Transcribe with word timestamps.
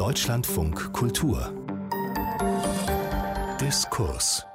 Deutschlandfunk 0.00 0.94
Kultur 0.94 1.52
Diskurs 3.60 4.46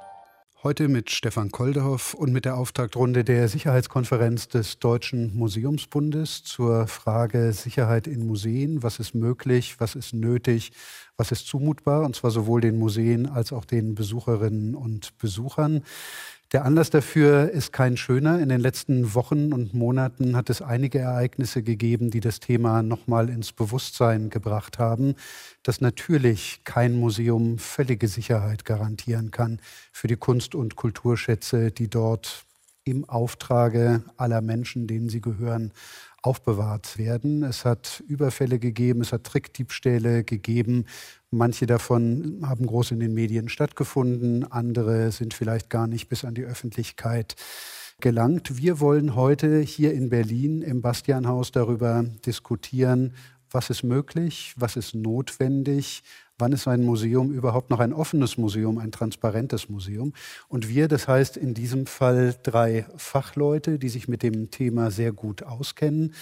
Heute 0.64 0.88
mit 0.88 1.12
Stefan 1.12 1.52
Koldehoff 1.52 2.14
und 2.14 2.32
mit 2.32 2.44
der 2.44 2.56
Auftaktrunde 2.56 3.22
der 3.22 3.46
Sicherheitskonferenz 3.46 4.48
des 4.48 4.80
Deutschen 4.80 5.36
Museumsbundes 5.36 6.42
zur 6.42 6.88
Frage 6.88 7.52
Sicherheit 7.52 8.08
in 8.08 8.26
Museen. 8.26 8.82
Was 8.82 8.98
ist 8.98 9.14
möglich? 9.14 9.76
Was 9.78 9.94
ist 9.94 10.12
nötig? 10.12 10.72
Was 11.16 11.30
ist 11.30 11.46
zumutbar? 11.46 12.04
Und 12.04 12.16
zwar 12.16 12.32
sowohl 12.32 12.60
den 12.60 12.80
Museen 12.80 13.28
als 13.28 13.52
auch 13.52 13.64
den 13.64 13.94
Besucherinnen 13.94 14.74
und 14.74 15.16
Besuchern. 15.18 15.84
Der 16.52 16.64
Anlass 16.64 16.90
dafür 16.90 17.50
ist 17.50 17.72
kein 17.72 17.96
schöner. 17.96 18.38
In 18.38 18.48
den 18.48 18.60
letzten 18.60 19.14
Wochen 19.14 19.52
und 19.52 19.74
Monaten 19.74 20.36
hat 20.36 20.48
es 20.48 20.62
einige 20.62 21.00
Ereignisse 21.00 21.64
gegeben, 21.64 22.10
die 22.10 22.20
das 22.20 22.38
Thema 22.38 22.84
nochmal 22.84 23.28
ins 23.30 23.52
Bewusstsein 23.52 24.30
gebracht 24.30 24.78
haben, 24.78 25.16
dass 25.64 25.80
natürlich 25.80 26.60
kein 26.62 26.94
Museum 26.94 27.58
völlige 27.58 28.06
Sicherheit 28.06 28.64
garantieren 28.64 29.32
kann 29.32 29.58
für 29.90 30.06
die 30.06 30.16
Kunst- 30.16 30.54
und 30.54 30.76
Kulturschätze, 30.76 31.72
die 31.72 31.88
dort 31.88 32.44
im 32.84 33.08
Auftrage 33.08 34.04
aller 34.16 34.40
Menschen, 34.40 34.86
denen 34.86 35.08
sie 35.08 35.20
gehören, 35.20 35.72
aufbewahrt 36.22 36.98
werden. 36.98 37.42
Es 37.42 37.64
hat 37.64 38.02
Überfälle 38.08 38.58
gegeben, 38.58 39.00
es 39.00 39.12
hat 39.12 39.24
Trickdiebstähle 39.24 40.24
gegeben. 40.24 40.86
Manche 41.30 41.66
davon 41.66 42.42
haben 42.44 42.66
groß 42.66 42.92
in 42.92 43.00
den 43.00 43.14
Medien 43.14 43.48
stattgefunden, 43.48 44.50
andere 44.50 45.12
sind 45.12 45.34
vielleicht 45.34 45.70
gar 45.70 45.86
nicht 45.86 46.08
bis 46.08 46.24
an 46.24 46.34
die 46.34 46.44
Öffentlichkeit 46.44 47.36
gelangt. 48.00 48.58
Wir 48.58 48.80
wollen 48.80 49.14
heute 49.14 49.60
hier 49.60 49.92
in 49.92 50.10
Berlin 50.10 50.62
im 50.62 50.82
Bastianhaus 50.82 51.52
darüber 51.52 52.04
diskutieren, 52.24 53.14
was 53.50 53.70
ist 53.70 53.84
möglich, 53.84 54.54
was 54.56 54.76
ist 54.76 54.94
notwendig, 54.94 56.02
wann 56.38 56.52
ist 56.52 56.68
ein 56.68 56.82
Museum 56.82 57.32
überhaupt 57.32 57.70
noch 57.70 57.80
ein 57.80 57.92
offenes 57.92 58.36
Museum, 58.36 58.78
ein 58.78 58.92
transparentes 58.92 59.68
Museum. 59.68 60.12
Und 60.48 60.68
wir, 60.68 60.88
das 60.88 61.08
heißt 61.08 61.36
in 61.36 61.54
diesem 61.54 61.86
Fall 61.86 62.34
drei 62.42 62.86
Fachleute, 62.96 63.78
die 63.78 63.88
sich 63.88 64.08
mit 64.08 64.22
dem 64.22 64.50
Thema 64.50 64.90
sehr 64.90 65.12
gut 65.12 65.42
auskennen. 65.42 66.14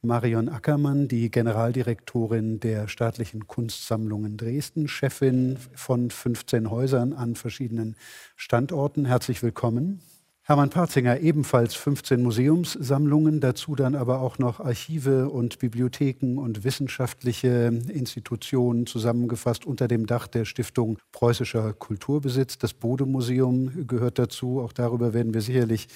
Marion 0.00 0.48
Ackermann, 0.48 1.08
die 1.08 1.30
Generaldirektorin 1.30 2.60
der 2.60 2.86
staatlichen 2.86 3.48
Kunstsammlungen 3.48 4.36
Dresden, 4.36 4.86
Chefin 4.86 5.58
von 5.74 6.10
15 6.10 6.70
Häusern 6.70 7.12
an 7.12 7.34
verschiedenen 7.34 7.96
Standorten. 8.36 9.06
Herzlich 9.06 9.42
willkommen. 9.42 10.00
Hermann 10.48 10.70
Parzinger, 10.70 11.20
ebenfalls 11.20 11.74
15 11.74 12.22
Museumssammlungen, 12.22 13.38
dazu 13.38 13.74
dann 13.74 13.94
aber 13.94 14.22
auch 14.22 14.38
noch 14.38 14.60
Archive 14.60 15.28
und 15.28 15.58
Bibliotheken 15.58 16.38
und 16.38 16.64
wissenschaftliche 16.64 17.70
Institutionen 17.92 18.86
zusammengefasst 18.86 19.66
unter 19.66 19.88
dem 19.88 20.06
Dach 20.06 20.26
der 20.26 20.46
Stiftung 20.46 21.00
Preußischer 21.12 21.74
Kulturbesitz. 21.74 22.56
Das 22.56 22.72
Bode-Museum 22.72 23.86
gehört 23.86 24.18
dazu. 24.18 24.62
Auch 24.62 24.72
darüber 24.72 25.12
werden 25.12 25.34
wir 25.34 25.42
sicherlich 25.42 25.86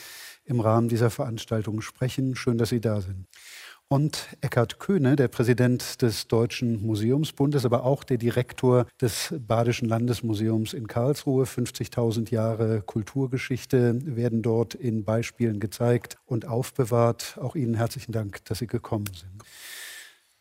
im 0.44 0.60
Rahmen 0.60 0.90
dieser 0.90 1.08
Veranstaltung 1.08 1.80
sprechen. 1.80 2.36
Schön, 2.36 2.58
dass 2.58 2.68
Sie 2.68 2.82
da 2.82 3.00
sind 3.00 3.24
und 3.92 4.28
Eckhard 4.40 4.78
Köhne, 4.78 5.16
der 5.16 5.28
Präsident 5.28 6.00
des 6.00 6.26
Deutschen 6.26 6.80
Museumsbundes, 6.86 7.66
aber 7.66 7.84
auch 7.84 8.04
der 8.04 8.16
Direktor 8.16 8.86
des 8.98 9.34
Badischen 9.46 9.86
Landesmuseums 9.86 10.72
in 10.72 10.86
Karlsruhe. 10.86 11.44
50.000 11.44 12.30
Jahre 12.30 12.80
Kulturgeschichte 12.80 14.00
werden 14.16 14.40
dort 14.40 14.72
in 14.72 15.04
Beispielen 15.04 15.60
gezeigt 15.60 16.16
und 16.24 16.48
aufbewahrt. 16.48 17.36
Auch 17.38 17.54
Ihnen 17.54 17.74
herzlichen 17.74 18.12
Dank, 18.12 18.42
dass 18.46 18.60
Sie 18.60 18.66
gekommen 18.66 19.10
sind. 19.12 19.42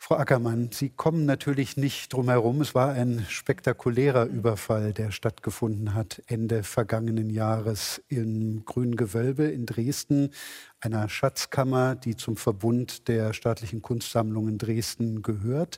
Frau 0.03 0.15
Ackermann, 0.15 0.71
Sie 0.71 0.89
kommen 0.89 1.27
natürlich 1.27 1.77
nicht 1.77 2.11
drum 2.11 2.27
herum. 2.27 2.59
Es 2.61 2.73
war 2.73 2.91
ein 2.93 3.23
spektakulärer 3.29 4.25
Überfall, 4.25 4.93
der 4.93 5.11
stattgefunden 5.11 5.93
hat 5.93 6.23
Ende 6.25 6.63
vergangenen 6.63 7.29
Jahres 7.29 8.01
im 8.07 8.65
Grünen 8.65 8.95
Gewölbe 8.95 9.43
in 9.43 9.67
Dresden, 9.67 10.31
einer 10.79 11.07
Schatzkammer, 11.07 11.93
die 11.93 12.15
zum 12.15 12.35
Verbund 12.35 13.07
der 13.09 13.33
staatlichen 13.33 13.83
Kunstsammlungen 13.83 14.57
Dresden 14.57 15.21
gehört. 15.21 15.77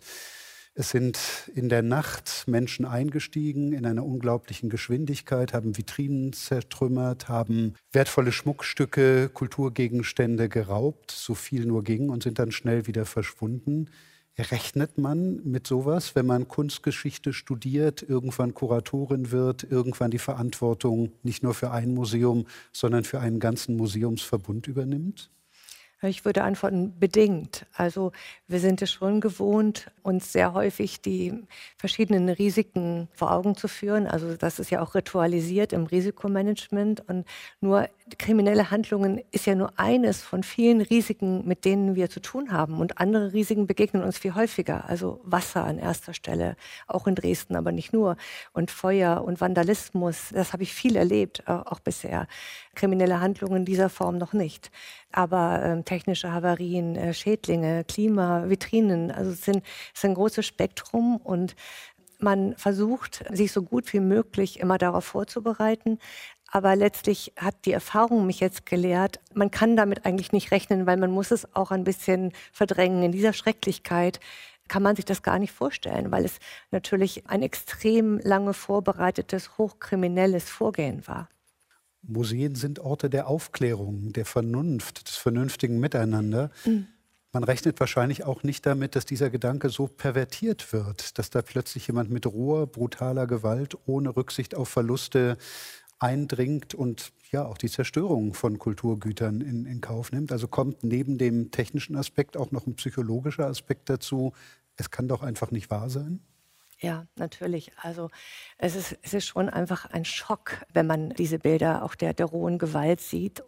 Es 0.74 0.90
sind 0.90 1.20
in 1.54 1.68
der 1.68 1.82
Nacht 1.82 2.46
Menschen 2.48 2.86
eingestiegen 2.86 3.74
in 3.74 3.86
einer 3.86 4.06
unglaublichen 4.06 4.70
Geschwindigkeit, 4.70 5.54
haben 5.54 5.78
Vitrinen 5.78 6.32
zertrümmert, 6.32 7.28
haben 7.28 7.74
wertvolle 7.92 8.32
Schmuckstücke, 8.32 9.30
Kulturgegenstände 9.34 10.48
geraubt, 10.48 11.12
so 11.12 11.36
viel 11.36 11.66
nur 11.66 11.84
ging, 11.84 12.10
und 12.10 12.24
sind 12.24 12.40
dann 12.40 12.54
schnell 12.54 12.88
wieder 12.88 13.06
verschwunden. 13.06 13.90
Rechnet 14.38 14.98
man 14.98 15.42
mit 15.44 15.68
sowas, 15.68 16.16
wenn 16.16 16.26
man 16.26 16.48
Kunstgeschichte 16.48 17.34
studiert, 17.34 18.02
irgendwann 18.02 18.56
Kuratorin 18.56 19.30
wird, 19.30 19.64
irgendwann 19.64 20.10
die 20.10 20.18
Verantwortung 20.18 21.12
nicht 21.22 21.44
nur 21.44 21.54
für 21.54 21.70
ein 21.70 21.94
Museum, 21.94 22.48
sondern 22.72 23.04
für 23.04 23.20
einen 23.20 23.40
ganzen 23.40 23.78
Museumsverbund 23.78 24.68
übernimmt? 24.68 25.30
Ich 26.10 26.26
würde 26.26 26.44
antworten, 26.44 27.00
bedingt. 27.00 27.66
Also 27.74 28.12
wir 28.48 28.60
sind 28.60 28.82
es 28.82 28.92
schon 28.92 29.22
gewohnt, 29.22 29.90
uns 30.02 30.34
sehr 30.34 30.54
häufig 30.54 31.00
die 31.00 31.34
verschiedenen 31.78 32.28
Risiken 32.28 33.08
vor 33.14 33.32
Augen 33.32 33.56
zu 33.56 33.70
führen. 33.70 34.08
Also 34.08 34.36
das 34.36 34.60
ist 34.60 34.70
ja 34.70 34.82
auch 34.82 34.96
ritualisiert 34.96 35.72
im 35.72 35.86
Risikomanagement. 35.86 37.08
Und 37.08 37.26
nur 37.62 37.88
kriminelle 38.20 38.72
Handlungen 38.72 39.22
ist 39.32 39.46
ja 39.46 39.56
nur 39.56 39.78
eines 39.78 40.22
von 40.22 40.44
vielen 40.44 40.82
Risiken, 40.82 41.48
mit 41.48 41.66
denen 41.66 41.96
wir 41.96 42.10
zu 42.10 42.20
tun 42.20 42.52
haben. 42.52 42.80
Und 42.80 43.00
andere 43.00 43.34
Risiken 43.34 43.68
begegnen 43.68 44.04
uns 44.04 44.18
viel 44.18 44.36
häufiger. 44.36 44.90
Also 44.90 45.22
Wasser 45.24 45.64
an 45.64 45.78
erster 45.78 46.14
Stelle, 46.14 46.56
auch 46.88 47.08
in 47.08 47.16
Dresden, 47.16 47.56
aber 47.56 47.72
nicht 47.72 47.94
nur. 47.94 48.18
Und 48.52 48.72
Feuer 48.72 49.24
und 49.24 49.42
Vandalismus, 49.42 50.30
das 50.34 50.54
habe 50.54 50.64
ich 50.64 50.74
viel 50.74 50.96
erlebt, 50.96 51.48
auch 51.48 51.80
bisher. 51.80 52.28
Kriminelle 52.76 53.22
Handlungen 53.22 53.66
dieser 53.66 53.90
Form 53.90 54.18
noch 54.18 54.34
nicht 54.34 54.72
aber 55.14 55.62
ähm, 55.64 55.86
technische 55.86 56.34
Havarien, 56.34 56.96
äh, 56.96 57.14
Schädlinge, 57.14 57.84
Klima, 57.86 58.50
Vitrinen, 58.50 59.12
also 59.12 59.32
es, 59.32 59.46
sind, 59.46 59.58
es 59.94 60.00
ist 60.00 60.06
ein 60.06 60.16
großes 60.16 60.46
Spektrum 60.46 61.18
und 61.18 61.56
man 62.20 62.56
versucht, 62.56 63.24
sich 63.32 63.52
so 63.52 63.62
gut 63.62 63.94
wie 63.94 64.00
möglich 64.00 64.60
immer 64.60 64.78
darauf 64.78 65.06
vorzubereiten. 65.06 66.00
Aber 66.56 66.76
letztlich 66.76 67.34
hat 67.36 67.66
die 67.66 67.72
Erfahrung 67.72 68.28
mich 68.28 68.40
jetzt 68.40 68.68
gelehrt, 68.68 69.20
man 69.34 69.50
kann 69.50 69.76
damit 69.76 70.06
eigentlich 70.06 70.32
nicht 70.32 70.52
rechnen, 70.52 70.86
weil 70.86 70.98
man 70.98 71.10
muss 71.10 71.32
es 71.32 71.56
auch 71.56 71.72
ein 71.72 71.84
bisschen 71.84 72.32
verdrängen. 72.52 73.02
In 73.02 73.12
dieser 73.12 73.34
Schrecklichkeit 73.34 74.20
kann 74.68 74.84
man 74.84 74.96
sich 74.96 75.04
das 75.04 75.24
gar 75.24 75.40
nicht 75.40 75.52
vorstellen, 75.52 76.12
weil 76.12 76.24
es 76.26 76.38
natürlich 76.70 77.28
ein 77.28 77.42
extrem 77.42 78.20
lange 78.20 78.54
vorbereitetes, 78.54 79.58
hochkriminelles 79.58 80.48
Vorgehen 80.48 81.08
war. 81.08 81.28
Museen 82.04 82.54
sind 82.54 82.78
Orte 82.78 83.10
der 83.10 83.26
Aufklärung, 83.28 84.14
der 84.14 84.26
Vernunft, 84.26 85.08
des 85.10 85.16
vernünftigen 85.16 85.80
Miteinander. 85.80 86.52
Mhm. 86.66 86.86
Man 87.36 87.44
rechnet 87.44 87.80
wahrscheinlich 87.80 88.26
auch 88.26 88.44
nicht 88.44 88.64
damit, 88.68 88.96
dass 88.96 89.06
dieser 89.06 89.32
Gedanke 89.32 89.70
so 89.70 89.88
pervertiert 89.88 90.72
wird, 90.72 91.18
dass 91.18 91.32
da 91.32 91.42
plötzlich 91.42 91.88
jemand 91.88 92.12
mit 92.12 92.28
roher, 92.28 92.68
brutaler 92.68 93.26
Gewalt 93.26 93.76
ohne 93.88 94.16
Rücksicht 94.16 94.54
auf 94.54 94.70
Verluste 94.70 95.38
eindringt 96.04 96.76
und 96.76 97.14
ja 97.32 97.46
auch 97.46 97.58
die 97.58 97.70
Zerstörung 97.70 98.34
von 98.34 98.60
Kulturgütern 98.60 99.40
in, 99.40 99.66
in 99.66 99.80
Kauf 99.80 100.12
nimmt. 100.12 100.34
Also 100.34 100.50
kommt 100.50 100.84
neben 100.84 101.18
dem 101.18 101.50
technischen 101.50 101.96
Aspekt 101.96 102.36
auch 102.36 102.52
noch 102.52 102.68
ein 102.68 102.76
psychologischer 102.76 103.48
Aspekt 103.48 103.90
dazu. 103.90 104.34
Es 104.76 104.92
kann 104.92 105.08
doch 105.08 105.24
einfach 105.24 105.52
nicht 105.52 105.72
wahr 105.72 105.90
sein. 105.90 106.20
Ja, 106.84 107.08
natürlich. 107.16 107.72
Also 107.82 108.10
es 108.58 108.76
ist, 108.76 108.98
es 109.04 109.14
ist 109.14 109.26
schon 109.26 109.48
einfach 109.48 109.90
ein 109.92 110.04
Schock, 110.04 110.66
wenn 110.74 110.86
man 110.86 111.12
diese 111.12 111.40
Bilder 111.40 111.82
auch 111.82 111.96
der, 111.96 112.14
der 112.14 112.26
rohen 112.26 112.58
Gewalt 112.58 113.00
sieht, 113.00 113.42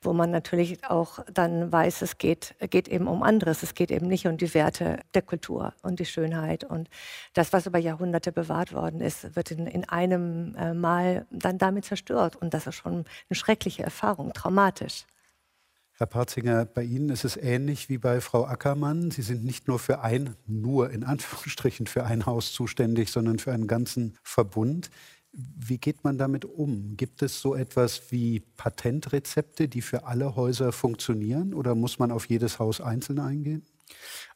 wo 0.00 0.12
man 0.12 0.32
natürlich 0.32 0.84
auch 0.84 1.20
dann 1.32 1.70
weiß, 1.70 2.02
es 2.02 2.18
geht, 2.18 2.56
geht 2.70 2.88
eben 2.88 3.06
um 3.06 3.22
anderes. 3.22 3.62
Es 3.62 3.74
geht 3.74 3.92
eben 3.92 4.08
nicht 4.08 4.26
um 4.26 4.36
die 4.36 4.52
Werte 4.52 4.98
der 5.14 5.22
Kultur 5.22 5.74
und 5.82 6.00
die 6.00 6.06
Schönheit. 6.06 6.64
Und 6.64 6.88
das, 7.34 7.52
was 7.52 7.66
über 7.66 7.78
Jahrhunderte 7.78 8.32
bewahrt 8.32 8.72
worden 8.72 9.00
ist, 9.00 9.36
wird 9.36 9.52
in, 9.52 9.68
in 9.68 9.88
einem 9.88 10.56
äh, 10.56 10.74
Mal 10.74 11.24
dann 11.30 11.58
damit 11.58 11.84
zerstört. 11.84 12.34
Und 12.34 12.52
das 12.52 12.66
ist 12.66 12.74
schon 12.74 13.04
eine 13.30 13.36
schreckliche 13.36 13.84
Erfahrung, 13.84 14.32
traumatisch. 14.32 15.04
Herr 15.94 16.06
Parzinger, 16.06 16.64
bei 16.64 16.82
Ihnen 16.84 17.10
ist 17.10 17.24
es 17.24 17.36
ähnlich 17.36 17.88
wie 17.88 17.98
bei 17.98 18.20
Frau 18.20 18.46
Ackermann. 18.46 19.10
Sie 19.10 19.22
sind 19.22 19.44
nicht 19.44 19.68
nur 19.68 19.78
für 19.78 20.00
ein, 20.00 20.36
nur 20.46 20.90
in 20.90 21.04
Anführungsstrichen 21.04 21.86
für 21.86 22.04
ein 22.04 22.24
Haus 22.26 22.52
zuständig, 22.52 23.10
sondern 23.10 23.38
für 23.38 23.52
einen 23.52 23.66
ganzen 23.66 24.18
Verbund. 24.22 24.90
Wie 25.32 25.78
geht 25.78 26.02
man 26.02 26.18
damit 26.18 26.44
um? 26.44 26.96
Gibt 26.96 27.22
es 27.22 27.40
so 27.40 27.54
etwas 27.54 28.10
wie 28.10 28.40
Patentrezepte, 28.40 29.68
die 29.68 29.82
für 29.82 30.06
alle 30.06 30.34
Häuser 30.34 30.72
funktionieren 30.72 31.54
oder 31.54 31.74
muss 31.74 31.98
man 31.98 32.10
auf 32.10 32.26
jedes 32.26 32.58
Haus 32.58 32.80
einzeln 32.80 33.18
eingehen? 33.18 33.64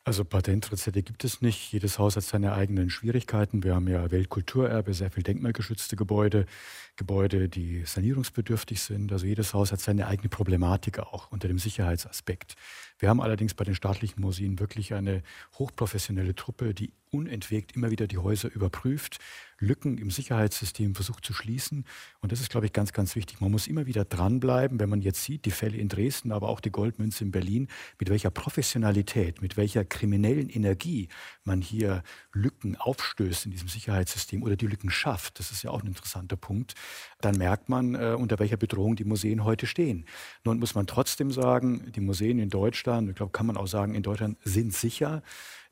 Also 0.09 0.25
Patentrezepte 0.25 1.03
gibt 1.03 1.25
es 1.25 1.43
nicht. 1.43 1.73
Jedes 1.73 1.99
Haus 1.99 2.15
hat 2.15 2.23
seine 2.23 2.53
eigenen 2.53 2.91
Schwierigkeiten. 2.91 3.65
Wir 3.65 3.75
haben 3.75 3.89
ja 3.89 4.09
Weltkulturerbe, 4.13 4.95
sehr 4.95 5.11
viel 5.11 5.25
denkmalgeschützte 5.25 5.97
Gebäude, 5.97 6.47
Gebäude, 6.95 7.49
die 7.49 7.83
sanierungsbedürftig 7.85 8.81
sind. 8.81 9.11
Also 9.11 9.27
jedes 9.27 9.53
Haus 9.53 9.73
hat 9.73 9.81
seine 9.81 10.07
eigene 10.07 10.29
Problematik 10.29 11.01
auch 11.01 11.33
unter 11.33 11.49
dem 11.49 11.59
Sicherheitsaspekt. 11.59 12.55
Wir 13.01 13.09
haben 13.09 13.21
allerdings 13.21 13.55
bei 13.55 13.65
den 13.65 13.75
staatlichen 13.75 14.21
Museen 14.21 14.61
wirklich 14.61 14.95
eine 14.95 15.25
hochprofessionelle 15.59 16.37
Truppe, 16.37 16.73
die 16.73 16.93
unentwegt 17.11 17.73
immer 17.73 17.91
wieder 17.91 18.07
die 18.07 18.19
Häuser 18.19 18.51
überprüft, 18.53 19.19
Lücken 19.59 19.97
im 19.97 20.11
Sicherheitssystem 20.11 20.95
versucht 20.95 21.25
zu 21.25 21.33
schließen. 21.33 21.85
Und 22.21 22.33
das 22.33 22.41
ist, 22.41 22.51
glaube 22.51 22.67
ich, 22.67 22.73
ganz, 22.73 22.93
ganz 22.93 23.17
wichtig. 23.17 23.41
Man 23.41 23.51
muss 23.51 23.67
immer 23.67 23.87
wieder 23.87 24.05
dranbleiben, 24.05 24.79
wenn 24.81 24.89
man 24.89 25.01
jetzt 25.01 25.25
sieht, 25.25 25.47
die 25.47 25.51
Fälle 25.51 25.79
in 25.79 25.89
Dresden, 25.89 26.31
aber 26.31 26.49
auch 26.49 26.61
die 26.61 26.71
Goldmünze 26.71 27.25
in 27.25 27.31
Berlin, 27.31 27.69
mit 27.99 28.11
welcher 28.11 28.31
Professionalität, 28.31 29.41
mit 29.41 29.57
welcher 29.57 29.85
kriminellen 29.97 30.49
Energie 30.49 31.09
man 31.45 31.61
hier 31.61 32.03
Lücken 32.33 32.77
aufstößt 32.77 33.47
in 33.47 33.51
diesem 33.51 33.69
Sicherheitssystem 33.69 34.43
oder 34.43 34.57
die 34.57 34.67
Lücken 34.67 34.91
schafft. 34.91 35.39
Das 35.39 35.51
ist 35.51 35.63
ja 35.63 35.71
auch 35.71 35.83
ein 35.83 35.89
interessanter 35.89 36.37
Punkt. 36.37 36.75
Dann 37.21 37.37
merkt 37.37 37.69
man, 37.69 37.95
äh, 37.95 38.15
unter 38.19 38.39
welcher 38.39 38.57
Bedrohung 38.57 38.97
die 38.97 39.05
Museen 39.05 39.45
heute 39.45 39.67
stehen. 39.67 40.05
Nun 40.45 40.59
muss 40.59 40.75
man 40.75 40.87
trotzdem 40.87 41.31
sagen, 41.31 41.91
die 41.93 42.01
Museen 42.01 42.39
in 42.39 42.51
Deutschland, 42.51 43.09
ich 43.09 43.17
glaube, 43.17 43.33
kann 43.33 43.47
man 43.47 43.57
auch 43.57 43.67
sagen, 43.67 43.95
in 43.95 44.03
Deutschland 44.03 44.39
sind 44.45 44.75
sicher. 44.75 45.23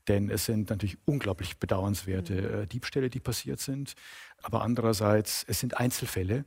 Denn 0.08 0.28
es 0.28 0.44
sind 0.44 0.68
natürlich 0.68 0.98
unglaublich 1.06 1.58
bedauernswerte 1.58 2.34
mhm. 2.34 2.62
äh, 2.62 2.66
Diebstähle, 2.66 3.10
die 3.10 3.20
passiert 3.20 3.60
sind. 3.60 3.94
Aber 4.42 4.62
andererseits, 4.62 5.44
es 5.48 5.60
sind 5.60 5.78
Einzelfälle. 5.78 6.44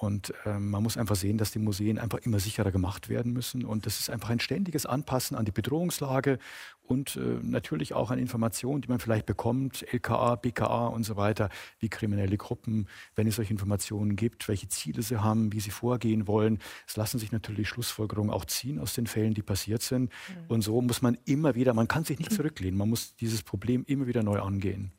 Und 0.00 0.32
ähm, 0.46 0.70
man 0.70 0.84
muss 0.84 0.96
einfach 0.96 1.16
sehen, 1.16 1.38
dass 1.38 1.50
die 1.50 1.58
Museen 1.58 1.98
einfach 1.98 2.20
immer 2.20 2.38
sicherer 2.38 2.70
gemacht 2.70 3.08
werden 3.08 3.32
müssen. 3.32 3.64
Und 3.64 3.84
das 3.84 3.98
ist 3.98 4.10
einfach 4.10 4.30
ein 4.30 4.38
ständiges 4.38 4.86
Anpassen 4.86 5.36
an 5.36 5.44
die 5.44 5.50
Bedrohungslage 5.50 6.38
und 6.84 7.16
äh, 7.16 7.40
natürlich 7.42 7.94
auch 7.94 8.12
an 8.12 8.20
Informationen, 8.20 8.80
die 8.80 8.86
man 8.86 9.00
vielleicht 9.00 9.26
bekommt, 9.26 9.84
LKA, 9.92 10.36
BKA 10.36 10.86
und 10.86 11.02
so 11.02 11.16
weiter, 11.16 11.48
wie 11.80 11.88
kriminelle 11.88 12.36
Gruppen, 12.36 12.86
wenn 13.16 13.26
es 13.26 13.34
solche 13.34 13.52
Informationen 13.52 14.14
gibt, 14.14 14.46
welche 14.46 14.68
Ziele 14.68 15.02
sie 15.02 15.20
haben, 15.20 15.52
wie 15.52 15.58
sie 15.58 15.72
vorgehen 15.72 16.28
wollen. 16.28 16.60
Es 16.86 16.96
lassen 16.96 17.18
sich 17.18 17.32
natürlich 17.32 17.68
Schlussfolgerungen 17.68 18.30
auch 18.30 18.44
ziehen 18.44 18.78
aus 18.78 18.94
den 18.94 19.08
Fällen, 19.08 19.34
die 19.34 19.42
passiert 19.42 19.82
sind. 19.82 20.12
Mhm. 20.12 20.44
Und 20.46 20.62
so 20.62 20.80
muss 20.80 21.02
man 21.02 21.18
immer 21.24 21.56
wieder, 21.56 21.74
man 21.74 21.88
kann 21.88 22.04
sich 22.04 22.20
nicht 22.20 22.32
zurücklehnen, 22.32 22.78
man 22.78 22.88
muss 22.88 23.16
dieses 23.16 23.42
Problem 23.42 23.82
immer 23.88 24.06
wieder 24.06 24.22
neu 24.22 24.38
angehen 24.40 24.92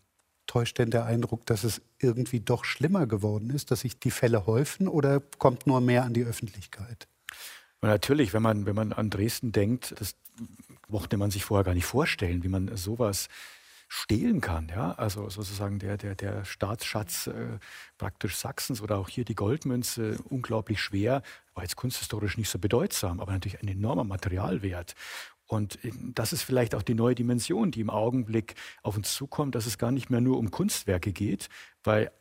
täuscht 0.50 0.80
denn 0.80 0.90
der 0.90 1.06
Eindruck, 1.06 1.46
dass 1.46 1.64
es 1.64 1.82
irgendwie 2.00 2.40
doch 2.40 2.66
schlimmer 2.66 3.06
geworden 3.06 3.52
ist, 3.52 3.70
dass 3.70 3.82
sich 3.82 4.00
die 4.00 4.12
Fälle 4.12 4.48
häufen 4.48 4.88
oder 4.88 5.22
kommt 5.38 5.68
nur 5.68 5.80
mehr 5.80 6.04
an 6.04 6.14
die 6.14 6.24
Öffentlichkeit? 6.24 7.08
Natürlich, 7.82 8.34
wenn 8.34 8.42
man, 8.42 8.66
wenn 8.66 8.76
man 8.76 8.92
an 8.92 9.10
Dresden 9.10 9.52
denkt, 9.52 9.94
das 10.00 10.16
mochte 10.88 11.18
man 11.18 11.30
sich 11.30 11.46
vorher 11.46 11.64
gar 11.64 11.76
nicht 11.76 11.86
vorstellen, 11.86 12.44
wie 12.44 12.50
man 12.50 12.76
sowas 12.76 13.30
stehlen 13.88 14.42
kann. 14.42 14.70
Ja? 14.70 14.94
Also 14.94 15.30
sozusagen 15.30 15.78
der, 15.78 15.98
der, 15.98 16.16
der 16.16 16.46
Staatsschatz 16.46 17.28
äh, 17.28 17.60
praktisch 17.98 18.36
Sachsens 18.36 18.82
oder 18.82 18.98
auch 18.98 19.08
hier 19.08 19.26
die 19.26 19.36
Goldmünze, 19.36 20.18
unglaublich 20.30 20.82
schwer, 20.82 21.22
war 21.54 21.64
jetzt 21.64 21.76
kunsthistorisch 21.76 22.38
nicht 22.38 22.50
so 22.50 22.58
bedeutsam, 22.58 23.20
aber 23.20 23.34
natürlich 23.34 23.62
ein 23.62 23.68
enormer 23.68 24.04
Materialwert. 24.04 24.96
Und 25.50 25.80
das 26.14 26.32
ist 26.32 26.44
vielleicht 26.44 26.76
auch 26.76 26.84
die 26.84 26.94
neue 26.94 27.16
Dimension, 27.16 27.72
die 27.72 27.82
im 27.82 27.90
Augenblick 27.90 28.54
auf 28.84 28.96
uns 28.96 29.16
zukommt, 29.16 29.56
dass 29.56 29.66
es 29.66 29.80
gar 29.80 29.92
nicht 29.92 30.12
mehr 30.12 30.22
nur 30.22 30.38
um 30.38 30.52
Kunstwerke 30.52 31.12
geht, 31.12 31.50
weil 31.84 32.12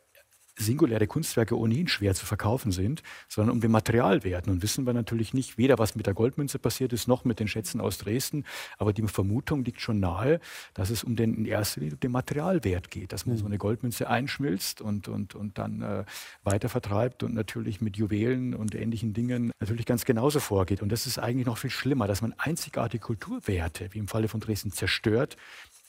singuläre 0.58 1.06
Kunstwerke 1.06 1.56
ohnehin 1.56 1.88
schwer 1.88 2.14
zu 2.14 2.26
verkaufen 2.26 2.72
sind, 2.72 3.02
sondern 3.28 3.54
um 3.54 3.60
den 3.60 3.70
Materialwert. 3.70 4.46
Nun 4.46 4.62
wissen 4.62 4.86
wir 4.86 4.92
natürlich 4.92 5.32
nicht 5.32 5.56
weder, 5.56 5.78
was 5.78 5.94
mit 5.94 6.06
der 6.06 6.14
Goldmünze 6.14 6.58
passiert 6.58 6.92
ist, 6.92 7.08
noch 7.08 7.24
mit 7.24 7.40
den 7.40 7.48
Schätzen 7.48 7.80
aus 7.80 7.98
Dresden, 7.98 8.44
aber 8.76 8.92
die 8.92 9.06
Vermutung 9.06 9.64
liegt 9.64 9.80
schon 9.80 10.00
nahe, 10.00 10.40
dass 10.74 10.90
es 10.90 11.04
um 11.04 11.16
den 11.16 11.34
in 11.34 11.44
erster 11.44 11.80
Linie 11.80 11.96
den 11.96 12.12
Materialwert 12.12 12.90
geht, 12.90 13.12
dass 13.12 13.26
man 13.26 13.36
mhm. 13.36 13.40
so 13.40 13.46
eine 13.46 13.58
Goldmünze 13.58 14.08
einschmilzt 14.08 14.80
und, 14.80 15.08
und, 15.08 15.34
und 15.34 15.58
dann 15.58 15.82
äh, 15.82 16.04
weiter 16.42 16.68
vertreibt 16.68 17.22
und 17.22 17.34
natürlich 17.34 17.80
mit 17.80 17.96
Juwelen 17.96 18.54
und 18.54 18.74
ähnlichen 18.74 19.12
Dingen 19.12 19.52
natürlich 19.60 19.86
ganz 19.86 20.04
genauso 20.04 20.40
vorgeht. 20.40 20.82
Und 20.82 20.90
das 20.90 21.06
ist 21.06 21.18
eigentlich 21.18 21.46
noch 21.46 21.58
viel 21.58 21.70
schlimmer, 21.70 22.06
dass 22.06 22.22
man 22.22 22.34
einzigartige 22.36 23.02
Kulturwerte, 23.02 23.88
wie 23.92 23.98
im 23.98 24.08
Falle 24.08 24.28
von 24.28 24.40
Dresden, 24.40 24.72
zerstört, 24.72 25.36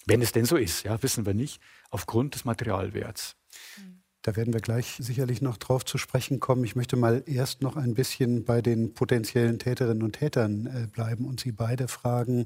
wenn 0.06 0.22
es 0.22 0.32
denn 0.32 0.46
so 0.46 0.58
ist, 0.58 0.84
ja, 0.84 1.02
wissen 1.04 1.26
wir 1.26 1.34
nicht, 1.34 1.62
aufgrund 1.90 2.36
des 2.36 2.46
Materialwerts. 2.46 3.36
Mhm. 3.78 3.99
Da 4.22 4.36
werden 4.36 4.54
wir 4.54 4.60
gleich 4.60 4.98
sicherlich 5.00 5.42
noch 5.42 5.58
drauf 5.58 5.86
zu 5.86 5.98
sprechen 5.98 6.40
kommen. 6.40 6.66
Ich 6.66 6.76
möchte 6.76 6.98
mal 6.98 7.24
erst 7.26 7.62
noch 7.62 7.78
ein 7.78 7.94
bisschen 7.94 8.44
bei 8.44 8.62
den 8.62 8.94
potenziellen 8.94 9.60
Täterinnen 9.60 10.04
und 10.04 10.14
Tätern 10.14 10.66
äh, 10.66 10.88
bleiben 10.88 11.26
und 11.26 11.40
Sie 11.40 11.54
beide 11.54 11.88
fragen. 11.88 12.46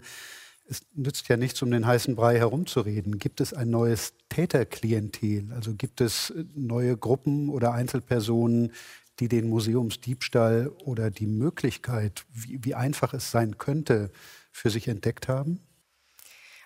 Es 0.65 0.83
nützt 0.93 1.27
ja 1.29 1.37
nichts, 1.37 1.61
um 1.63 1.71
den 1.71 1.87
heißen 1.87 2.15
Brei 2.15 2.37
herumzureden. 2.37 3.17
Gibt 3.17 3.41
es 3.41 3.53
ein 3.53 3.71
neues 3.71 4.13
Täterklientel? 4.29 5.51
Also 5.51 5.73
gibt 5.73 5.99
es 5.99 6.29
äh, 6.29 6.45
neue 6.53 6.95
Gruppen 6.95 7.49
oder 7.49 7.73
Einzelpersonen, 7.73 8.71
die 9.19 9.27
den 9.27 9.49
Museumsdiebstahl 9.49 10.69
oder 10.85 11.09
die 11.09 11.27
Möglichkeit, 11.27 12.23
wie, 12.31 12.63
wie 12.63 12.75
einfach 12.75 13.15
es 13.15 13.31
sein 13.31 13.57
könnte, 13.57 14.11
für 14.51 14.69
sich 14.69 14.87
entdeckt 14.87 15.27
haben? 15.27 15.59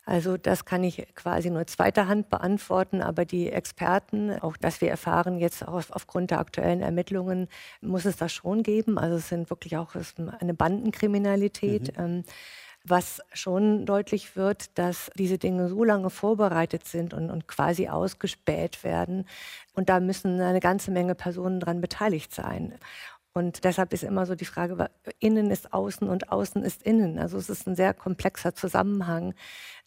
Also 0.07 0.37
das 0.37 0.63
kann 0.63 0.85
ich 0.85 1.05
quasi 1.15 1.49
nur 1.49 1.67
zweiter 1.67 2.07
Hand 2.07 2.29
beantworten, 2.29 3.01
aber 3.01 3.25
die 3.25 3.51
Experten, 3.51 4.31
auch 4.39 4.55
das 4.55 4.79
wir 4.79 4.89
erfahren 4.89 5.37
jetzt 5.37 5.67
auf, 5.67 5.91
aufgrund 5.91 6.31
der 6.31 6.39
aktuellen 6.39 6.81
Ermittlungen, 6.81 7.49
muss 7.81 8.05
es 8.05 8.15
das 8.15 8.31
schon 8.31 8.63
geben. 8.63 8.97
Also 8.97 9.17
es 9.17 9.27
sind 9.27 9.49
wirklich 9.49 9.75
auch 9.75 9.95
eine 10.39 10.53
Bandenkriminalität. 10.53 11.97
Mhm. 11.97 12.03
Ähm, 12.03 12.23
was 12.89 13.19
schon 13.33 13.85
deutlich 13.85 14.37
wird, 14.37 14.77
dass 14.77 15.11
diese 15.15 15.37
Dinge 15.37 15.67
so 15.67 15.83
lange 15.83 16.09
vorbereitet 16.09 16.85
sind 16.85 17.13
und, 17.13 17.29
und, 17.29 17.45
quasi 17.45 17.89
ausgespäht 17.89 18.85
werden. 18.85 19.25
Und 19.73 19.89
da 19.89 19.99
müssen 19.99 20.39
eine 20.39 20.61
ganze 20.61 20.91
Menge 20.91 21.13
Personen 21.13 21.59
daran 21.59 21.81
beteiligt 21.81 22.33
sein. 22.33 22.75
Und 23.37 23.65
deshalb 23.65 23.93
ist 23.93 24.03
immer 24.03 24.25
so 24.25 24.33
die 24.33 24.45
Frage, 24.45 24.89
innen 25.19 25.51
ist 25.51 25.71
außen 25.71 26.09
und 26.09 26.31
außen 26.31 26.63
ist 26.63 26.81
innen. 26.81 27.19
Also 27.19 27.37
es 27.37 27.51
ist 27.51 27.67
ein 27.67 27.75
sehr 27.75 27.93
komplexer 27.93 28.55
Zusammenhang. 28.55 29.35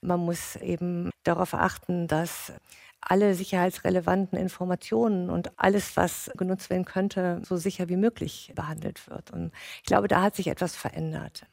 Man 0.00 0.20
muss 0.20 0.54
eben 0.54 1.10
darauf 1.24 1.52
achten, 1.54 2.06
dass 2.06 2.52
alle 3.00 3.34
sicherheitsrelevanten 3.34 4.38
Informationen 4.38 5.30
und 5.30 5.50
alles, 5.58 5.96
was 5.96 6.30
genutzt 6.36 6.70
werden 6.70 6.84
könnte, 6.84 7.42
so 7.44 7.56
sicher 7.56 7.88
wie 7.88 7.96
möglich 7.96 8.52
behandelt 8.54 9.10
wird. 9.10 9.32
Und 9.32 9.50
ich 9.78 9.86
glaube, 9.86 10.06
da 10.06 10.22
hat 10.22 10.36
sich 10.36 10.46
etwas 10.46 10.76
verändert. 10.76 11.44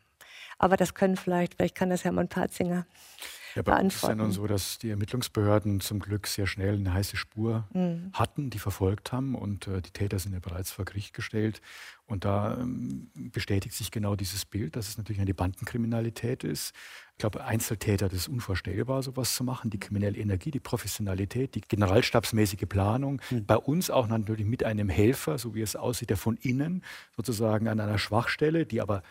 Aber 0.60 0.78
das 0.78 0.94
können 0.94 1.18
vielleicht, 1.18 1.56
vielleicht 1.56 1.74
kann 1.74 1.90
das 1.90 2.04
Hermann 2.04 2.28
Patzinger 2.28 2.86
ja, 3.58 3.64
bei 3.64 3.82
uns 3.82 3.96
ist 3.96 4.04
ja 4.04 4.14
nun 4.14 4.32
so, 4.32 4.46
dass 4.46 4.78
die 4.78 4.92
Ermittlungsbehörden 4.92 5.80
zum 5.80 6.00
Glück 6.00 6.28
sehr 6.28 6.46
schnell 6.46 6.76
eine 6.76 6.94
heiße 6.94 7.18
Spur 7.18 7.68
mhm. 7.74 8.12
hatten, 8.14 8.52
die 8.52 8.60
verfolgt 8.60 9.12
haben 9.12 9.34
und 9.34 9.68
äh, 9.68 9.82
die 9.82 9.90
Täter 9.90 10.20
sind 10.20 10.34
ja 10.34 10.40
bereits 10.40 10.72
vor 10.72 10.86
Gericht 10.86 11.16
gestellt. 11.16 11.60
Und 12.06 12.24
da 12.24 12.56
ähm, 12.56 13.10
bestätigt 13.16 13.74
sich 13.74 13.90
genau 13.90 14.16
dieses 14.16 14.46
Bild, 14.46 14.76
dass 14.76 14.90
es 14.90 14.98
natürlich 15.00 15.20
eine 15.20 15.34
Bandenkriminalität 15.34 16.44
ist. 16.44 16.76
Ich 17.14 17.18
glaube, 17.18 17.44
Einzeltäter, 17.44 18.10
das 18.10 18.20
ist 18.20 18.28
unvorstellbar, 18.28 19.02
sowas 19.02 19.34
zu 19.34 19.44
machen. 19.44 19.72
Die 19.72 19.80
kriminelle 19.80 20.20
Energie, 20.20 20.52
die 20.52 20.60
Professionalität, 20.60 21.56
die 21.56 21.62
generalstabsmäßige 21.62 22.68
Planung. 22.70 23.24
Mhm. 23.32 23.46
Bei 23.48 23.58
uns 23.58 23.90
auch 23.90 24.08
natürlich 24.08 24.46
mit 24.46 24.64
einem 24.64 24.88
Helfer, 24.88 25.40
so 25.40 25.56
wie 25.56 25.62
es 25.62 25.76
aussieht, 25.76 26.12
der 26.12 26.18
von 26.18 26.38
innen 26.38 26.84
sozusagen 27.16 27.68
an 27.68 27.80
einer 27.80 27.98
Schwachstelle, 27.98 28.68
die 28.68 28.82
aber 28.82 29.02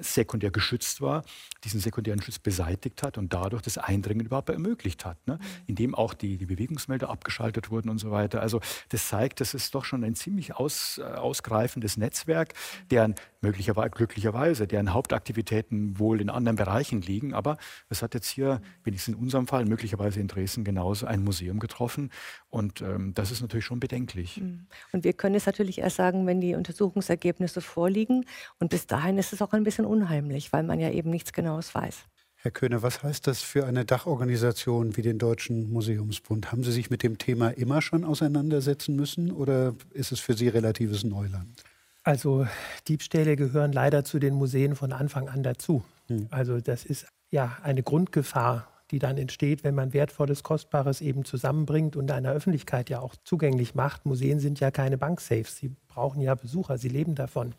sekundär 0.00 0.50
geschützt 0.50 1.00
war, 1.00 1.22
diesen 1.64 1.80
sekundären 1.80 2.20
Schutz 2.20 2.38
beseitigt 2.38 3.02
hat 3.02 3.16
und 3.16 3.32
dadurch 3.32 3.62
das 3.62 3.78
Eindringen 3.78 4.26
überhaupt 4.26 4.50
ermöglicht 4.50 5.04
hat, 5.04 5.26
ne? 5.26 5.36
Mhm. 5.36 5.46
indem 5.66 5.94
auch 5.94 6.14
die, 6.14 6.36
die 6.36 6.46
Bewegungsmelder 6.46 7.08
abgeschaltet 7.08 7.70
wurden 7.70 7.88
und 7.88 7.98
so 7.98 8.10
weiter. 8.10 8.42
Also 8.42 8.60
das 8.90 9.08
zeigt, 9.08 9.40
das 9.40 9.54
ist 9.54 9.74
doch 9.74 9.84
schon 9.84 10.04
ein 10.04 10.14
ziemlich 10.14 10.54
aus, 10.54 10.98
äh, 10.98 11.02
ausgreifendes 11.02 11.96
Netzwerk, 11.96 12.54
deren 12.90 13.14
möglicherweise, 13.40 13.90
glücklicherweise, 13.90 14.66
deren 14.66 14.92
Hauptaktivitäten 14.92 15.98
wohl 15.98 16.20
in 16.20 16.30
anderen 16.30 16.56
Bereichen 16.56 17.00
liegen. 17.00 17.34
Aber 17.34 17.56
es 17.88 18.02
hat 18.02 18.14
jetzt 18.14 18.28
hier, 18.28 18.60
wenigstens 18.84 19.14
in 19.14 19.20
unserem 19.20 19.46
Fall, 19.46 19.64
möglicherweise 19.64 20.20
in 20.20 20.28
Dresden 20.28 20.64
genauso 20.64 21.06
ein 21.06 21.24
Museum 21.24 21.58
getroffen. 21.58 22.10
Und 22.52 22.82
ähm, 22.82 23.14
das 23.14 23.30
ist 23.30 23.40
natürlich 23.40 23.64
schon 23.64 23.80
bedenklich. 23.80 24.36
Mhm. 24.36 24.66
Und 24.92 25.04
wir 25.04 25.14
können 25.14 25.34
es 25.34 25.46
natürlich 25.46 25.78
erst 25.78 25.96
sagen, 25.96 26.26
wenn 26.26 26.42
die 26.42 26.54
Untersuchungsergebnisse 26.54 27.62
vorliegen. 27.62 28.26
Und 28.60 28.68
bis 28.68 28.86
dahin 28.86 29.16
ist 29.16 29.32
es 29.32 29.40
auch 29.40 29.54
ein 29.54 29.62
ein 29.62 29.64
bisschen 29.64 29.86
unheimlich, 29.86 30.52
weil 30.52 30.62
man 30.62 30.78
ja 30.80 30.90
eben 30.90 31.10
nichts 31.10 31.32
Genaues 31.32 31.74
weiß. 31.74 32.04
Herr 32.36 32.50
Köhne, 32.50 32.82
was 32.82 33.04
heißt 33.04 33.28
das 33.28 33.40
für 33.40 33.66
eine 33.66 33.84
Dachorganisation 33.84 34.96
wie 34.96 35.02
den 35.02 35.18
Deutschen 35.18 35.72
Museumsbund? 35.72 36.50
Haben 36.50 36.64
Sie 36.64 36.72
sich 36.72 36.90
mit 36.90 37.04
dem 37.04 37.18
Thema 37.18 37.50
immer 37.50 37.80
schon 37.80 38.04
auseinandersetzen 38.04 38.96
müssen 38.96 39.30
oder 39.30 39.74
ist 39.90 40.10
es 40.10 40.18
für 40.18 40.34
Sie 40.34 40.48
relatives 40.48 41.04
Neuland? 41.04 41.62
Also 42.02 42.48
Diebstähle 42.88 43.36
gehören 43.36 43.72
leider 43.72 44.04
zu 44.04 44.18
den 44.18 44.34
Museen 44.34 44.74
von 44.74 44.92
Anfang 44.92 45.28
an 45.28 45.44
dazu. 45.44 45.84
Hm. 46.08 46.26
Also 46.30 46.60
das 46.60 46.84
ist 46.84 47.06
ja 47.30 47.58
eine 47.62 47.84
Grundgefahr, 47.84 48.66
die 48.92 49.00
dann 49.00 49.18
entsteht, 49.18 49.64
wenn 49.64 49.74
man 49.74 49.92
wertvolles, 49.92 50.44
kostbares 50.44 51.00
eben 51.00 51.24
zusammenbringt 51.24 51.96
und 51.96 52.10
einer 52.12 52.32
Öffentlichkeit 52.32 52.90
ja 52.90 53.00
auch 53.00 53.16
zugänglich 53.24 53.74
macht. 53.74 54.06
Museen 54.06 54.38
sind 54.38 54.60
ja 54.60 54.70
keine 54.70 54.98
Banksafes, 54.98 55.56
sie 55.56 55.74
brauchen 55.88 56.20
ja 56.20 56.36
Besucher, 56.36 56.78
sie 56.78 56.88
leben 56.88 57.16
davon 57.16 57.54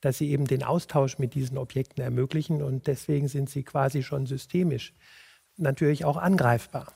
dass 0.00 0.18
sie 0.18 0.30
eben 0.30 0.46
den 0.46 0.62
Austausch 0.62 1.18
mit 1.18 1.34
diesen 1.34 1.58
Objekten 1.58 2.02
ermöglichen 2.02 2.62
und 2.62 2.86
deswegen 2.86 3.28
sind 3.28 3.50
sie 3.50 3.62
quasi 3.62 4.02
schon 4.02 4.26
systemisch 4.26 4.94
natürlich 5.56 6.04
auch 6.04 6.16
angreifbar. 6.16 6.92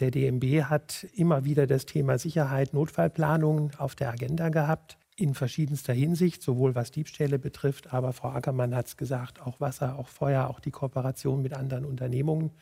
Der 0.00 0.10
DMB 0.10 0.64
hat 0.64 1.06
immer 1.14 1.44
wieder 1.44 1.66
das 1.66 1.86
Thema 1.86 2.18
Sicherheit, 2.18 2.72
Notfallplanung 2.72 3.72
auf 3.76 3.94
der 3.94 4.10
Agenda 4.10 4.48
gehabt, 4.48 4.96
in 5.16 5.34
verschiedenster 5.34 5.92
Hinsicht, 5.92 6.42
sowohl 6.42 6.74
was 6.74 6.90
Diebstähle 6.90 7.38
betrifft, 7.38 7.92
aber 7.92 8.12
Frau 8.12 8.30
Ackermann 8.30 8.74
hat 8.74 8.86
es 8.86 8.96
gesagt, 8.96 9.42
auch 9.42 9.60
Wasser, 9.60 9.98
auch 9.98 10.08
Feuer, 10.08 10.48
auch 10.48 10.60
die 10.60 10.70
Kooperation 10.70 11.42
mit 11.42 11.54
anderen 11.54 11.84
Unternehmungen. 11.84 12.52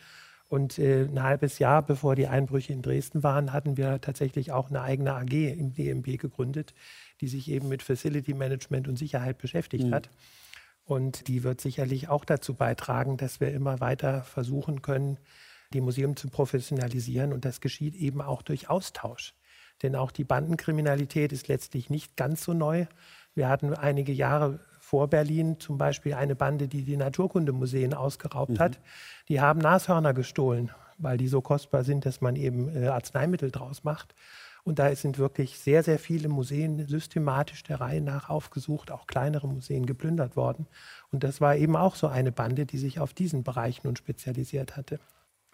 Und 0.48 0.80
äh, 0.80 1.04
ein 1.04 1.22
halbes 1.22 1.60
Jahr 1.60 1.80
bevor 1.80 2.16
die 2.16 2.26
Einbrüche 2.26 2.72
in 2.72 2.82
Dresden 2.82 3.22
waren, 3.22 3.52
hatten 3.52 3.76
wir 3.76 4.00
tatsächlich 4.00 4.50
auch 4.50 4.68
eine 4.68 4.82
eigene 4.82 5.14
AG 5.14 5.32
im 5.32 5.72
DMB 5.72 6.18
gegründet, 6.18 6.74
die 7.20 7.28
sich 7.28 7.48
eben 7.48 7.68
mit 7.68 7.84
Facility 7.84 8.34
Management 8.34 8.88
und 8.88 8.96
Sicherheit 8.96 9.38
beschäftigt 9.38 9.86
mhm. 9.86 9.94
hat. 9.94 10.10
Und 10.84 11.28
die 11.28 11.44
wird 11.44 11.60
sicherlich 11.60 12.08
auch 12.08 12.24
dazu 12.24 12.54
beitragen, 12.54 13.16
dass 13.16 13.38
wir 13.38 13.52
immer 13.52 13.78
weiter 13.78 14.24
versuchen 14.24 14.82
können, 14.82 15.18
die 15.72 15.80
Museen 15.80 16.16
zu 16.16 16.28
professionalisieren. 16.28 17.32
Und 17.32 17.44
das 17.44 17.60
geschieht 17.60 17.94
eben 17.94 18.20
auch 18.20 18.42
durch 18.42 18.68
Austausch. 18.68 19.34
Denn 19.82 19.96
auch 19.96 20.10
die 20.10 20.24
Bandenkriminalität 20.24 21.32
ist 21.32 21.48
letztlich 21.48 21.90
nicht 21.90 22.16
ganz 22.16 22.44
so 22.44 22.52
neu. 22.52 22.86
Wir 23.34 23.48
hatten 23.48 23.72
einige 23.74 24.12
Jahre 24.12 24.60
vor 24.78 25.08
Berlin 25.08 25.60
zum 25.60 25.78
Beispiel 25.78 26.14
eine 26.14 26.34
Bande, 26.34 26.66
die 26.66 26.82
die 26.84 26.96
Naturkundemuseen 26.96 27.94
ausgeraubt 27.94 28.52
mhm. 28.52 28.58
hat. 28.58 28.80
Die 29.28 29.40
haben 29.40 29.60
Nashörner 29.60 30.14
gestohlen, 30.14 30.70
weil 30.98 31.16
die 31.16 31.28
so 31.28 31.40
kostbar 31.40 31.84
sind, 31.84 32.06
dass 32.06 32.20
man 32.20 32.36
eben 32.36 32.68
äh, 32.74 32.88
Arzneimittel 32.88 33.50
draus 33.50 33.84
macht. 33.84 34.14
Und 34.62 34.78
da 34.78 34.94
sind 34.94 35.18
wirklich 35.18 35.58
sehr, 35.58 35.82
sehr 35.82 35.98
viele 35.98 36.28
Museen 36.28 36.86
systematisch 36.86 37.62
der 37.62 37.80
Reihe 37.80 38.00
nach 38.00 38.28
aufgesucht, 38.28 38.90
auch 38.90 39.06
kleinere 39.06 39.48
Museen 39.48 39.86
geplündert 39.86 40.36
worden. 40.36 40.66
Und 41.10 41.24
das 41.24 41.40
war 41.40 41.56
eben 41.56 41.76
auch 41.76 41.94
so 41.94 42.08
eine 42.08 42.32
Bande, 42.32 42.66
die 42.66 42.78
sich 42.78 43.00
auf 43.00 43.14
diesen 43.14 43.42
Bereich 43.42 43.84
nun 43.84 43.96
spezialisiert 43.96 44.76
hatte. 44.76 44.98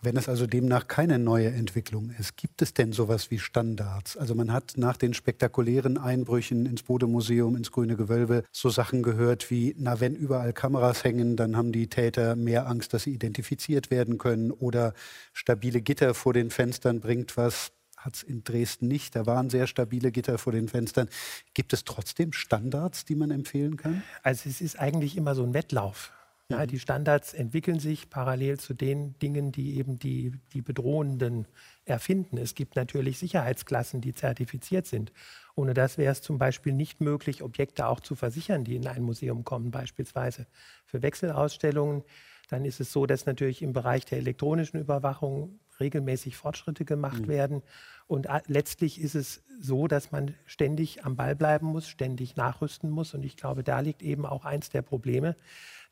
Wenn 0.03 0.17
es 0.17 0.29
also 0.29 0.47
demnach 0.47 0.88
keine 0.88 1.19
neue 1.19 1.49
Entwicklung 1.49 2.11
ist, 2.11 2.37
gibt 2.37 2.61
es 2.61 2.75
denn 2.75 2.93
sowas 2.93 3.31
wie 3.31 3.38
Standards? 3.38 4.17
Also 4.17 4.35
man 4.35 4.53
hat 4.53 4.75
nach 4.76 4.97
den 4.97 5.15
spektakulären 5.15 5.97
Einbrüchen 5.97 6.67
ins 6.67 6.83
Bodemuseum, 6.83 7.57
ins 7.57 7.73
Grüne 7.73 7.97
Gewölbe 7.97 8.45
so 8.53 8.69
Sachen 8.69 9.03
gehört 9.03 9.50
wie, 9.50 9.75
na 9.79 9.99
wenn 9.99 10.15
überall 10.15 10.53
Kameras 10.53 11.03
hängen, 11.03 11.37
dann 11.37 11.57
haben 11.57 11.73
die 11.73 11.88
Täter 11.88 12.37
mehr 12.37 12.67
Angst, 12.67 12.93
dass 12.93 13.05
sie 13.05 13.15
identifiziert 13.15 13.91
werden 13.91 14.19
können 14.19 14.50
oder 14.50 14.93
stabile 15.33 15.81
Gitter 15.81 16.12
vor 16.15 16.35
den 16.35 16.50
Fenstern 16.50 17.00
bringt 17.00 17.37
was 17.37 17.73
hat 17.97 18.17
es 18.17 18.23
in 18.23 18.45
Dresden 18.45 18.87
nicht. 18.87 19.17
Da 19.17 19.26
waren 19.26 19.50
sehr 19.50 19.67
stabile 19.67 20.12
Gitter 20.12 20.38
vor 20.38 20.53
den 20.53 20.69
Fenstern. 20.69 21.09
Gibt 21.55 21.73
es 21.73 21.83
trotzdem 21.85 22.33
Standards, 22.33 23.05
die 23.05 23.17
man 23.17 23.31
empfehlen 23.33 23.76
kann? 23.76 24.03
Also 24.23 24.49
es 24.49 24.61
ist 24.61 24.79
eigentlich 24.79 25.17
immer 25.17 25.35
so 25.35 25.43
ein 25.43 25.55
Wettlauf. 25.55 26.12
Ja, 26.49 26.59
mhm. 26.59 26.67
die 26.69 26.79
Standards 26.79 27.35
entwickeln 27.35 27.81
sich 27.81 28.09
parallel 28.09 28.59
zu 28.59 28.75
den 28.75 29.19
Dingen, 29.19 29.50
die 29.50 29.79
eben 29.79 29.99
die, 29.99 30.33
die 30.53 30.62
Bedrohenden 30.62 31.47
erfinden. 31.85 32.38
Es 32.38 32.55
gibt 32.55 32.76
natürlich 32.76 33.19
Sicherheitsklassen, 33.19 34.00
die 34.00 34.15
zertifiziert 34.15 34.87
sind. 34.87 35.12
Ohne 35.57 35.75
das 35.75 35.99
wäre 35.99 36.12
es 36.12 36.23
zum 36.23 36.38
Beispiel 36.38 36.73
nicht 36.73 37.00
möglich, 37.00 37.43
Objekte 37.43 37.87
auch 37.87 38.00
zu 38.00 38.15
versichern, 38.15 38.62
die 38.62 38.76
in 38.76 38.87
ein 38.87 39.03
Museum 39.03 39.45
kommen, 39.45 39.71
beispielsweise 39.71 40.47
für 40.85 41.03
Wechselausstellungen. 41.03 42.05
Dann 42.49 42.65
ist 42.65 42.79
es 42.79 42.93
so, 42.93 43.07
dass 43.07 43.26
natürlich 43.26 43.62
im 43.62 43.73
Bereich 43.73 44.05
der 44.05 44.19
elektronischen 44.19 44.79
Überwachung 44.79 45.59
regelmäßig 45.81 46.37
Fortschritte 46.37 46.85
gemacht 46.85 47.23
mhm. 47.23 47.29
werden. 47.29 47.62
Und 48.07 48.29
letztlich 48.47 49.00
ist 49.00 49.15
es 49.15 49.43
so, 49.61 49.88
dass 49.88 50.12
man 50.12 50.35
ständig 50.45 51.05
am 51.05 51.17
Ball 51.17 51.35
bleiben 51.35 51.67
muss, 51.67 51.88
ständig 51.88 52.37
nachrüsten 52.37 52.88
muss. 52.91 53.15
Und 53.15 53.25
ich 53.25 53.37
glaube, 53.37 53.65
da 53.65 53.81
liegt 53.81 54.03
eben 54.03 54.25
auch 54.25 54.45
eins 54.45 54.71
der 54.71 54.83
Probleme, 54.83 55.35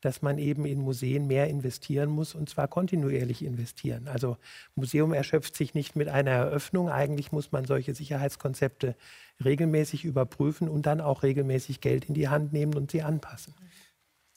dass 0.05 0.21
man 0.21 0.37
eben 0.37 0.65
in 0.65 0.81
Museen 0.81 1.25
mehr 1.25 1.47
investieren 1.47 2.11
muss 2.11 2.35
und 2.35 2.47
zwar 2.47 2.67
kontinuierlich 2.67 3.43
investieren. 3.43 4.07
Also 4.07 4.37
Museum 4.75 5.13
erschöpft 5.13 5.55
sich 5.55 5.73
nicht 5.73 5.95
mit 5.95 6.09
einer 6.09 6.29
Eröffnung. 6.29 6.89
Eigentlich 6.89 7.31
muss 7.31 7.51
man 7.51 7.65
solche 7.65 7.95
Sicherheitskonzepte 7.95 8.95
regelmäßig 9.43 10.05
überprüfen 10.05 10.69
und 10.69 10.85
dann 10.85 11.01
auch 11.01 11.23
regelmäßig 11.23 11.81
Geld 11.81 12.05
in 12.05 12.13
die 12.13 12.29
Hand 12.29 12.53
nehmen 12.53 12.75
und 12.75 12.91
sie 12.91 13.01
anpassen. 13.01 13.55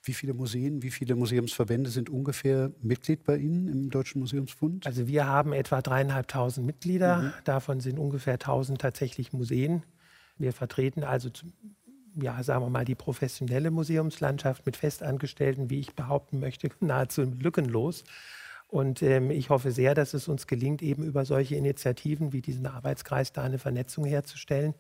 Wie 0.03 0.15
viele 0.15 0.33
Museen, 0.33 0.83
wie 0.83 0.91
viele 0.91 1.17
Museumsverbände 1.17 1.91
sind 1.91 2.09
ungefähr 2.09 2.73
Mitglied 2.81 3.25
bei 3.25 3.37
Ihnen 3.37 3.69
im 3.69 3.91
Deutschen 3.91 4.21
Museumsbund? 4.21 4.87
Also 4.87 5.07
wir 5.07 5.27
haben 5.27 5.53
etwa 5.53 5.83
dreieinhalbtausend 5.83 6.67
Mitglieder. 6.67 7.19
Mhm. 7.19 7.33
Davon 7.45 7.81
sind 7.81 7.99
ungefähr 7.99 8.39
tausend 8.39 8.81
tatsächlich 8.81 9.35
Museen. 9.35 9.83
Wir 10.39 10.55
vertreten 10.55 11.05
also, 11.05 11.29
ja, 12.21 12.43
sagen 12.43 12.65
wir 12.65 12.71
mal, 12.71 12.85
die 12.85 12.95
professionelle 12.95 13.71
Museumslandschaft 13.71 14.67
mit 14.67 14.77
Festangestellten, 14.77 15.71
wie 15.71 15.81
ich 15.81 15.95
behaupten 15.95 16.41
möchte, 16.41 16.69
nahezu 16.81 17.23
lückenlos. 17.23 18.05
Und 18.69 19.03
ähm, 19.03 19.31
ich 19.31 19.49
hoffe 19.49 19.73
sehr, 19.73 19.95
dass 19.95 20.13
es 20.13 20.29
uns 20.29 20.47
gelingt, 20.47 20.83
eben 20.83 21.03
über 21.03 21.25
solche 21.25 21.57
Initiativen 21.57 22.33
wie 22.33 22.43
diesen 22.43 22.67
Arbeitskreis 22.67 23.33
da 23.33 23.43
eine 23.43 23.59
Vernetzung 23.59 24.05
herzustellen 24.05 24.75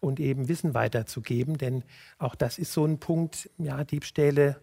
und 0.00 0.18
eben 0.18 0.48
Wissen 0.48 0.74
weiterzugeben. 0.74 1.56
Denn 1.56 1.84
auch 2.18 2.34
das 2.34 2.58
ist 2.58 2.72
so 2.72 2.84
ein 2.84 2.98
Punkt, 2.98 3.48
ja, 3.58 3.84
Diebstähle 3.84 4.56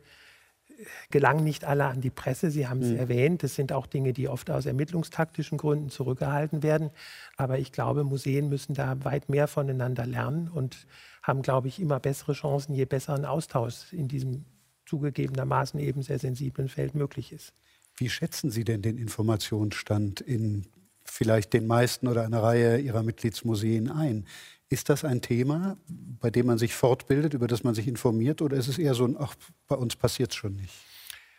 äh, 0.67 0.74
gelangen 1.10 1.46
nicht 1.46 1.63
alle 1.63 1.86
an 1.86 2.01
die 2.01 2.10
Presse. 2.10 2.51
Sie 2.51 2.67
haben 2.67 2.82
es 2.82 2.89
mhm. 2.89 2.98
erwähnt. 2.98 3.44
Das 3.44 3.55
sind 3.55 3.72
auch 3.72 3.88
Dinge, 3.88 4.12
die 4.12 4.27
oft 4.27 4.51
aus 4.51 4.65
ermittlungstaktischen 4.65 5.58
Gründen 5.58 5.89
zurückgehalten 5.89 6.62
werden. 6.62 6.89
Aber 7.38 7.60
ich 7.60 7.72
glaube, 7.72 8.03
Museen 8.03 8.50
müssen 8.50 8.74
da 8.74 9.05
weit 9.05 9.29
mehr 9.29 9.48
voneinander 9.48 10.05
lernen 10.05 10.50
und 10.50 10.86
haben, 11.25 11.41
glaube 11.41 11.67
ich, 11.67 11.79
immer 11.79 12.00
bessere 12.00 12.34
Chancen, 12.34 12.75
je 12.75 12.86
besser 12.86 13.15
ein 13.15 13.25
Austausch 13.25 13.91
in 13.91 14.08
diesem 14.08 14.46
zugegebenermaßen 14.86 15.79
eben 15.79 16.03
sehr 16.03 16.20
sensiblen 16.20 16.70
Feld 16.70 16.94
möglich 16.94 17.32
ist. 17.32 17.53
Wie 17.98 18.10
schätzen 18.10 18.51
Sie 18.51 18.63
denn 18.63 18.82
den 18.82 18.98
Informationsstand 18.98 20.22
in 20.22 20.67
vielleicht 21.03 21.53
den 21.53 21.65
meisten 21.65 22.08
oder 22.08 22.24
einer 22.24 22.44
Reihe 22.44 22.77
Ihrer 22.77 23.01
Mitgliedsmuseen 23.01 23.89
ein? 23.89 24.27
Ist 24.70 24.89
das 24.89 25.03
ein 25.03 25.22
Thema, 25.22 25.77
bei 25.88 26.29
dem 26.29 26.46
man 26.46 26.58
sich 26.58 26.75
fortbildet, 26.75 27.34
über 27.34 27.48
das 27.48 27.63
man 27.63 27.74
sich 27.74 27.88
informiert, 27.88 28.41
oder 28.41 28.58
ist 28.58 28.67
es 28.67 28.77
eher 28.77 28.94
so 28.94 29.05
ein, 29.05 29.15
ach, 29.17 29.36
bei 29.67 29.75
uns 29.75 29.96
passiert 29.96 30.32
es 30.32 30.36
schon 30.36 30.55
nicht? 30.55 30.74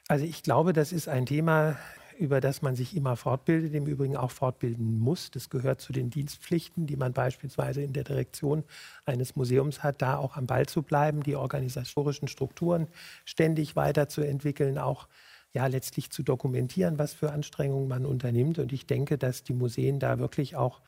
Also 0.09 0.25
ich 0.25 0.43
glaube, 0.43 0.73
das 0.73 0.93
ist 0.93 1.09
ein 1.09 1.27
Thema, 1.27 1.77
über 2.19 2.41
das 2.41 2.63
man 2.63 2.77
sich 2.77 2.97
immer 2.97 3.17
fortbildet, 3.17 3.75
im 3.75 3.87
Übrigen 3.87 4.17
auch 4.17 4.31
fortbilden 4.31 4.99
muss. 4.99 5.31
Das 5.31 5.51
gehört 5.51 5.81
zu 5.81 5.93
den 5.93 6.11
Dienstpflichten, 6.11 6.87
die 6.87 6.97
man 6.97 7.13
beispielsweise 7.13 7.83
in 7.83 7.93
der 7.93 8.05
Direktion 8.05 8.65
eines 9.05 9.37
Museums 9.37 9.83
hat, 9.83 10.03
da 10.03 10.17
auch 10.17 10.37
am 10.37 10.47
Ball 10.47 10.67
zu 10.67 10.83
bleiben, 10.83 11.23
die 11.23 11.37
organisatorischen 11.37 12.29
Strukturen 12.29 12.89
ständig 13.25 13.77
weiterzuentwickeln, 13.77 14.79
auch 14.79 15.09
ja 15.53 15.67
letztlich 15.67 16.11
zu 16.11 16.23
dokumentieren, 16.23 16.99
was 16.99 17.15
für 17.15 17.33
Anstrengungen 17.33 17.89
man 17.89 18.07
unternimmt. 18.07 18.59
Und 18.59 18.73
ich 18.73 18.87
denke, 18.87 19.19
dass 19.19 19.43
die 19.43 19.55
Museen 19.55 19.99
da 19.99 20.19
wirklich 20.19 20.57
auch 20.57 20.81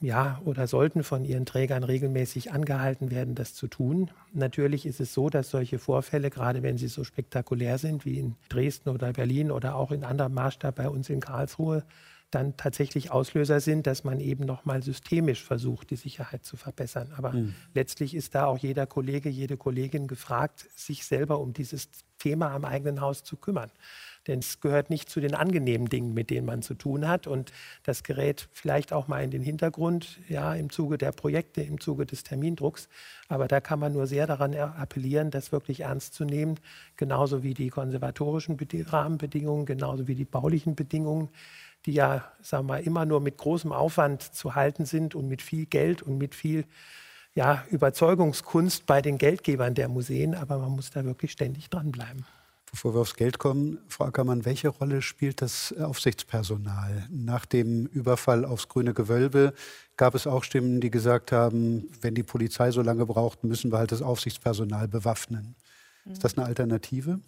ja, 0.00 0.40
oder 0.44 0.66
sollten 0.66 1.02
von 1.02 1.24
ihren 1.24 1.46
Trägern 1.46 1.82
regelmäßig 1.82 2.52
angehalten 2.52 3.10
werden, 3.10 3.34
das 3.34 3.54
zu 3.54 3.66
tun. 3.66 4.10
Natürlich 4.32 4.84
ist 4.84 5.00
es 5.00 5.14
so, 5.14 5.30
dass 5.30 5.48
solche 5.50 5.78
Vorfälle, 5.78 6.28
gerade 6.28 6.62
wenn 6.62 6.76
sie 6.76 6.88
so 6.88 7.02
spektakulär 7.02 7.78
sind 7.78 8.04
wie 8.04 8.18
in 8.18 8.36
Dresden 8.50 8.90
oder 8.90 9.12
Berlin 9.14 9.50
oder 9.50 9.74
auch 9.74 9.92
in 9.92 10.04
anderem 10.04 10.34
Maßstab 10.34 10.74
bei 10.74 10.88
uns 10.90 11.08
in 11.08 11.20
Karlsruhe, 11.20 11.82
dann 12.36 12.54
tatsächlich 12.58 13.10
Auslöser 13.10 13.60
sind, 13.60 13.86
dass 13.86 14.04
man 14.04 14.20
eben 14.20 14.44
nochmal 14.44 14.82
systemisch 14.82 15.42
versucht, 15.42 15.88
die 15.88 15.96
Sicherheit 15.96 16.44
zu 16.44 16.58
verbessern. 16.58 17.12
Aber 17.16 17.32
mhm. 17.32 17.54
letztlich 17.72 18.14
ist 18.14 18.34
da 18.34 18.44
auch 18.44 18.58
jeder 18.58 18.86
Kollege, 18.86 19.30
jede 19.30 19.56
Kollegin 19.56 20.06
gefragt, 20.06 20.66
sich 20.76 21.06
selber 21.06 21.40
um 21.40 21.54
dieses 21.54 21.88
Thema 22.18 22.50
am 22.50 22.66
eigenen 22.66 23.00
Haus 23.00 23.24
zu 23.24 23.36
kümmern. 23.36 23.70
Denn 24.26 24.40
es 24.40 24.60
gehört 24.60 24.90
nicht 24.90 25.08
zu 25.08 25.20
den 25.20 25.34
angenehmen 25.34 25.88
Dingen, 25.88 26.12
mit 26.12 26.28
denen 26.28 26.46
man 26.46 26.60
zu 26.60 26.74
tun 26.74 27.08
hat. 27.08 27.26
Und 27.26 27.52
das 27.84 28.02
gerät 28.02 28.48
vielleicht 28.52 28.92
auch 28.92 29.08
mal 29.08 29.22
in 29.22 29.30
den 29.30 29.42
Hintergrund, 29.42 30.18
ja, 30.28 30.52
im 30.54 30.68
Zuge 30.68 30.98
der 30.98 31.12
Projekte, 31.12 31.62
im 31.62 31.80
Zuge 31.80 32.04
des 32.04 32.22
Termindrucks. 32.22 32.88
Aber 33.28 33.48
da 33.48 33.60
kann 33.60 33.78
man 33.78 33.92
nur 33.92 34.06
sehr 34.06 34.26
daran 34.26 34.54
appellieren, 34.54 35.30
das 35.30 35.52
wirklich 35.52 35.80
ernst 35.80 36.12
zu 36.14 36.24
nehmen. 36.24 36.58
Genauso 36.96 37.42
wie 37.42 37.54
die 37.54 37.70
konservatorischen 37.70 38.58
Rahmenbedingungen, 38.88 39.64
genauso 39.64 40.06
wie 40.06 40.14
die 40.14 40.24
baulichen 40.24 40.74
Bedingungen 40.74 41.28
die 41.86 41.92
ja, 41.92 42.24
sagen 42.42 42.66
wir, 42.66 42.80
immer 42.80 43.06
nur 43.06 43.20
mit 43.20 43.38
großem 43.38 43.72
Aufwand 43.72 44.22
zu 44.22 44.54
halten 44.54 44.84
sind 44.84 45.14
und 45.14 45.28
mit 45.28 45.40
viel 45.40 45.66
Geld 45.66 46.02
und 46.02 46.18
mit 46.18 46.34
viel 46.34 46.64
ja, 47.34 47.64
Überzeugungskunst 47.70 48.86
bei 48.86 49.00
den 49.00 49.18
Geldgebern 49.18 49.74
der 49.74 49.88
Museen. 49.88 50.34
Aber 50.34 50.58
man 50.58 50.72
muss 50.72 50.90
da 50.90 51.04
wirklich 51.04 51.32
ständig 51.32 51.70
dranbleiben. 51.70 52.26
Bevor 52.70 52.94
wir 52.94 53.00
aufs 53.00 53.14
Geld 53.14 53.38
kommen, 53.38 53.78
Frau 53.88 54.06
Ackermann, 54.06 54.44
welche 54.44 54.68
Rolle 54.68 55.00
spielt 55.00 55.40
das 55.40 55.72
Aufsichtspersonal? 55.78 57.06
Nach 57.10 57.46
dem 57.46 57.86
Überfall 57.86 58.44
aufs 58.44 58.68
grüne 58.68 58.92
Gewölbe 58.92 59.54
gab 59.96 60.14
es 60.14 60.26
auch 60.26 60.42
Stimmen, 60.42 60.80
die 60.80 60.90
gesagt 60.90 61.30
haben, 61.30 61.88
wenn 62.00 62.14
die 62.14 62.24
Polizei 62.24 62.72
so 62.72 62.82
lange 62.82 63.06
braucht, 63.06 63.44
müssen 63.44 63.70
wir 63.70 63.78
halt 63.78 63.92
das 63.92 64.02
Aufsichtspersonal 64.02 64.88
bewaffnen. 64.88 65.54
Ist 66.10 66.24
das 66.24 66.36
eine 66.36 66.46
Alternative? 66.46 67.20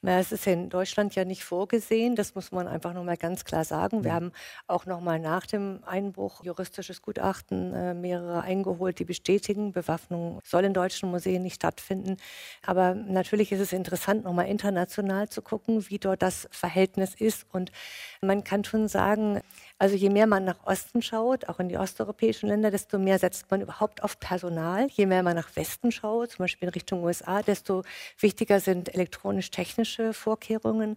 Na, 0.00 0.20
es 0.20 0.30
ist 0.30 0.46
in 0.46 0.68
Deutschland 0.70 1.16
ja 1.16 1.24
nicht 1.24 1.42
vorgesehen, 1.42 2.14
das 2.14 2.36
muss 2.36 2.52
man 2.52 2.68
einfach 2.68 2.94
nochmal 2.94 3.16
ganz 3.16 3.44
klar 3.44 3.64
sagen. 3.64 4.04
Wir 4.04 4.12
haben 4.14 4.30
auch 4.68 4.86
nochmal 4.86 5.18
nach 5.18 5.44
dem 5.44 5.80
Einbruch 5.84 6.44
juristisches 6.44 7.02
Gutachten 7.02 7.74
äh, 7.74 7.94
mehrere 7.94 8.42
eingeholt, 8.42 9.00
die 9.00 9.04
bestätigen, 9.04 9.72
Bewaffnung 9.72 10.38
soll 10.44 10.66
in 10.66 10.72
deutschen 10.72 11.10
Museen 11.10 11.42
nicht 11.42 11.56
stattfinden. 11.56 12.16
Aber 12.64 12.94
natürlich 12.94 13.50
ist 13.50 13.58
es 13.58 13.72
interessant, 13.72 14.22
nochmal 14.22 14.46
international 14.46 15.30
zu 15.30 15.42
gucken, 15.42 15.88
wie 15.88 15.98
dort 15.98 16.22
das 16.22 16.48
Verhältnis 16.52 17.16
ist. 17.16 17.44
Und 17.52 17.72
man 18.20 18.44
kann 18.44 18.62
schon 18.62 18.86
sagen, 18.86 19.40
also 19.78 19.94
je 19.94 20.10
mehr 20.10 20.26
man 20.26 20.44
nach 20.44 20.66
Osten 20.66 21.02
schaut, 21.02 21.48
auch 21.48 21.60
in 21.60 21.68
die 21.68 21.78
osteuropäischen 21.78 22.48
Länder, 22.48 22.70
desto 22.70 22.98
mehr 22.98 23.18
setzt 23.18 23.50
man 23.50 23.60
überhaupt 23.60 24.02
auf 24.02 24.18
Personal. 24.18 24.88
Je 24.90 25.06
mehr 25.06 25.22
man 25.22 25.36
nach 25.36 25.54
Westen 25.54 25.92
schaut, 25.92 26.32
zum 26.32 26.44
Beispiel 26.44 26.66
in 26.66 26.72
Richtung 26.74 27.04
USA, 27.04 27.42
desto 27.42 27.84
wichtiger 28.18 28.58
sind 28.58 28.92
elektronisch-technische 28.94 30.12
Vorkehrungen. 30.14 30.96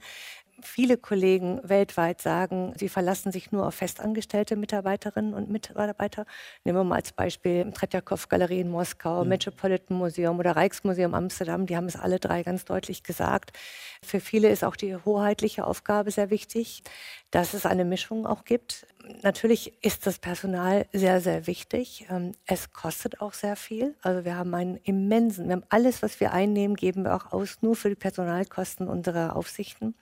Viele 0.63 0.98
Kollegen 0.98 1.60
weltweit 1.63 2.22
sagen, 2.22 2.74
sie 2.77 2.89
verlassen 2.89 3.32
sich 3.32 3.51
nur 3.51 3.68
auf 3.68 3.75
festangestellte 3.75 4.56
Mitarbeiterinnen 4.56 5.34
und 5.34 5.50
Mitarbeiter. 5.50 6.25
Nehmen 6.63 6.80
wir 6.80 6.84
mal 6.84 6.96
als 6.96 7.12
Beispiel 7.12 7.72
Tretjakow-Galerie 7.72 8.62
in 8.62 8.70
Moskau, 8.70 9.24
mhm. 9.24 9.30
Metropolitan 9.30 9.98
Museum 9.98 10.39
oder 10.39 10.56
Rijksmuseum 10.56 11.13
Amsterdam. 11.13 11.65
Die 11.65 11.75
haben 11.75 11.88
es 11.88 11.96
alle 11.96 12.20
drei 12.20 12.44
ganz 12.44 12.65
deutlich 12.65 13.03
gesagt. 13.03 13.58
Für 14.03 14.20
viele 14.20 14.50
ist 14.50 14.63
auch 14.63 14.75
die 14.75 14.96
hoheitliche 14.96 15.65
Aufgabe 15.65 16.12
sehr 16.12 16.30
wichtig, 16.30 16.84
dass 17.32 17.53
es 17.53 17.65
eine 17.65 17.86
Mischung 17.86 18.25
auch 18.25 18.44
gibt. 18.44 18.86
Natürlich 19.24 19.84
ist 19.84 20.06
das 20.06 20.20
Personal 20.20 20.86
sehr, 20.94 21.22
sehr 21.22 21.48
wichtig. 21.48 22.06
Ähm, 22.10 22.34
es 22.46 22.72
kostet 22.72 23.22
auch 23.22 23.34
sehr 23.34 23.56
viel. 23.56 23.96
Also 24.01 24.25
wir 24.25 24.36
haben 24.36 24.53
einen 24.53 24.77
immensen, 24.77 25.48
wir 25.48 25.53
haben 25.53 25.65
alles, 25.70 26.01
was 26.03 26.20
wir 26.20 26.34
einnehmen, 26.34 26.75
geben 26.75 27.03
wir 27.03 27.15
auch 27.15 27.32
aus, 27.32 27.58
nur 27.62 27.75
für 27.75 27.89
die 27.89 27.96
Personalkosten 27.96 28.88
unserer 28.88 29.36
Aufsichten. 29.36 29.96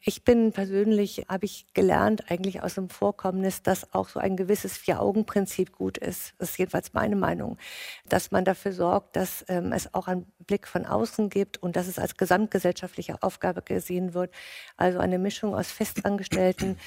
Ich 0.00 0.22
bin 0.22 0.52
persönlich, 0.52 1.26
habe 1.28 1.44
ich 1.44 1.66
gelernt, 1.74 2.30
eigentlich 2.30 2.62
aus 2.62 2.74
dem 2.74 2.88
Vorkommnis, 2.88 3.62
dass 3.62 3.92
auch 3.92 4.08
so 4.08 4.20
ein 4.20 4.36
gewisses 4.36 4.76
Vier-Augen-Prinzip 4.76 5.72
gut 5.72 5.98
ist. 5.98 6.34
Das 6.38 6.50
ist 6.50 6.58
jedenfalls 6.58 6.92
meine 6.92 7.16
Meinung. 7.16 7.58
Dass 8.08 8.30
man 8.30 8.44
dafür 8.44 8.72
sorgt, 8.72 9.16
dass 9.16 9.44
ähm, 9.48 9.72
es 9.72 9.92
auch 9.94 10.06
einen 10.06 10.26
Blick 10.46 10.68
von 10.68 10.86
außen 10.86 11.30
gibt 11.30 11.60
und 11.62 11.74
dass 11.74 11.88
es 11.88 11.98
als 11.98 12.16
gesamtgesellschaftliche 12.16 13.22
Aufgabe 13.22 13.60
gesehen 13.62 14.14
wird. 14.14 14.32
Also 14.76 15.00
eine 15.00 15.18
Mischung 15.18 15.54
aus 15.54 15.72
Festangestellten, 15.72 16.78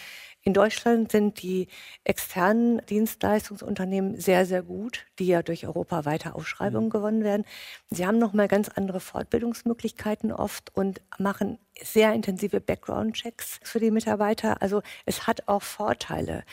in 0.43 0.53
Deutschland 0.53 1.11
sind 1.11 1.41
die 1.43 1.67
externen 2.03 2.81
Dienstleistungsunternehmen 2.87 4.19
sehr, 4.19 4.45
sehr 4.45 4.63
gut, 4.63 5.05
die 5.19 5.27
ja 5.27 5.43
durch 5.43 5.67
Europa 5.67 6.05
weiter 6.05 6.35
Ausschreibungen 6.35 6.87
mhm. 6.87 6.91
gewonnen 6.91 7.23
werden. 7.23 7.45
Sie 7.89 8.07
haben 8.07 8.17
nochmal 8.17 8.47
ganz 8.47 8.69
andere 8.69 8.99
Fortbildungsmöglichkeiten 8.99 10.31
oft 10.31 10.75
und 10.75 11.01
machen 11.19 11.59
sehr 11.81 12.13
intensive 12.13 12.59
Background-Checks 12.59 13.59
für 13.63 13.79
die 13.79 13.91
Mitarbeiter. 13.91 14.61
Also 14.61 14.81
es 15.05 15.27
hat 15.27 15.47
auch 15.47 15.61
Vorteile 15.61 16.43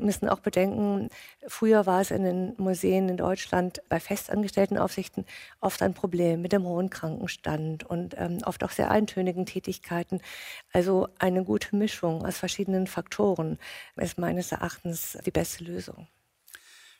müssen 0.00 0.28
auch 0.28 0.40
bedenken, 0.40 1.08
früher 1.46 1.86
war 1.86 2.00
es 2.00 2.10
in 2.10 2.24
den 2.24 2.54
Museen 2.58 3.08
in 3.08 3.16
Deutschland 3.16 3.82
bei 3.88 4.00
Festangestelltenaufsichten 4.00 5.24
oft 5.60 5.82
ein 5.82 5.94
Problem 5.94 6.42
mit 6.42 6.52
dem 6.52 6.64
hohen 6.64 6.90
Krankenstand 6.90 7.84
und 7.84 8.14
ähm, 8.18 8.38
oft 8.44 8.64
auch 8.64 8.70
sehr 8.70 8.90
eintönigen 8.90 9.46
Tätigkeiten. 9.46 10.20
Also 10.72 11.08
eine 11.18 11.44
gute 11.44 11.76
Mischung 11.76 12.24
aus 12.24 12.38
verschiedenen 12.38 12.86
Faktoren 12.86 13.58
ist 13.96 14.18
meines 14.18 14.52
Erachtens 14.52 15.18
die 15.24 15.30
beste 15.30 15.64
Lösung. 15.64 16.06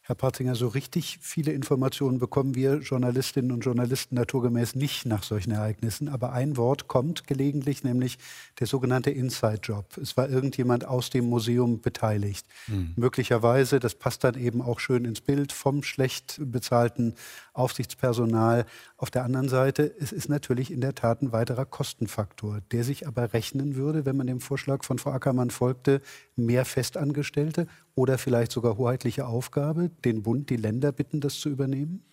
Herr 0.08 0.14
Patzinger, 0.14 0.54
so 0.54 0.68
richtig 0.68 1.18
viele 1.20 1.52
Informationen 1.52 2.18
bekommen 2.18 2.54
wir 2.54 2.78
Journalistinnen 2.78 3.52
und 3.52 3.60
Journalisten 3.60 4.14
naturgemäß 4.14 4.74
nicht 4.74 5.04
nach 5.04 5.22
solchen 5.22 5.50
Ereignissen. 5.50 6.08
Aber 6.08 6.32
ein 6.32 6.56
Wort 6.56 6.88
kommt 6.88 7.26
gelegentlich, 7.26 7.84
nämlich 7.84 8.16
der 8.58 8.66
sogenannte 8.66 9.10
Inside-Job. 9.10 9.98
Es 9.98 10.16
war 10.16 10.30
irgendjemand 10.30 10.86
aus 10.86 11.10
dem 11.10 11.26
Museum 11.26 11.82
beteiligt. 11.82 12.46
Mhm. 12.68 12.94
Möglicherweise, 12.96 13.80
das 13.80 13.96
passt 13.96 14.24
dann 14.24 14.34
eben 14.34 14.62
auch 14.62 14.80
schön 14.80 15.04
ins 15.04 15.20
Bild, 15.20 15.52
vom 15.52 15.82
schlecht 15.82 16.40
bezahlten 16.42 17.14
Aufsichtspersonal. 17.58 18.64
Auf 18.96 19.10
der 19.10 19.24
anderen 19.24 19.48
Seite, 19.48 19.94
es 19.98 20.12
ist 20.12 20.28
natürlich 20.28 20.70
in 20.70 20.80
der 20.80 20.94
Tat 20.94 21.22
ein 21.22 21.32
weiterer 21.32 21.66
Kostenfaktor, 21.66 22.60
der 22.72 22.84
sich 22.84 23.06
aber 23.06 23.32
rechnen 23.32 23.76
würde, 23.76 24.06
wenn 24.06 24.16
man 24.16 24.26
dem 24.26 24.40
Vorschlag 24.40 24.84
von 24.84 24.98
Frau 24.98 25.10
Ackermann 25.10 25.50
folgte, 25.50 26.00
mehr 26.36 26.64
Festangestellte 26.64 27.66
oder 27.94 28.18
vielleicht 28.18 28.52
sogar 28.52 28.76
hoheitliche 28.76 29.26
Aufgabe, 29.26 29.90
den 30.04 30.22
Bund, 30.22 30.50
die 30.50 30.56
Länder 30.56 30.92
bitten, 30.92 31.20
das 31.20 31.40
zu 31.40 31.48
übernehmen? 31.48 32.04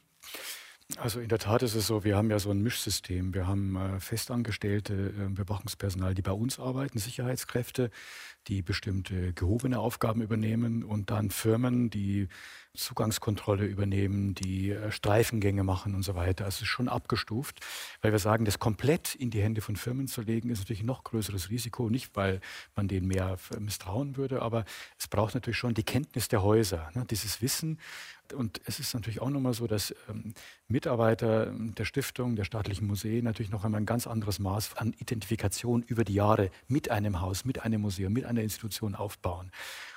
Also 0.98 1.20
in 1.20 1.30
der 1.30 1.40
Tat 1.40 1.64
ist 1.64 1.74
es 1.74 1.88
so, 1.88 2.04
wir 2.04 2.16
haben 2.16 2.30
ja 2.30 2.38
so 2.38 2.52
ein 2.52 2.62
Mischsystem. 2.62 3.34
Wir 3.34 3.48
haben 3.48 3.76
äh, 3.76 4.00
festangestellte 4.00 4.94
äh, 4.94 5.30
Bewachungspersonal, 5.30 6.14
die 6.14 6.22
bei 6.22 6.32
uns 6.32 6.60
arbeiten, 6.60 7.00
Sicherheitskräfte, 7.00 7.90
die 8.48 8.62
bestimmte 8.62 9.34
gehobene 9.34 9.80
Aufgaben 9.80 10.22
übernehmen 10.22 10.84
und 10.84 11.10
dann 11.10 11.32
Firmen, 11.32 11.90
die 11.90 12.28
Zugangskontrolle 12.76 13.66
übernehmen, 13.66 14.36
die 14.36 14.72
äh, 14.72 14.92
Streifengänge 14.92 15.64
machen 15.64 15.96
und 15.96 16.04
so 16.04 16.16
weiter. 16.16 16.46
Also 16.46 16.58
es 16.58 16.62
ist 16.64 16.68
schon 16.68 16.90
abgestuft, 16.90 17.60
weil 18.02 18.12
wir 18.12 18.20
sagen, 18.20 18.46
das 18.46 18.60
komplett 18.60 19.16
in 19.16 19.32
die 19.32 19.42
Hände 19.42 19.62
von 19.62 19.76
Firmen 19.76 20.08
zu 20.08 20.22
legen, 20.22 20.50
ist 20.50 20.60
natürlich 20.60 20.84
ein 20.84 20.88
noch 20.88 21.04
größeres 21.04 21.50
Risiko. 21.50 21.90
Nicht, 21.90 22.16
weil 22.16 22.42
man 22.76 22.88
denen 22.88 23.08
mehr 23.08 23.38
misstrauen 23.60 24.18
würde, 24.18 24.42
aber 24.42 24.66
es 25.00 25.08
braucht 25.08 25.36
natürlich 25.36 25.58
schon 25.58 25.74
die 25.74 25.84
Kenntnis 25.84 26.28
der 26.28 26.44
Häuser, 26.44 26.90
ne, 26.94 27.06
dieses 27.10 27.42
Wissen. 27.42 27.80
Und 28.34 28.60
es 28.66 28.80
ist 28.80 28.94
natürlich 28.94 29.22
auch 29.22 29.30
nochmal 29.30 29.54
so, 29.54 29.68
dass 29.68 29.94
ähm, 30.10 30.34
Mitarbeiter 30.68 31.52
der 31.54 31.86
Stiftung, 31.86 32.36
der 32.36 32.44
staatlichen 32.44 32.88
Museen 32.88 33.24
natürlich 33.24 33.52
noch 33.52 33.64
einmal 33.64 33.82
ein 33.82 33.86
ganz 33.86 34.08
anderes 34.08 34.40
Maß 34.40 34.78
an 34.78 34.94
Identifikation 34.98 35.84
über 35.84 36.04
die 36.04 36.16
Jahre 36.16 36.50
mit 36.68 36.90
einem 36.90 37.22
Haus, 37.22 37.46
mit 37.46 37.64
einem 37.64 37.82
Museum, 37.82 38.14
mit 38.14 38.26
einer 38.26 38.42
Institution 38.42 38.96
aufbauen. 38.96 39.52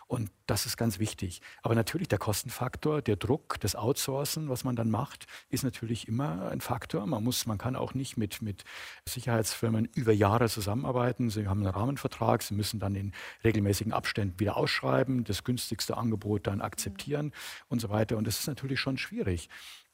Und 0.09 0.31
das 0.47 0.65
ist 0.65 0.79
ganz 0.79 0.99
wichtig. 0.99 1.43
Aber 1.63 1.75
natürlich 1.75 2.09
der 2.09 2.19
Kostenfaktor, 2.19 3.03
der 3.03 3.17
Druck, 3.17 3.61
das 3.61 3.77
Outsourcen, 3.77 4.49
was 4.49 4.65
man 4.65 4.75
dann 4.75 4.91
macht, 4.91 5.27
ist 5.51 5.65
natürlich 5.65 6.09
immer 6.09 6.49
ein 6.49 6.63
Faktor. 6.63 7.07
Man 7.07 7.23
muss, 7.23 7.45
man 7.45 7.59
kann 7.59 7.77
auch 7.77 7.93
nicht 7.93 8.17
mit, 8.17 8.41
mit 8.41 8.65
Sicherheitsfirmen 9.05 9.85
über 9.95 10.13
Jahre 10.13 10.49
zusammenarbeiten. 10.49 11.29
Sie 11.29 11.47
haben 11.47 11.61
einen 11.61 11.75
Rahmenvertrag, 11.75 12.43
sie 12.43 12.55
müssen 12.55 12.81
dann 12.81 12.95
in 12.95 13.13
regelmäßigen 13.45 13.93
Abständen 13.93 14.41
wieder 14.41 14.57
ausschreiben, 14.57 15.25
das 15.25 15.45
günstigste 15.45 15.99
Angebot 15.99 16.47
dann 16.47 16.63
akzeptieren 16.63 17.33
und 17.69 17.81
so 17.81 17.91
weiter. 17.91 18.17
Und 18.17 18.27
das 18.27 18.41
ist 18.41 18.47
natürlich 18.47 18.81
schon 18.81 18.97
schwierig. 18.97 19.51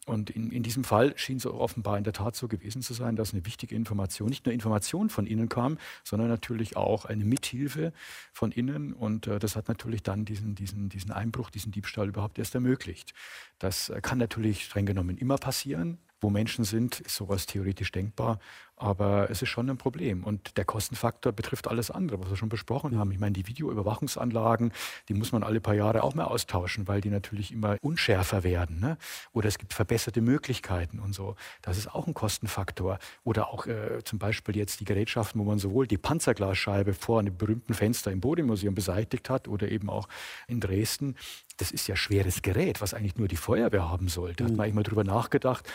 Und 0.07 0.31
in, 0.31 0.51
in 0.51 0.63
diesem 0.63 0.85
Fall 0.85 1.17
schien 1.17 1.39
es 1.39 1.47
offenbar 1.47 1.99
in 1.99 2.05
der 2.05 2.13
Tat 2.13 2.37
so 2.37 2.49
gewesen 2.49 2.83
zu 2.83 2.95
sein, 2.95 3.17
dass 3.17 3.33
eine 3.33 3.47
wichtige 3.47 3.75
Information, 3.75 4.29
nicht 4.29 4.45
nur 4.45 4.53
Information 4.53 5.09
von 5.09 5.27
innen 5.27 5.49
kam, 5.49 5.79
sondern 6.03 6.29
natürlich 6.29 6.77
auch 6.77 7.05
eine 7.05 7.25
Mithilfe 7.25 7.93
von 8.33 8.53
innen. 8.53 8.93
Und 8.93 9.27
äh, 9.27 9.39
das 9.39 9.57
hat 9.57 9.69
natürlich 9.69 10.03
dann 10.03 10.25
diesen, 10.25 10.55
diesen, 10.55 10.89
diesen 10.89 11.11
Einbruch, 11.11 11.51
diesen 11.51 11.73
Diebstahl 11.73 12.09
überhaupt 12.09 12.39
erst 12.39 12.55
ermöglicht. 12.55 13.15
Das 13.59 13.89
äh, 13.89 14.01
kann 14.01 14.19
natürlich 14.19 14.65
streng 14.65 14.87
genommen 14.87 15.17
immer 15.17 15.39
passieren 15.39 15.99
wo 16.25 16.31
Menschen 16.31 16.65
sind, 16.65 17.01
ist 17.01 17.17
sowas 17.17 17.45
theoretisch 17.47 17.93
denkbar. 17.93 18.41
Aber 18.85 19.31
es 19.31 19.41
ist 19.41 19.49
schon 19.49 19.71
ein 19.71 19.79
Problem. 19.79 20.25
Und 20.25 20.59
der 20.59 20.67
Kostenfaktor 20.67 21.33
betrifft 21.33 21.69
alles 21.69 21.91
andere, 21.91 22.21
was 22.21 22.29
wir 22.29 22.37
schon 22.37 22.51
besprochen 22.51 22.99
haben. 22.99 23.11
Ich 23.13 23.19
meine, 23.19 23.33
die 23.33 23.47
Videoüberwachungsanlagen, 23.47 24.73
die 25.09 25.15
muss 25.15 25.33
man 25.33 25.43
alle 25.43 25.63
paar 25.63 25.73
Jahre 25.73 26.03
auch 26.03 26.15
mal 26.15 26.25
austauschen, 26.25 26.87
weil 26.87 27.01
die 27.01 27.09
natürlich 27.09 27.51
immer 27.51 27.79
unschärfer 27.81 28.45
werden. 28.45 28.81
Ne? 28.81 28.99
Oder 29.33 29.49
es 29.49 29.57
gibt 29.57 29.73
verbesserte 29.73 30.21
Möglichkeiten 30.21 30.99
und 30.99 31.15
so. 31.15 31.35
Das 31.63 31.79
ist 31.79 31.95
auch 31.95 32.07
ein 32.07 32.13
Kostenfaktor. 32.13 32.99
Oder 33.25 33.49
auch 33.49 33.67
äh, 33.67 34.05
zum 34.05 34.19
Beispiel 34.19 34.55
jetzt 34.55 34.81
die 34.81 34.85
Gerätschaften, 34.85 35.41
wo 35.41 35.45
man 35.45 35.59
sowohl 35.59 35.87
die 35.87 35.97
Panzerglasscheibe 35.97 36.93
vor 36.93 37.21
einem 37.21 37.39
berühmten 37.39 37.73
Fenster 37.73 38.13
im 38.13 38.21
Bodemuseum 38.21 38.75
beseitigt 38.75 39.31
hat 39.31 39.49
oder 39.49 39.71
eben 39.71 39.89
auch 39.89 40.09
in 40.47 40.61
Dresden. 40.61 41.17
Das 41.57 41.71
ist 41.71 41.87
ja 41.87 41.97
schweres 41.97 42.43
Gerät, 42.43 42.83
was 42.83 42.93
eigentlich 42.93 43.17
nur 43.17 43.29
die 43.29 43.37
Feuerwehr 43.37 43.89
haben 43.89 44.09
sollte. 44.09 44.45
Da 44.45 44.45
hat 44.45 44.57
man 44.57 44.65
eigentlich 44.65 44.75
mal 44.75 44.83
drüber 44.83 45.05
nachgedacht, 45.05 45.67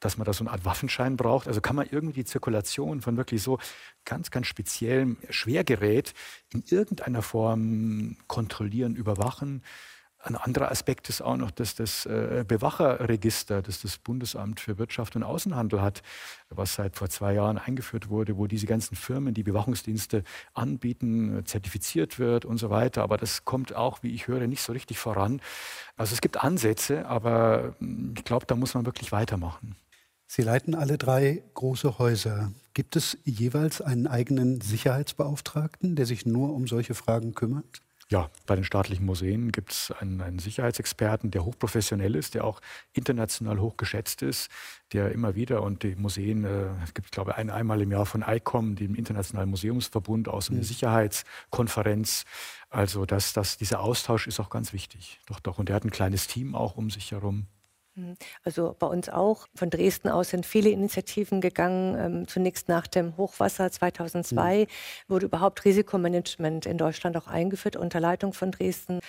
dass 0.00 0.16
man 0.16 0.24
da 0.24 0.32
so 0.32 0.44
eine 0.44 0.52
Art 0.52 0.64
Waffenschein 0.64 1.16
braucht. 1.16 1.48
Also 1.48 1.60
kann 1.60 1.76
man 1.76 1.86
irgendwie 1.90 2.20
die 2.20 2.24
Zirkulation 2.24 2.57
von 2.66 3.16
wirklich 3.16 3.42
so 3.42 3.58
ganz, 4.04 4.30
ganz 4.30 4.46
speziellem 4.46 5.18
Schwergerät 5.28 6.14
in 6.52 6.62
irgendeiner 6.66 7.22
Form 7.22 8.16
kontrollieren, 8.26 8.96
überwachen. 8.96 9.62
Ein 10.20 10.34
anderer 10.34 10.72
Aspekt 10.72 11.08
ist 11.08 11.20
auch 11.20 11.36
noch, 11.36 11.52
dass 11.52 11.76
das 11.76 12.04
äh, 12.04 12.44
Bewacherregister, 12.46 13.62
das 13.62 13.82
das 13.82 13.98
Bundesamt 13.98 14.58
für 14.58 14.76
Wirtschaft 14.76 15.14
und 15.14 15.22
Außenhandel 15.22 15.80
hat, 15.80 16.02
was 16.48 16.74
seit 16.74 16.96
vor 16.96 17.08
zwei 17.08 17.34
Jahren 17.34 17.56
eingeführt 17.56 18.08
wurde, 18.08 18.36
wo 18.36 18.48
diese 18.48 18.66
ganzen 18.66 18.96
Firmen, 18.96 19.32
die 19.32 19.44
Bewachungsdienste 19.44 20.24
anbieten, 20.54 21.42
zertifiziert 21.44 22.18
wird 22.18 22.44
und 22.44 22.58
so 22.58 22.68
weiter. 22.68 23.02
Aber 23.02 23.16
das 23.16 23.44
kommt 23.44 23.76
auch, 23.76 24.02
wie 24.02 24.12
ich 24.12 24.26
höre, 24.26 24.48
nicht 24.48 24.62
so 24.62 24.72
richtig 24.72 24.98
voran. 24.98 25.40
Also 25.96 26.14
es 26.14 26.20
gibt 26.20 26.42
Ansätze, 26.42 27.06
aber 27.06 27.76
hm, 27.78 28.14
ich 28.16 28.24
glaube, 28.24 28.44
da 28.46 28.56
muss 28.56 28.74
man 28.74 28.86
wirklich 28.86 29.12
weitermachen. 29.12 29.76
Sie 30.30 30.42
leiten 30.42 30.74
alle 30.74 30.98
drei 30.98 31.42
große 31.54 31.98
Häuser. 31.98 32.52
Gibt 32.74 32.96
es 32.96 33.16
jeweils 33.24 33.80
einen 33.80 34.06
eigenen 34.06 34.60
Sicherheitsbeauftragten, 34.60 35.96
der 35.96 36.04
sich 36.04 36.26
nur 36.26 36.54
um 36.54 36.68
solche 36.68 36.94
Fragen 36.94 37.34
kümmert? 37.34 37.80
Ja, 38.10 38.30
bei 38.46 38.54
den 38.54 38.64
staatlichen 38.64 39.04
Museen 39.04 39.52
gibt 39.52 39.72
es 39.72 39.90
einen, 39.90 40.20
einen, 40.20 40.38
Sicherheitsexperten, 40.38 41.30
der 41.30 41.44
hochprofessionell 41.44 42.14
ist, 42.14 42.34
der 42.34 42.44
auch 42.44 42.60
international 42.92 43.58
hochgeschätzt 43.58 44.22
ist, 44.22 44.50
der 44.92 45.12
immer 45.12 45.34
wieder 45.34 45.62
und 45.62 45.82
die 45.82 45.94
Museen, 45.94 46.44
äh, 46.44 46.68
es 46.84 46.94
gibt, 46.94 47.12
glaube 47.12 47.32
ich, 47.32 47.36
ein, 47.36 47.50
einmal 47.50 47.82
im 47.82 47.90
Jahr 47.90 48.06
von 48.06 48.24
ICOM, 48.26 48.76
dem 48.76 48.94
Internationalen 48.94 49.50
Museumsverbund, 49.50 50.28
aus 50.28 50.48
einer 50.48 50.60
mhm. 50.60 50.64
Sicherheitskonferenz. 50.64 52.24
Also 52.70 53.04
das, 53.04 53.34
das, 53.34 53.58
dieser 53.58 53.80
Austausch 53.80 54.26
ist 54.26 54.40
auch 54.40 54.50
ganz 54.50 54.72
wichtig. 54.72 55.20
Doch, 55.26 55.40
doch. 55.40 55.58
Und 55.58 55.68
er 55.68 55.76
hat 55.76 55.84
ein 55.84 55.90
kleines 55.90 56.28
Team 56.28 56.54
auch 56.54 56.76
um 56.76 56.90
sich 56.90 57.12
herum. 57.12 57.46
Mhm. 57.98 58.16
Also 58.44 58.76
bei 58.78 58.86
uns 58.86 59.08
auch. 59.08 59.48
Von 59.54 59.70
Dresden 59.70 60.08
aus 60.08 60.30
sind 60.30 60.46
viele 60.46 60.70
Initiativen 60.70 61.40
gegangen. 61.40 61.96
Ähm, 61.98 62.28
zunächst 62.28 62.68
nach 62.68 62.86
dem 62.86 63.16
Hochwasser 63.16 63.70
2002 63.70 64.60
mhm. 64.60 64.66
wurde 65.08 65.26
überhaupt 65.26 65.64
Risikomanagement 65.64 66.66
in 66.66 66.78
Deutschland 66.78 67.16
auch 67.16 67.26
eingeführt 67.26 67.76
unter 67.76 68.00
Leitung 68.00 68.32
von 68.32 68.52
Dresden. 68.52 69.00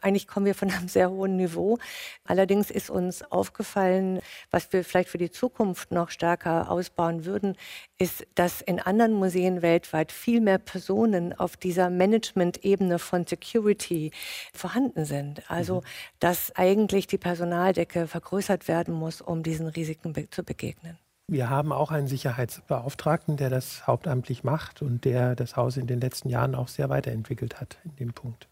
Eigentlich 0.00 0.26
kommen 0.26 0.46
wir 0.46 0.54
von 0.54 0.70
einem 0.72 0.88
sehr 0.88 1.10
hohen 1.10 1.36
Niveau. 1.36 1.78
Allerdings 2.24 2.70
ist 2.70 2.88
uns 2.88 3.22
aufgefallen, 3.30 4.20
was 4.50 4.72
wir 4.72 4.82
vielleicht 4.82 5.10
für 5.10 5.18
die 5.18 5.30
Zukunft 5.30 5.90
noch 5.92 6.10
stärker 6.10 6.70
ausbauen 6.70 7.24
würden, 7.24 7.56
ist, 7.98 8.26
dass 8.34 8.60
in 8.62 8.80
anderen 8.80 9.12
Museen 9.12 9.60
weltweit 9.60 10.12
viel 10.12 10.40
mehr 10.40 10.58
Personen 10.58 11.38
auf 11.38 11.56
dieser 11.56 11.90
Management-Ebene 11.90 12.98
von 12.98 13.26
Security 13.26 14.12
vorhanden 14.54 15.04
sind. 15.04 15.50
Also, 15.50 15.80
mhm. 15.80 15.84
dass 16.20 16.56
eigentlich 16.56 17.06
die 17.08 17.18
Personaldecke 17.18 18.06
vergrößert 18.06 18.37
werden 18.68 18.94
muss, 18.94 19.20
um 19.20 19.42
diesen 19.42 19.66
Risiken 19.66 20.12
be 20.12 20.30
zu 20.30 20.42
begegnen. 20.42 20.98
Wir 21.30 21.50
haben 21.50 21.72
auch 21.72 21.90
einen 21.90 22.06
Sicherheitsbeauftragten, 22.08 23.36
der 23.36 23.50
das 23.50 23.86
hauptamtlich 23.86 24.44
macht 24.44 24.80
und 24.80 25.04
der 25.04 25.36
das 25.36 25.56
Haus 25.56 25.76
in 25.76 25.86
den 25.86 26.00
letzten 26.00 26.30
Jahren 26.30 26.54
auch 26.54 26.68
sehr 26.68 26.88
weiterentwickelt 26.88 27.60
hat 27.60 27.78
in 27.84 27.96
dem 27.96 28.12
Punkt. 28.14 28.48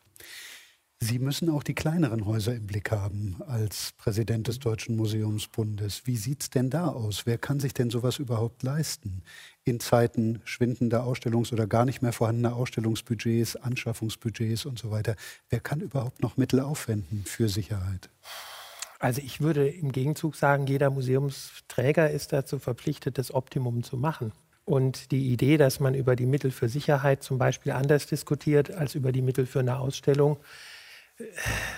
Sie 0.98 1.18
müssen 1.18 1.50
auch 1.50 1.62
die 1.62 1.74
kleineren 1.74 2.24
Häuser 2.24 2.54
im 2.54 2.66
Blick 2.66 2.90
haben 2.90 3.36
als 3.46 3.92
Präsident 3.98 4.48
des 4.48 4.58
Deutschen 4.58 4.96
Museumsbundes. 4.96 6.06
Wie 6.06 6.16
sieht 6.16 6.42
es 6.42 6.50
denn 6.50 6.70
da 6.70 6.88
aus? 6.88 7.26
Wer 7.26 7.36
kann 7.36 7.60
sich 7.60 7.74
denn 7.74 7.90
sowas 7.90 8.18
überhaupt 8.18 8.62
leisten? 8.62 9.22
In 9.64 9.78
Zeiten 9.78 10.40
schwindender 10.44 11.04
Ausstellungs- 11.04 11.52
oder 11.52 11.66
gar 11.66 11.84
nicht 11.84 12.00
mehr 12.00 12.14
vorhandener 12.14 12.56
Ausstellungsbudgets, 12.56 13.56
Anschaffungsbudgets 13.56 14.64
und 14.64 14.78
so 14.78 14.90
weiter. 14.90 15.16
Wer 15.50 15.60
kann 15.60 15.80
überhaupt 15.80 16.22
noch 16.22 16.38
Mittel 16.38 16.60
aufwenden 16.60 17.24
für 17.26 17.50
Sicherheit? 17.50 18.08
Also 18.98 19.20
ich 19.24 19.40
würde 19.40 19.68
im 19.68 19.92
Gegenzug 19.92 20.36
sagen, 20.36 20.66
jeder 20.66 20.90
Museumsträger 20.90 22.10
ist 22.10 22.32
dazu 22.32 22.58
verpflichtet, 22.58 23.18
das 23.18 23.32
Optimum 23.32 23.82
zu 23.82 23.96
machen. 23.96 24.32
Und 24.64 25.12
die 25.12 25.32
Idee, 25.32 25.58
dass 25.58 25.78
man 25.78 25.94
über 25.94 26.16
die 26.16 26.26
Mittel 26.26 26.50
für 26.50 26.68
Sicherheit 26.68 27.22
zum 27.22 27.38
Beispiel 27.38 27.72
anders 27.72 28.06
diskutiert 28.06 28.72
als 28.72 28.94
über 28.94 29.12
die 29.12 29.22
Mittel 29.22 29.46
für 29.46 29.60
eine 29.60 29.78
Ausstellung, 29.78 30.38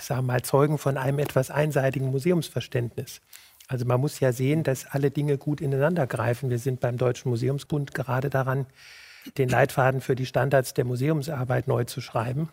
sagen 0.00 0.26
wir 0.26 0.32
mal, 0.32 0.42
Zeugen 0.42 0.78
von 0.78 0.96
einem 0.96 1.18
etwas 1.18 1.50
einseitigen 1.50 2.10
Museumsverständnis. 2.10 3.20
Also 3.68 3.84
man 3.84 4.00
muss 4.00 4.20
ja 4.20 4.32
sehen, 4.32 4.62
dass 4.62 4.86
alle 4.86 5.10
Dinge 5.10 5.36
gut 5.36 5.60
ineinander 5.60 6.06
greifen. 6.06 6.48
Wir 6.48 6.58
sind 6.58 6.80
beim 6.80 6.96
Deutschen 6.96 7.28
Museumsbund 7.28 7.92
gerade 7.92 8.30
daran, 8.30 8.66
den 9.36 9.50
Leitfaden 9.50 10.00
für 10.00 10.16
die 10.16 10.24
Standards 10.24 10.72
der 10.72 10.86
Museumsarbeit 10.86 11.68
neu 11.68 11.84
zu 11.84 12.00
schreiben. 12.00 12.48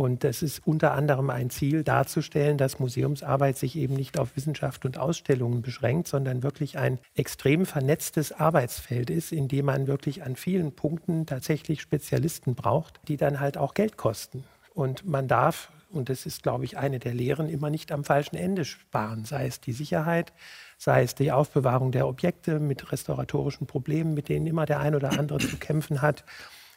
Und 0.00 0.24
das 0.24 0.40
ist 0.40 0.66
unter 0.66 0.92
anderem 0.92 1.28
ein 1.28 1.50
Ziel, 1.50 1.84
darzustellen, 1.84 2.56
dass 2.56 2.78
Museumsarbeit 2.78 3.58
sich 3.58 3.76
eben 3.76 3.92
nicht 3.92 4.18
auf 4.18 4.34
Wissenschaft 4.34 4.86
und 4.86 4.96
Ausstellungen 4.96 5.60
beschränkt, 5.60 6.08
sondern 6.08 6.42
wirklich 6.42 6.78
ein 6.78 6.98
extrem 7.14 7.66
vernetztes 7.66 8.32
Arbeitsfeld 8.32 9.10
ist, 9.10 9.30
in 9.30 9.46
dem 9.46 9.66
man 9.66 9.88
wirklich 9.88 10.22
an 10.22 10.36
vielen 10.36 10.72
Punkten 10.72 11.26
tatsächlich 11.26 11.82
Spezialisten 11.82 12.54
braucht, 12.54 12.98
die 13.08 13.18
dann 13.18 13.40
halt 13.40 13.58
auch 13.58 13.74
Geld 13.74 13.98
kosten. 13.98 14.44
Und 14.72 15.06
man 15.06 15.28
darf 15.28 15.70
und 15.92 16.08
das 16.08 16.24
ist, 16.24 16.44
glaube 16.44 16.64
ich, 16.64 16.78
eine 16.78 17.00
der 17.00 17.12
Lehren, 17.12 17.48
immer 17.48 17.68
nicht 17.68 17.90
am 17.90 18.04
falschen 18.04 18.36
Ende 18.36 18.64
sparen, 18.64 19.24
sei 19.24 19.46
es 19.46 19.60
die 19.60 19.72
Sicherheit, 19.72 20.32
sei 20.78 21.02
es 21.02 21.16
die 21.16 21.32
Aufbewahrung 21.32 21.90
der 21.90 22.06
Objekte 22.06 22.60
mit 22.60 22.92
restauratorischen 22.92 23.66
Problemen, 23.66 24.14
mit 24.14 24.28
denen 24.28 24.46
immer 24.46 24.66
der 24.66 24.78
ein 24.78 24.94
oder 24.94 25.18
andere 25.18 25.40
zu 25.40 25.56
kämpfen 25.58 26.00
hat. 26.00 26.24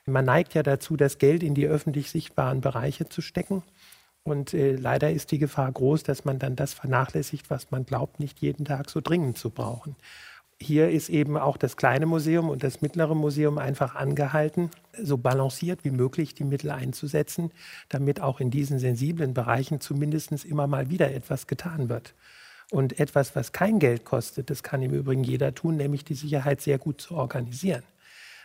Man 0.05 0.25
neigt 0.25 0.53
ja 0.53 0.63
dazu, 0.63 0.97
das 0.97 1.17
Geld 1.17 1.43
in 1.43 1.55
die 1.55 1.67
öffentlich 1.67 2.11
sichtbaren 2.11 2.61
Bereiche 2.61 3.07
zu 3.07 3.21
stecken. 3.21 3.63
Und 4.23 4.53
äh, 4.53 4.75
leider 4.75 5.11
ist 5.11 5.31
die 5.31 5.39
Gefahr 5.39 5.71
groß, 5.71 6.03
dass 6.03 6.25
man 6.25 6.39
dann 6.39 6.55
das 6.55 6.73
vernachlässigt, 6.73 7.49
was 7.49 7.71
man 7.71 7.85
glaubt, 7.85 8.19
nicht 8.19 8.39
jeden 8.39 8.65
Tag 8.65 8.89
so 8.89 9.01
dringend 9.01 9.37
zu 9.37 9.49
brauchen 9.49 9.95
hier 10.63 10.89
ist 10.89 11.09
eben 11.09 11.37
auch 11.37 11.57
das 11.57 11.77
kleine 11.77 12.05
Museum 12.05 12.49
und 12.49 12.63
das 12.63 12.81
mittlere 12.81 13.15
Museum 13.15 13.57
einfach 13.57 13.95
angehalten, 13.95 14.71
so 14.99 15.17
balanciert 15.17 15.83
wie 15.83 15.91
möglich 15.91 16.33
die 16.33 16.43
Mittel 16.43 16.71
einzusetzen, 16.71 17.51
damit 17.89 18.21
auch 18.21 18.39
in 18.39 18.49
diesen 18.49 18.79
sensiblen 18.79 19.33
Bereichen 19.33 19.81
zumindest 19.81 20.45
immer 20.45 20.67
mal 20.67 20.89
wieder 20.89 21.13
etwas 21.13 21.47
getan 21.47 21.89
wird. 21.89 22.13
Und 22.71 22.99
etwas, 22.99 23.35
was 23.35 23.51
kein 23.51 23.77
Geld 23.77 24.05
kostet, 24.05 24.49
das 24.49 24.63
kann 24.63 24.81
im 24.81 24.93
Übrigen 24.93 25.23
jeder 25.23 25.53
tun, 25.53 25.77
nämlich 25.77 26.05
die 26.05 26.15
Sicherheit 26.15 26.61
sehr 26.61 26.79
gut 26.79 27.01
zu 27.01 27.15
organisieren. 27.15 27.83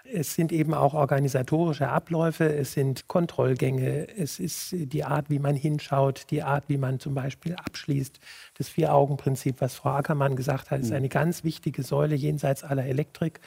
Es 0.05 0.35
sind 0.35 0.53
eben 0.53 0.75
auch 0.75 0.95
organisatorische 0.95 1.89
Abläufe, 1.89 2.45
es 2.45 2.73
sind 2.73 3.09
Kontrollgänge, 3.09 4.09
es 4.17 4.39
ist 4.39 4.71
die 4.73 5.05
Art, 5.05 5.29
wie 5.29 5.39
man 5.39 5.55
hinschaut, 5.55 6.27
die 6.31 6.43
Art, 6.43 6.65
wie 6.69 6.79
man 6.79 6.99
zum 7.01 7.15
Beispiel 7.15 7.55
abschließt. 7.55 8.19
Das 8.55 8.69
Vier-Augen-Prinzip, 8.69 9.61
was 9.61 9.75
Frau 9.75 9.91
Ackermann 9.91 10.37
gesagt 10.37 10.71
hat, 10.71 10.81
ist 10.81 10.91
mhm. 10.91 10.97
eine 10.97 11.09
ganz 11.09 11.45
wichtige 11.45 11.83
Säule 11.83 12.15
jenseits 12.15 12.65
aller 12.65 12.87
Elektrik. 12.87 13.41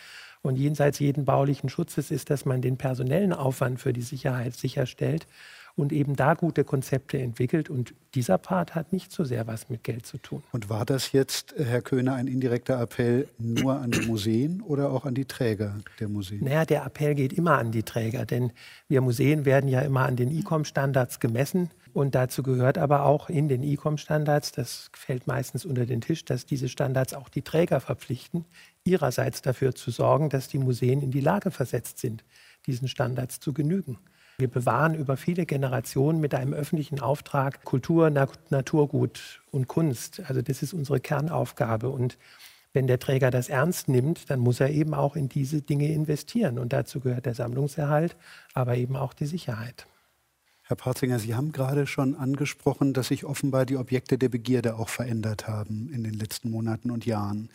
Und 0.44 0.56
jenseits 0.56 0.98
jeden 0.98 1.26
baulichen 1.26 1.70
Schutzes 1.70 2.10
ist, 2.10 2.32
dass 2.32 2.46
man 2.46 2.62
den 2.62 2.78
personellen 2.78 3.32
Aufwand 3.32 3.80
für 3.80 3.94
die 3.94 4.02
Sicherheit 4.02 4.56
sicherstellt 4.56 5.28
und 5.82 5.92
eben 5.92 6.16
da 6.16 6.36
gute 6.36 6.64
Konzepte 6.64 7.18
entwickelt. 7.18 7.70
Und 7.70 7.96
dieser 8.14 8.38
Part 8.38 8.76
hat 8.76 8.94
nicht 8.94 9.12
so 9.12 9.24
sehr 9.24 9.48
was 9.48 9.68
mit 9.70 9.84
Geld 9.84 10.06
zu 10.06 10.20
tun. 10.20 10.44
Und 10.52 10.70
war 10.70 10.86
das 10.86 11.12
jetzt, 11.12 11.58
äh, 11.58 11.66
Herr 11.66 11.82
Köhner, 11.82 12.14
ein 12.14 12.28
indirekter 12.28 12.80
Appell 12.80 13.28
nur 13.40 13.80
an 13.80 13.90
die 13.90 14.06
Museen 14.06 14.62
oder 14.62 14.92
auch 14.92 15.06
an 15.06 15.16
die 15.16 15.26
Träger 15.26 15.76
der 16.00 16.08
Museen? 16.08 16.44
Naja, 16.44 16.66
der 16.66 16.86
Appell 16.86 17.16
geht 17.16 17.34
immer 17.34 17.58
an 17.58 17.72
die 17.72 17.82
Träger, 17.82 18.26
denn 18.26 18.52
wir 18.88 19.02
Museen 19.02 19.44
werden 19.44 19.68
ja 19.68 19.82
immer 19.82 20.06
an 20.06 20.16
den 20.16 20.30
ICOM-Standards 20.30 21.20
gemessen. 21.20 21.72
Und 21.94 22.14
dazu 22.14 22.44
gehört 22.44 22.78
aber 22.78 23.04
auch 23.04 23.28
in 23.28 23.50
den 23.50 23.64
ICOM-Standards, 23.64 24.52
das 24.52 24.92
fällt 24.94 25.26
meistens 25.26 25.66
unter 25.66 25.88
den 25.88 26.00
Tisch, 26.00 26.24
dass 26.24 26.46
diese 26.46 26.70
Standards 26.70 27.16
auch 27.16 27.28
die 27.28 27.42
Träger 27.42 27.80
verpflichten, 27.80 28.46
ihrerseits 28.84 29.42
dafür 29.42 29.74
zu 29.74 29.90
sorgen, 29.90 30.30
dass 30.30 30.48
die 30.48 30.60
Museen 30.60 31.02
in 31.02 31.10
die 31.10 31.22
Lage 31.22 31.50
versetzt 31.50 31.98
sind, 31.98 32.24
diesen 32.68 32.88
Standards 32.88 33.40
zu 33.40 33.52
genügen. 33.52 33.98
Wir 34.42 34.48
bewahren 34.48 34.96
über 34.96 35.18
viele 35.18 35.46
Generationen 35.46 36.20
mit 36.20 36.34
einem 36.34 36.54
öffentlichen 36.54 37.00
Auftrag 37.00 37.64
Kultur, 37.64 38.10
Naturgut 38.10 39.44
und 39.52 39.68
Kunst. 39.68 40.20
Also 40.26 40.42
das 40.42 40.64
ist 40.64 40.74
unsere 40.74 41.00
Kernaufgabe. 41.00 41.90
Und 41.90 42.18
wenn 42.74 42.88
der 42.88 42.98
Träger 42.98 43.30
das 43.30 43.50
ernst 43.50 43.88
nimmt, 43.88 44.32
dann 44.32 44.40
muss 44.40 44.60
er 44.60 44.72
eben 44.72 44.96
auch 44.96 45.16
in 45.16 45.30
diese 45.30 45.62
Dinge 45.62 45.94
investieren. 45.94 46.58
Und 46.58 46.74
dazu 46.74 47.02
gehört 47.02 47.28
der 47.28 47.36
Sammlungserhalt, 47.36 48.16
aber 48.56 48.78
eben 48.78 48.96
auch 48.96 49.14
die 49.14 49.28
Sicherheit. 49.28 49.86
Herr 50.72 50.78
Parzinger, 50.78 51.20
Sie 51.20 51.36
haben 51.36 51.52
gerade 51.52 51.86
schon 51.86 52.16
angesprochen, 52.16 52.94
dass 52.94 53.10
sich 53.10 53.26
offenbar 53.26 53.66
die 53.66 53.76
Objekte 53.76 54.18
der 54.18 54.30
Begierde 54.30 54.78
auch 54.78 54.88
verändert 54.88 55.46
haben 55.46 55.92
in 55.94 56.06
den 56.06 56.14
letzten 56.14 56.50
Monaten 56.50 56.92
und 56.92 57.06
Jahren. 57.06 57.50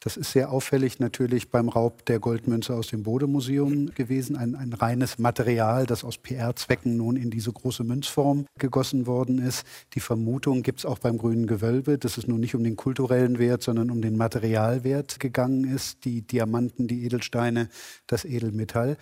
Das 0.00 0.16
ist 0.16 0.32
sehr 0.32 0.50
auffällig 0.50 0.98
natürlich 0.98 1.52
beim 1.52 1.68
Raub 1.68 2.04
der 2.06 2.18
Goldmünze 2.18 2.74
aus 2.74 2.88
dem 2.88 3.04
Bodemuseum 3.04 3.94
gewesen. 3.94 4.34
Ein, 4.34 4.56
ein 4.56 4.72
reines 4.72 5.20
Material, 5.20 5.86
das 5.86 6.02
aus 6.02 6.18
PR-Zwecken 6.18 6.96
nun 6.96 7.14
in 7.14 7.30
diese 7.30 7.52
große 7.52 7.84
Münzform 7.84 8.46
gegossen 8.58 9.06
worden 9.06 9.38
ist. 9.38 9.64
Die 9.94 10.00
Vermutung 10.00 10.64
gibt 10.64 10.80
es 10.80 10.86
auch 10.86 10.98
beim 10.98 11.18
Grünen 11.18 11.46
Gewölbe, 11.46 11.98
dass 11.98 12.18
es 12.18 12.26
nun 12.26 12.40
nicht 12.40 12.56
um 12.56 12.64
den 12.64 12.74
kulturellen 12.74 13.38
Wert, 13.38 13.62
sondern 13.62 13.92
um 13.92 14.02
den 14.02 14.16
Materialwert 14.16 15.20
gegangen 15.20 15.72
ist. 15.72 16.04
Die 16.04 16.22
Diamanten, 16.22 16.88
die 16.88 17.04
Edelsteine, 17.04 17.68
das 18.08 18.24
Edelmetall. 18.24 18.96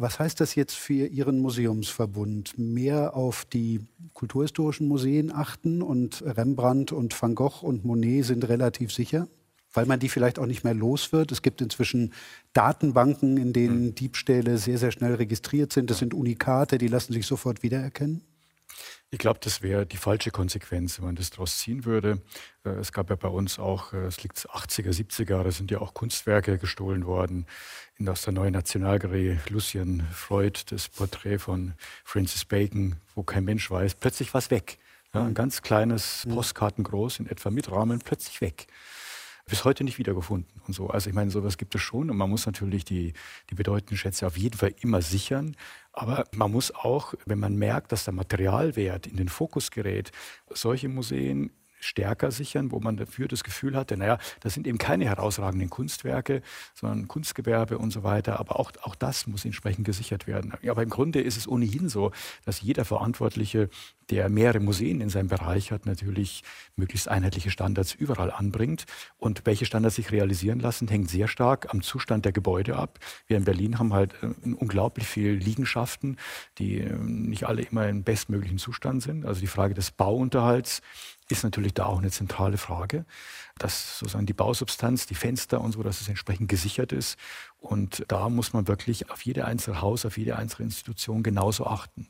Was 0.00 0.20
heißt 0.20 0.40
das 0.40 0.54
jetzt 0.54 0.76
für 0.76 1.08
Ihren 1.08 1.40
Museumsverbund? 1.40 2.56
Mehr 2.56 3.16
auf 3.16 3.44
die 3.44 3.80
kulturhistorischen 4.14 4.86
Museen 4.86 5.32
achten 5.34 5.82
und 5.82 6.22
Rembrandt 6.24 6.92
und 6.92 7.20
Van 7.20 7.34
Gogh 7.34 7.66
und 7.66 7.84
Monet 7.84 8.24
sind 8.24 8.48
relativ 8.48 8.92
sicher? 8.92 9.26
Weil 9.72 9.86
man 9.86 9.98
die 9.98 10.08
vielleicht 10.08 10.38
auch 10.38 10.46
nicht 10.46 10.62
mehr 10.62 10.72
los 10.72 11.10
wird. 11.10 11.32
Es 11.32 11.42
gibt 11.42 11.60
inzwischen 11.60 12.12
Datenbanken, 12.52 13.38
in 13.38 13.52
denen 13.52 13.86
hm. 13.88 13.94
Diebstähle 13.96 14.56
sehr, 14.58 14.78
sehr 14.78 14.92
schnell 14.92 15.14
registriert 15.14 15.72
sind. 15.72 15.90
Das 15.90 15.98
sind 15.98 16.14
Unikate, 16.14 16.78
die 16.78 16.86
lassen 16.86 17.12
sich 17.12 17.26
sofort 17.26 17.64
wiedererkennen. 17.64 18.22
Ich 19.10 19.18
glaube, 19.18 19.40
das 19.42 19.62
wäre 19.62 19.86
die 19.86 19.96
falsche 19.96 20.30
Konsequenz, 20.30 20.98
wenn 20.98 21.06
man 21.06 21.16
das 21.16 21.30
daraus 21.30 21.58
ziehen 21.58 21.86
würde. 21.86 22.20
Äh, 22.64 22.70
es 22.70 22.92
gab 22.92 23.08
ja 23.08 23.16
bei 23.16 23.28
uns 23.28 23.58
auch, 23.58 23.94
äh, 23.94 24.04
es 24.04 24.22
liegt 24.22 24.38
80er, 24.38 24.90
70er, 24.90 25.42
da 25.42 25.50
sind 25.50 25.70
ja 25.70 25.80
auch 25.80 25.94
Kunstwerke 25.94 26.58
gestohlen 26.58 27.06
worden. 27.06 27.46
In 27.96 28.08
aus 28.08 28.22
der 28.22 28.34
neuen 28.34 28.52
Nationalgalerie 28.52 29.38
Lucian 29.48 30.06
Freud, 30.12 30.60
das 30.68 30.88
Porträt 30.88 31.38
von 31.38 31.72
Francis 32.04 32.44
Bacon, 32.44 32.96
wo 33.14 33.22
kein 33.22 33.44
Mensch 33.44 33.70
weiß, 33.70 33.94
plötzlich 33.94 34.34
was 34.34 34.50
weg. 34.50 34.78
Ja, 35.14 35.24
ein 35.24 35.32
ganz 35.32 35.62
kleines, 35.62 36.26
mhm. 36.26 36.34
Postkartengroß, 36.34 37.20
in 37.20 37.28
etwa 37.28 37.50
mit 37.50 37.70
Rahmen, 37.70 38.00
plötzlich 38.00 38.42
weg. 38.42 38.66
Bis 39.48 39.64
heute 39.64 39.84
nicht 39.84 39.98
wiedergefunden 39.98 40.60
und 40.66 40.74
so. 40.74 40.88
Also 40.88 41.10
ich 41.10 41.14
meine, 41.14 41.30
sowas 41.30 41.58
gibt 41.58 41.74
es 41.74 41.80
schon 41.80 42.10
und 42.10 42.16
man 42.16 42.30
muss 42.30 42.46
natürlich 42.46 42.84
die, 42.84 43.14
die 43.50 43.54
bedeutenden 43.54 43.96
Schätze 43.96 44.26
auf 44.26 44.36
jeden 44.36 44.56
Fall 44.56 44.74
immer 44.80 45.02
sichern. 45.02 45.56
Aber 45.92 46.24
man 46.32 46.52
muss 46.52 46.74
auch, 46.74 47.14
wenn 47.26 47.40
man 47.40 47.56
merkt, 47.56 47.90
dass 47.92 48.04
der 48.04 48.14
Materialwert 48.14 49.06
in 49.06 49.16
den 49.16 49.28
Fokus 49.28 49.70
gerät, 49.70 50.12
solche 50.50 50.88
Museen 50.88 51.50
stärker 51.80 52.30
sichern, 52.30 52.70
wo 52.72 52.80
man 52.80 52.96
dafür 52.96 53.28
das 53.28 53.44
Gefühl 53.44 53.76
hatte, 53.76 53.96
naja, 53.96 54.18
das 54.40 54.54
sind 54.54 54.66
eben 54.66 54.78
keine 54.78 55.04
herausragenden 55.04 55.70
Kunstwerke, 55.70 56.42
sondern 56.74 57.08
Kunstgewerbe 57.08 57.78
und 57.78 57.90
so 57.90 58.02
weiter. 58.02 58.38
Aber 58.40 58.58
auch, 58.58 58.72
auch 58.82 58.94
das 58.94 59.26
muss 59.26 59.44
entsprechend 59.44 59.84
gesichert 59.84 60.26
werden. 60.26 60.52
Aber 60.68 60.82
im 60.82 60.90
Grunde 60.90 61.20
ist 61.20 61.36
es 61.36 61.48
ohnehin 61.48 61.88
so, 61.88 62.12
dass 62.44 62.60
jeder 62.60 62.84
Verantwortliche, 62.84 63.68
der 64.10 64.30
mehrere 64.30 64.60
Museen 64.60 65.00
in 65.00 65.10
seinem 65.10 65.28
Bereich 65.28 65.70
hat, 65.70 65.84
natürlich 65.84 66.42
möglichst 66.76 67.08
einheitliche 67.08 67.50
Standards 67.50 67.94
überall 67.94 68.30
anbringt. 68.30 68.86
Und 69.18 69.44
welche 69.44 69.66
Standards 69.66 69.96
sich 69.96 70.12
realisieren 70.12 70.60
lassen, 70.60 70.88
hängt 70.88 71.10
sehr 71.10 71.28
stark 71.28 71.72
am 71.72 71.82
Zustand 71.82 72.24
der 72.24 72.32
Gebäude 72.32 72.76
ab. 72.76 72.98
Wir 73.26 73.36
in 73.36 73.44
Berlin 73.44 73.78
haben 73.78 73.92
halt 73.92 74.14
äh, 74.22 74.52
unglaublich 74.54 75.06
viele 75.06 75.32
Liegenschaften, 75.32 76.16
die 76.58 76.78
äh, 76.78 76.92
nicht 76.96 77.44
alle 77.44 77.62
immer 77.62 77.88
im 77.88 78.02
bestmöglichen 78.02 78.58
Zustand 78.58 79.02
sind. 79.02 79.26
Also 79.26 79.40
die 79.40 79.46
Frage 79.46 79.74
des 79.74 79.90
Bauunterhalts 79.90 80.82
ist 81.28 81.44
natürlich 81.44 81.74
da 81.74 81.86
auch 81.86 81.98
eine 81.98 82.10
zentrale 82.10 82.58
Frage, 82.58 83.04
dass 83.58 83.98
sozusagen 83.98 84.26
die 84.26 84.32
Bausubstanz, 84.32 85.06
die 85.06 85.14
Fenster 85.14 85.60
und 85.60 85.72
so, 85.72 85.82
dass 85.82 86.00
es 86.00 86.08
entsprechend 86.08 86.48
gesichert 86.48 86.92
ist. 86.92 87.18
Und 87.58 88.04
da 88.08 88.28
muss 88.28 88.52
man 88.52 88.66
wirklich 88.68 89.10
auf 89.10 89.22
jede 89.22 89.44
einzelne 89.44 89.80
Haus, 89.80 90.06
auf 90.06 90.16
jede 90.16 90.36
einzelne 90.36 90.66
Institution 90.66 91.22
genauso 91.22 91.66
achten. 91.66 92.08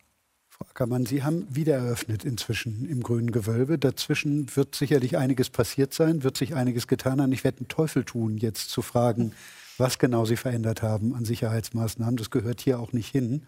Frau 0.49 0.67
Ackermann, 0.71 1.07
Sie 1.07 1.23
haben 1.23 1.47
wieder 1.55 1.77
eröffnet 1.77 2.25
inzwischen 2.25 2.89
im 2.89 3.03
Grünen 3.03 3.31
Gewölbe. 3.31 3.79
Dazwischen 3.79 4.55
wird 4.57 4.75
sicherlich 4.75 5.17
einiges 5.17 5.51
passiert 5.51 5.95
sein, 5.95 6.25
wird 6.25 6.37
sich 6.37 6.55
einiges 6.55 6.87
getan 6.87 7.21
haben. 7.21 7.33
Ich 7.33 7.45
werde 7.45 7.59
einen 7.59 7.69
Teufel 7.69 8.05
tun, 8.05 8.39
jetzt 8.39 8.71
zu 8.71 8.83
fragen, 8.83 9.33
was 9.79 9.99
genau 9.99 10.25
Sie 10.25 10.37
verändert 10.37 10.83
haben 10.83 11.15
an 11.15 11.25
Sicherheitsmaßnahmen. 11.25 12.17
Das 12.17 12.31
gehört 12.31 12.61
hier 12.61 12.81
auch 12.81 12.93
nicht 12.93 13.09
hin. 13.09 13.45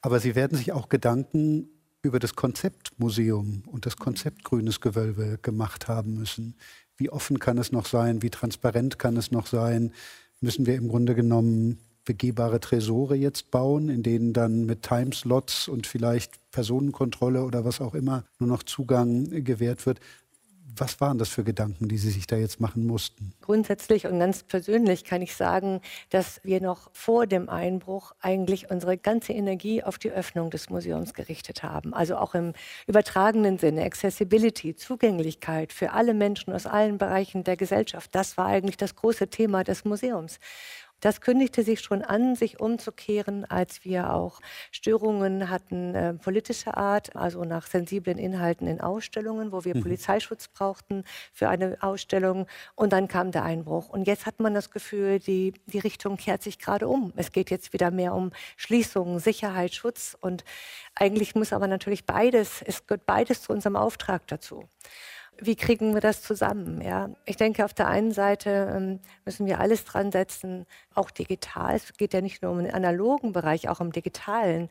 Aber 0.00 0.18
Sie 0.18 0.34
werden 0.34 0.56
sich 0.56 0.72
auch 0.72 0.88
Gedanken 0.88 1.68
über 2.02 2.18
das 2.18 2.34
Konzept 2.34 2.98
Museum 2.98 3.62
und 3.66 3.86
das 3.86 3.96
Konzept 3.96 4.44
Grünes 4.44 4.80
Gewölbe 4.80 5.38
gemacht 5.42 5.88
haben 5.88 6.14
müssen. 6.14 6.54
Wie 6.96 7.10
offen 7.10 7.38
kann 7.38 7.58
es 7.58 7.72
noch 7.72 7.86
sein? 7.86 8.22
Wie 8.22 8.30
transparent 8.30 8.98
kann 8.98 9.16
es 9.16 9.30
noch 9.30 9.46
sein? 9.46 9.92
Müssen 10.40 10.66
wir 10.66 10.76
im 10.76 10.88
Grunde 10.88 11.14
genommen 11.14 11.78
begehbare 12.04 12.60
Tresore 12.60 13.14
jetzt 13.14 13.50
bauen, 13.50 13.88
in 13.88 14.02
denen 14.02 14.32
dann 14.32 14.64
mit 14.64 14.82
Timeslots 14.82 15.68
und 15.68 15.86
vielleicht 15.86 16.38
Personenkontrolle 16.50 17.44
oder 17.44 17.64
was 17.64 17.80
auch 17.80 17.94
immer 17.94 18.24
nur 18.38 18.48
noch 18.48 18.62
Zugang 18.62 19.44
gewährt 19.44 19.84
wird? 19.86 20.00
Was 20.80 20.98
waren 20.98 21.18
das 21.18 21.28
für 21.28 21.44
Gedanken, 21.44 21.88
die 21.88 21.98
Sie 21.98 22.08
sich 22.08 22.26
da 22.26 22.36
jetzt 22.36 22.58
machen 22.58 22.86
mussten? 22.86 23.34
Grundsätzlich 23.42 24.06
und 24.06 24.18
ganz 24.18 24.42
persönlich 24.42 25.04
kann 25.04 25.20
ich 25.20 25.36
sagen, 25.36 25.82
dass 26.08 26.40
wir 26.42 26.62
noch 26.62 26.88
vor 26.94 27.26
dem 27.26 27.50
Einbruch 27.50 28.12
eigentlich 28.22 28.70
unsere 28.70 28.96
ganze 28.96 29.34
Energie 29.34 29.82
auf 29.82 29.98
die 29.98 30.10
Öffnung 30.10 30.48
des 30.48 30.70
Museums 30.70 31.12
gerichtet 31.12 31.62
haben. 31.62 31.92
Also 31.92 32.16
auch 32.16 32.34
im 32.34 32.54
übertragenen 32.86 33.58
Sinne, 33.58 33.84
Accessibility, 33.84 34.74
Zugänglichkeit 34.74 35.74
für 35.74 35.92
alle 35.92 36.14
Menschen 36.14 36.50
aus 36.54 36.64
allen 36.64 36.96
Bereichen 36.96 37.44
der 37.44 37.58
Gesellschaft. 37.58 38.14
Das 38.14 38.38
war 38.38 38.46
eigentlich 38.46 38.78
das 38.78 38.96
große 38.96 39.28
Thema 39.28 39.64
des 39.64 39.84
Museums. 39.84 40.38
Das 41.00 41.20
kündigte 41.20 41.62
sich 41.62 41.80
schon 41.80 42.02
an, 42.02 42.34
sich 42.36 42.60
umzukehren, 42.60 43.44
als 43.44 43.84
wir 43.84 44.12
auch 44.12 44.40
Störungen 44.70 45.48
hatten 45.50 45.94
äh, 45.94 46.14
politischer 46.14 46.76
Art, 46.76 47.16
also 47.16 47.44
nach 47.44 47.66
sensiblen 47.66 48.18
Inhalten 48.18 48.66
in 48.66 48.80
Ausstellungen, 48.80 49.52
wo 49.52 49.64
wir 49.64 49.76
mhm. 49.76 49.82
Polizeischutz 49.82 50.48
brauchten 50.48 51.04
für 51.32 51.48
eine 51.48 51.78
Ausstellung. 51.80 52.46
Und 52.74 52.92
dann 52.92 53.08
kam 53.08 53.32
der 53.32 53.44
Einbruch. 53.44 53.88
Und 53.88 54.06
jetzt 54.06 54.26
hat 54.26 54.40
man 54.40 54.54
das 54.54 54.70
Gefühl, 54.70 55.18
die, 55.18 55.54
die 55.66 55.78
Richtung 55.78 56.16
kehrt 56.16 56.42
sich 56.42 56.58
gerade 56.58 56.88
um. 56.88 57.12
Es 57.16 57.32
geht 57.32 57.50
jetzt 57.50 57.72
wieder 57.72 57.90
mehr 57.90 58.14
um 58.14 58.32
Schließungen, 58.56 59.18
Sicherheit, 59.18 59.74
Schutz. 59.74 60.16
Und 60.20 60.44
eigentlich 60.94 61.34
muss 61.34 61.52
aber 61.52 61.66
natürlich 61.66 62.04
beides, 62.04 62.62
es 62.62 62.86
gehört 62.86 63.06
beides 63.06 63.42
zu 63.42 63.52
unserem 63.52 63.76
Auftrag 63.76 64.26
dazu 64.26 64.68
wie 65.40 65.56
kriegen 65.56 65.94
wir 65.94 66.00
das 66.00 66.22
zusammen? 66.22 66.80
Ja? 66.80 67.10
Ich 67.24 67.36
denke, 67.36 67.64
auf 67.64 67.74
der 67.74 67.88
einen 67.88 68.12
Seite 68.12 68.72
ähm, 68.74 69.00
müssen 69.24 69.46
wir 69.46 69.60
alles 69.60 69.84
dran 69.84 70.12
setzen, 70.12 70.66
auch 70.94 71.10
digital. 71.10 71.74
Es 71.76 71.92
geht 71.94 72.12
ja 72.12 72.20
nicht 72.20 72.42
nur 72.42 72.52
um 72.52 72.58
den 72.58 72.72
analogen 72.72 73.32
Bereich, 73.32 73.68
auch 73.68 73.80
im 73.80 73.92
digitalen. 73.92 74.68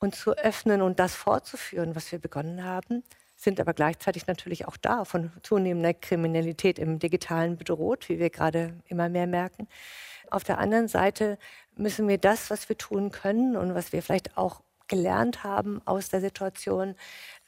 Und 0.00 0.14
zu 0.14 0.32
öffnen 0.36 0.82
und 0.82 0.98
das 0.98 1.14
fortzuführen, 1.14 1.94
was 1.94 2.12
wir 2.12 2.18
begonnen 2.18 2.64
haben, 2.64 3.02
sind 3.36 3.60
aber 3.60 3.74
gleichzeitig 3.74 4.26
natürlich 4.26 4.68
auch 4.68 4.76
da 4.76 5.04
von 5.04 5.32
zunehmender 5.42 5.94
Kriminalität 5.94 6.78
im 6.78 6.98
digitalen 6.98 7.56
bedroht, 7.56 8.08
wie 8.08 8.18
wir 8.18 8.30
gerade 8.30 8.74
immer 8.86 9.08
mehr 9.08 9.26
merken. 9.26 9.68
Auf 10.30 10.44
der 10.44 10.58
anderen 10.58 10.88
Seite 10.88 11.38
müssen 11.76 12.08
wir 12.08 12.18
das, 12.18 12.50
was 12.50 12.68
wir 12.68 12.78
tun 12.78 13.10
können 13.10 13.56
und 13.56 13.74
was 13.74 13.92
wir 13.92 14.02
vielleicht 14.02 14.36
auch 14.36 14.62
gelernt 14.88 15.42
haben 15.42 15.80
aus 15.86 16.08
der 16.08 16.20
Situation, 16.20 16.94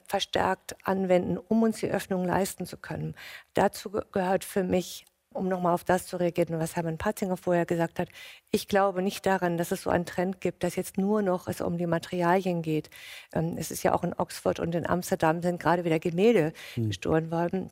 verstärkt 0.07 0.77
anwenden, 0.85 1.39
um 1.39 1.63
uns 1.63 1.81
die 1.81 1.91
Öffnung 1.91 2.25
leisten 2.25 2.67
zu 2.67 2.77
können. 2.77 3.15
Dazu 3.55 3.91
gehört 3.91 4.45
für 4.45 4.65
mich 4.65 5.05
um 5.35 5.49
nochmal 5.49 5.75
auf 5.75 5.85
das 5.85 6.07
zu 6.07 6.17
reagieren, 6.17 6.59
was 6.59 6.77
Hermann 6.77 6.97
Patzinger 6.97 7.37
vorher 7.37 7.67
gesagt 7.67 7.99
hat, 7.99 8.09
ich 8.51 8.69
glaube 8.69 9.03
nicht 9.03 9.27
daran, 9.27 9.59
dass 9.59 9.73
es 9.73 9.83
so 9.83 9.91
einen 9.91 10.07
Trend 10.07 10.41
gibt, 10.41 10.63
dass 10.63 10.77
jetzt 10.77 10.97
nur 10.97 11.23
noch 11.23 11.49
es 11.49 11.61
um 11.61 11.77
die 11.77 11.87
Materialien 11.87 12.63
geht. 12.63 12.89
Ähm, 13.33 13.57
es 13.59 13.71
ist 13.71 13.83
ja 13.83 13.93
auch 13.95 14.05
in 14.05 14.15
Oxford 14.15 14.61
und 14.61 14.75
in 14.75 14.87
Amsterdam 14.87 15.43
sind 15.43 15.61
gerade 15.61 15.85
wieder 15.85 15.99
Gemälde 15.99 16.53
hm. 16.75 16.87
gestohlen 16.87 17.31
worden. 17.31 17.71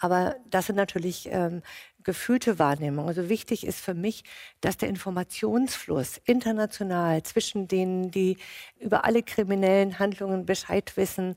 Aber 0.00 0.36
das 0.48 0.66
sind 0.66 0.76
natürlich 0.76 1.28
ähm, 1.32 1.62
gefühlte 2.04 2.58
Wahrnehmungen. 2.58 3.08
Also 3.08 3.28
wichtig 3.28 3.66
ist 3.66 3.80
für 3.80 3.94
mich, 3.94 4.22
dass 4.60 4.76
der 4.76 4.88
Informationsfluss 4.88 6.20
international 6.24 7.22
zwischen 7.24 7.66
denen, 7.66 8.10
die 8.10 8.36
über 8.78 9.04
alle 9.04 9.22
kriminellen 9.24 9.98
Handlungen 9.98 10.46
Bescheid 10.46 10.96
wissen, 10.96 11.34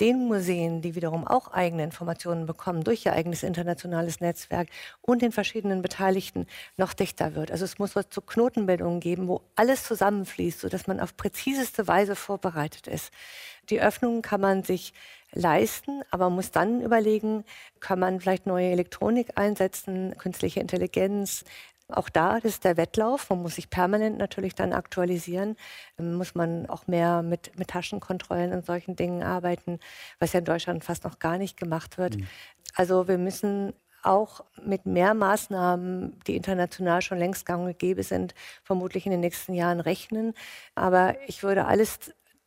den 0.00 0.26
Museen, 0.26 0.82
die 0.82 0.94
wiederum 0.94 1.26
auch 1.26 1.52
eigene 1.52 1.84
Informationen 1.84 2.46
bekommen 2.46 2.84
durch 2.84 3.04
ihr 3.06 3.12
eigenes 3.12 3.42
internationales 3.42 4.20
Netzwerk 4.20 4.68
und 5.00 5.22
den 5.22 5.32
verschiedenen 5.32 5.82
Beteiligten 5.82 6.46
noch 6.76 6.92
dichter 6.92 7.34
wird. 7.34 7.50
Also 7.50 7.64
es 7.64 7.78
muss 7.78 7.94
was 7.94 8.08
zu 8.08 8.20
Knotenbildungen 8.20 9.00
geben, 9.00 9.28
wo 9.28 9.42
alles 9.54 9.84
zusammenfließt, 9.84 10.60
sodass 10.60 10.86
man 10.86 11.00
auf 11.00 11.16
präziseste 11.16 11.86
Weise 11.88 12.16
vorbereitet 12.16 12.86
ist. 12.86 13.12
Die 13.70 13.80
Öffnung 13.80 14.22
kann 14.22 14.40
man 14.40 14.64
sich 14.64 14.92
leisten, 15.32 16.02
aber 16.10 16.30
muss 16.30 16.50
dann 16.50 16.82
überlegen, 16.82 17.44
kann 17.80 17.98
man 17.98 18.20
vielleicht 18.20 18.46
neue 18.46 18.70
Elektronik 18.70 19.38
einsetzen, 19.38 20.14
künstliche 20.18 20.60
Intelligenz, 20.60 21.44
auch 21.92 22.08
da 22.08 22.40
das 22.40 22.54
ist 22.54 22.64
der 22.64 22.76
Wettlauf. 22.76 23.30
Man 23.30 23.42
muss 23.42 23.56
sich 23.56 23.70
permanent 23.70 24.18
natürlich 24.18 24.54
dann 24.54 24.72
aktualisieren. 24.72 25.56
Dann 25.96 26.14
muss 26.14 26.34
man 26.34 26.68
auch 26.68 26.86
mehr 26.86 27.22
mit, 27.22 27.58
mit 27.58 27.68
Taschenkontrollen 27.68 28.52
und 28.52 28.66
solchen 28.66 28.96
Dingen 28.96 29.22
arbeiten, 29.22 29.78
was 30.18 30.32
ja 30.32 30.40
in 30.40 30.44
Deutschland 30.44 30.84
fast 30.84 31.04
noch 31.04 31.18
gar 31.18 31.38
nicht 31.38 31.56
gemacht 31.56 31.98
wird. 31.98 32.16
Mhm. 32.16 32.26
Also 32.74 33.08
wir 33.08 33.18
müssen 33.18 33.74
auch 34.02 34.44
mit 34.64 34.86
mehr 34.86 35.14
Maßnahmen, 35.14 36.18
die 36.26 36.36
international 36.36 37.02
schon 37.02 37.18
längst 37.18 37.46
gang 37.46 37.64
und 37.64 37.78
gäbe 37.78 38.02
sind, 38.02 38.34
vermutlich 38.64 39.06
in 39.06 39.12
den 39.12 39.20
nächsten 39.20 39.54
Jahren 39.54 39.80
rechnen. 39.80 40.34
Aber 40.74 41.16
ich 41.28 41.42
würde 41.42 41.66
alles 41.66 41.98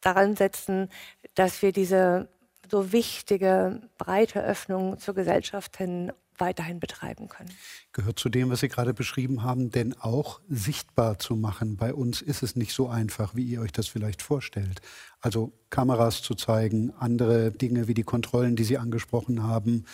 daran 0.02 0.36
setzen, 0.36 0.90
dass 1.34 1.62
wir 1.62 1.72
diese 1.72 2.28
so 2.70 2.92
wichtige 2.92 3.82
breite 3.98 4.44
Öffnung 4.44 5.00
zur 5.00 5.16
Gesellschaft 5.16 5.78
hin 5.78 6.12
weiterhin 6.40 6.80
betreiben 6.80 7.28
können. 7.30 7.52
Gehört 7.94 8.20
zu 8.20 8.30
dem, 8.30 8.50
was 8.50 8.60
Sie 8.60 8.68
gerade 8.68 8.94
beschrieben 8.94 9.44
haben, 9.44 9.72
denn 9.72 9.94
auch 10.00 10.42
sichtbar 10.50 11.20
zu 11.20 11.36
machen. 11.36 11.78
Bei 11.78 11.94
uns 11.94 12.22
ist 12.22 12.44
es 12.44 12.56
nicht 12.56 12.74
so 12.74 12.88
einfach, 12.88 13.36
wie 13.36 13.44
ihr 13.44 13.62
euch 13.62 13.72
das 13.72 13.88
vielleicht 13.88 14.22
vorstellt. 14.22 14.82
Also 15.22 15.54
Kameras 15.70 16.22
zu 16.22 16.36
zeigen, 16.36 16.94
andere 17.00 17.52
Dinge 17.52 17.88
wie 17.88 17.94
die 17.94 18.04
Kontrollen, 18.04 18.56
die 18.56 18.64
Sie 18.64 18.78
angesprochen 18.78 19.44
haben, 19.44 19.86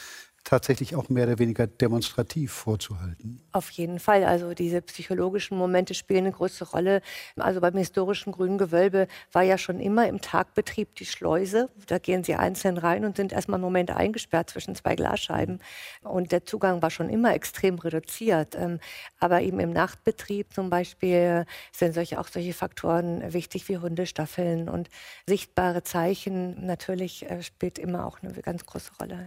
tatsächlich 0.43 0.95
auch 0.95 1.09
mehr 1.09 1.25
oder 1.25 1.39
weniger 1.39 1.67
demonstrativ 1.67 2.51
vorzuhalten. 2.51 3.41
Auf 3.51 3.69
jeden 3.71 3.99
Fall. 3.99 4.23
Also 4.23 4.53
diese 4.53 4.81
psychologischen 4.81 5.57
Momente 5.57 5.93
spielen 5.93 6.25
eine 6.25 6.31
große 6.31 6.65
Rolle. 6.71 7.01
Also 7.35 7.61
beim 7.61 7.77
historischen 7.77 8.33
Grünen 8.33 8.57
Gewölbe 8.57 9.07
war 9.31 9.43
ja 9.43 9.57
schon 9.57 9.79
immer 9.79 10.07
im 10.07 10.21
Tagbetrieb 10.21 10.95
die 10.95 11.05
Schleuse. 11.05 11.69
Da 11.87 11.99
gehen 11.99 12.23
Sie 12.23 12.35
einzeln 12.35 12.77
rein 12.77 13.05
und 13.05 13.17
sind 13.17 13.33
erstmal 13.33 13.55
einen 13.57 13.63
Moment 13.63 13.91
eingesperrt 13.91 14.49
zwischen 14.49 14.75
zwei 14.75 14.95
Glasscheiben. 14.95 15.59
Und 16.01 16.31
der 16.31 16.45
Zugang 16.45 16.81
war 16.81 16.89
schon 16.89 17.09
immer 17.09 17.33
extrem 17.33 17.77
reduziert. 17.79 18.55
Ähm, 18.55 18.79
aber 19.19 19.41
eben 19.41 19.59
im 19.59 19.71
Nachtbetrieb 19.71 20.53
zum 20.53 20.69
Beispiel 20.69 21.45
sind 21.71 21.93
solche, 21.93 22.19
auch 22.19 22.27
solche 22.27 22.53
Faktoren 22.53 23.33
wichtig 23.33 23.69
wie 23.69 23.77
Hundestaffeln 23.77 24.69
und 24.69 24.89
sichtbare 25.27 25.83
Zeichen. 25.83 26.65
Natürlich 26.65 27.29
äh, 27.29 27.43
spielt 27.43 27.77
immer 27.77 28.05
auch 28.05 28.19
eine 28.21 28.33
ganz 28.33 28.65
große 28.65 28.91
Rolle. 28.99 29.25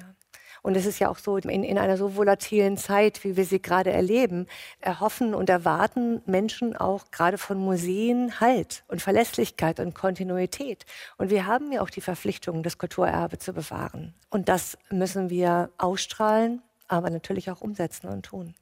Und 0.65 0.79
es 0.79 0.87
ist 0.87 0.99
ja 0.99 1.11
auch 1.11 1.19
so, 1.19 1.37
in, 1.37 1.63
in 1.63 1.77
einer 1.77 1.99
so 1.99 2.17
volatilen 2.17 2.79
Zeit, 2.79 3.23
wie 3.23 3.37
wir 3.37 3.45
sie 3.45 3.61
gerade 3.61 3.93
erleben, 3.93 4.47
erhoffen 4.81 5.35
und 5.35 5.51
erwarten 5.51 6.23
Menschen 6.25 6.75
auch 6.75 7.11
gerade 7.11 7.37
von 7.37 7.59
Museen 7.59 8.41
Halt 8.41 8.83
und 8.89 9.03
Verlässlichkeit 9.03 9.79
und 9.79 9.95
Kontinuität. 9.95 10.87
Und 11.19 11.29
wir 11.29 11.45
haben 11.45 11.71
ja 11.71 11.83
auch 11.83 11.91
die 11.91 12.01
Verpflichtung, 12.01 12.63
das 12.63 12.79
Kulturerbe 12.79 13.37
zu 13.37 13.53
bewahren. 13.53 14.15
Und 14.31 14.49
das 14.49 14.79
müssen 14.91 15.29
wir 15.29 15.69
ausstrahlen, 15.77 16.63
aber 16.89 17.11
natürlich 17.11 17.51
auch 17.51 17.61
umsetzen 17.61 18.09
und 18.09 18.25
tun. 18.25 18.55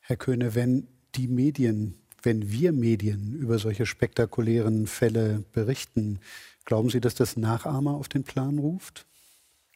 Herr 0.00 0.16
Köhne, 0.16 0.56
wenn 0.56 0.88
die 1.14 1.28
Medien, 1.28 1.94
wenn 2.24 2.50
wir 2.50 2.72
Medien 2.72 3.32
über 3.32 3.60
solche 3.60 3.86
spektakulären 3.86 4.88
Fälle 4.88 5.44
berichten, 5.52 6.18
glauben 6.64 6.90
Sie, 6.90 7.00
dass 7.00 7.14
das 7.14 7.36
Nachahmer 7.36 7.94
auf 7.94 8.08
den 8.08 8.24
Plan 8.24 8.58
ruft? 8.58 9.06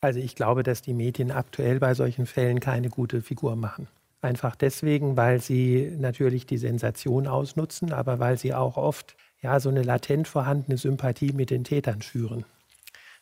Also 0.00 0.20
ich 0.20 0.36
glaube, 0.36 0.62
dass 0.62 0.82
die 0.82 0.94
Medien 0.94 1.30
aktuell 1.30 1.80
bei 1.80 1.94
solchen 1.94 2.26
Fällen 2.26 2.60
keine 2.60 2.88
gute 2.88 3.20
Figur 3.20 3.56
machen. 3.56 3.88
Einfach 4.20 4.56
deswegen, 4.56 5.16
weil 5.16 5.40
sie 5.40 5.94
natürlich 5.98 6.46
die 6.46 6.58
Sensation 6.58 7.26
ausnutzen, 7.26 7.92
aber 7.92 8.18
weil 8.18 8.38
sie 8.38 8.54
auch 8.54 8.76
oft 8.76 9.16
ja 9.42 9.60
so 9.60 9.68
eine 9.68 9.82
latent 9.82 10.26
vorhandene 10.26 10.76
Sympathie 10.76 11.32
mit 11.32 11.50
den 11.50 11.64
Tätern 11.64 12.02
schüren. 12.02 12.44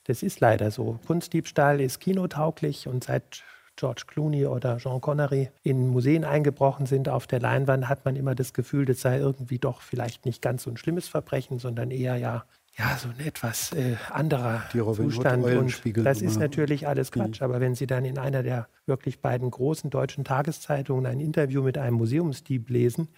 Das 0.05 0.23
ist 0.23 0.41
leider 0.41 0.71
so. 0.71 0.99
Kunstdiebstahl 1.07 1.81
ist 1.81 2.01
kinotauglich 2.01 2.87
und 2.87 3.05
seit 3.05 3.43
George 3.77 4.05
Clooney 4.07 4.47
oder 4.47 4.79
Jean 4.79 5.01
Connery 5.03 5.51
in 5.63 5.89
Museen 5.89 6.25
eingebrochen 6.25 6.87
sind 6.87 7.09
auf 7.11 7.27
der 7.27 7.41
Leinwand, 7.41 7.89
hat 7.89 8.05
man 8.07 8.17
immer 8.17 8.35
das 8.35 8.55
Gefühl, 8.55 8.87
das 8.87 9.03
sei 9.03 9.19
irgendwie 9.19 9.59
doch 9.59 9.83
vielleicht 9.83 10.25
nicht 10.25 10.41
ganz 10.41 10.63
so 10.63 10.71
ein 10.71 10.79
schlimmes 10.79 11.09
Verbrechen, 11.09 11.59
sondern 11.59 11.91
eher 11.91 12.17
ja 12.17 12.45
ja, 12.79 12.99
so 12.99 13.09
ein 13.09 13.21
etwas 13.21 13.73
äh, 13.73 13.97
anderer 14.11 14.63
Zustand. 14.71 15.45
Und 15.45 15.81
das 16.05 16.21
ist 16.21 16.39
natürlich 16.39 16.87
alles. 16.87 17.11
Quatsch. 17.11 17.41
Aber 17.41 17.61
wenn 17.61 17.75
Sie 17.75 17.87
dann 17.87 18.05
in 18.05 18.19
einer 18.19 18.43
der 18.43 18.69
wirklich 18.85 19.21
beiden 19.21 19.51
großen 19.51 19.89
deutschen 19.89 20.25
Tageszeitungen 20.25 21.07
ein 21.07 21.21
Interview 21.21 21.63
mit 21.63 21.79
einem 21.79 21.97
Museumsdieb 21.97 22.69
lesen, 22.69 23.09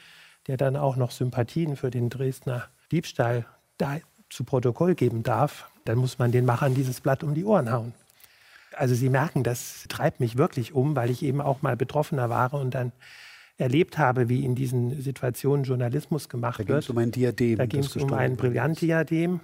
der 0.46 0.56
dann 0.56 0.76
auch 0.76 0.96
noch 0.96 1.10
Sympathien 1.10 1.76
für 1.76 1.90
den 1.90 2.08
Dresdner 2.08 2.68
Diebstahl 2.92 3.46
da 3.78 3.98
zu 4.30 4.44
Protokoll 4.44 4.94
geben 4.94 5.24
darf, 5.24 5.68
dann 5.84 5.98
muss 5.98 6.18
man 6.18 6.30
den 6.30 6.44
Machern 6.44 6.74
dieses 6.74 7.00
Blatt 7.00 7.24
um 7.24 7.34
die 7.34 7.44
Ohren 7.44 7.72
hauen. 7.72 7.94
Also 8.76 8.94
Sie 8.94 9.08
merken, 9.08 9.42
das 9.42 9.86
treibt 9.88 10.20
mich 10.20 10.38
wirklich 10.38 10.72
um, 10.72 10.94
weil 10.94 11.10
ich 11.10 11.22
eben 11.22 11.40
auch 11.40 11.62
mal 11.62 11.76
Betroffener 11.76 12.30
war 12.30 12.54
und 12.54 12.74
dann 12.74 12.92
erlebt 13.58 13.98
habe, 13.98 14.28
wie 14.28 14.44
in 14.44 14.54
diesen 14.54 15.02
Situationen 15.02 15.64
Journalismus 15.64 16.28
gemacht 16.28 16.60
da 16.60 16.68
wird. 16.68 16.68
Da 16.68 16.74
ging 16.74 16.78
es 16.78 16.90
um 16.90 16.98
ein 16.98 17.10
Diadem. 17.10 17.58
Da 17.58 17.66
ging 17.66 17.80
es 17.80 17.96
um 17.96 18.12
ein 18.12 18.36
Brillantdiadem. 18.36 19.40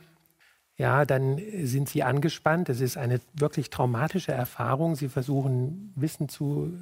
Ja, 0.76 1.04
dann 1.04 1.40
sind 1.62 1.88
sie 1.88 2.02
angespannt. 2.02 2.68
Es 2.68 2.80
ist 2.80 2.96
eine 2.96 3.20
wirklich 3.34 3.70
traumatische 3.70 4.32
Erfahrung. 4.32 4.96
Sie 4.96 5.08
versuchen 5.08 5.92
Wissen 5.94 6.28
zu 6.28 6.72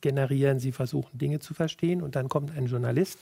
generieren, 0.00 0.60
sie 0.60 0.72
versuchen 0.72 1.16
Dinge 1.16 1.38
zu 1.38 1.54
verstehen 1.54 2.02
und 2.02 2.14
dann 2.16 2.28
kommt 2.28 2.56
ein 2.56 2.66
Journalist 2.66 3.18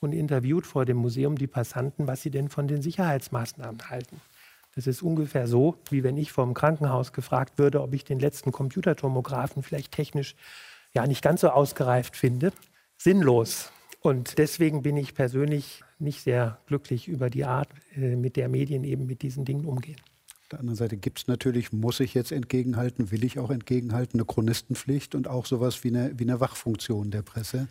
und 0.00 0.12
interviewt 0.12 0.66
vor 0.66 0.84
dem 0.84 0.96
Museum 0.96 1.36
die 1.36 1.46
Passanten, 1.46 2.06
was 2.06 2.22
sie 2.22 2.30
denn 2.30 2.48
von 2.48 2.66
den 2.66 2.82
Sicherheitsmaßnahmen 2.82 3.90
halten. 3.90 4.20
Das 4.74 4.86
ist 4.86 5.02
ungefähr 5.02 5.46
so, 5.46 5.76
wie 5.90 6.02
wenn 6.02 6.16
ich 6.16 6.32
vom 6.32 6.54
Krankenhaus 6.54 7.12
gefragt 7.12 7.58
würde, 7.58 7.82
ob 7.82 7.92
ich 7.92 8.04
den 8.04 8.18
letzten 8.18 8.50
Computertomographen 8.50 9.62
vielleicht 9.62 9.92
technisch 9.92 10.36
ja 10.94 11.06
nicht 11.06 11.22
ganz 11.22 11.42
so 11.42 11.50
ausgereift 11.50 12.16
finde 12.16 12.52
sinnlos. 13.00 13.72
Und 14.02 14.38
deswegen 14.38 14.82
bin 14.82 14.96
ich 14.96 15.14
persönlich 15.14 15.82
nicht 15.98 16.22
sehr 16.22 16.58
glücklich 16.66 17.08
über 17.08 17.30
die 17.30 17.44
Art, 17.44 17.68
äh, 17.96 18.16
mit 18.16 18.36
der 18.36 18.48
Medien 18.48 18.84
eben 18.84 19.06
mit 19.06 19.22
diesen 19.22 19.44
Dingen 19.44 19.64
umgehen. 19.64 20.00
Auf 20.42 20.48
der 20.50 20.60
anderen 20.60 20.76
Seite 20.76 20.96
gibt 20.96 21.20
es 21.20 21.26
natürlich, 21.26 21.72
muss 21.72 22.00
ich 22.00 22.14
jetzt 22.14 22.32
entgegenhalten, 22.32 23.10
will 23.10 23.24
ich 23.24 23.38
auch 23.38 23.50
entgegenhalten, 23.50 24.18
eine 24.18 24.26
Chronistenpflicht 24.26 25.14
und 25.14 25.28
auch 25.28 25.46
sowas 25.46 25.84
wie 25.84 25.88
eine, 25.88 26.18
wie 26.18 26.24
eine 26.24 26.40
Wachfunktion 26.40 27.10
der 27.10 27.22
Presse, 27.22 27.68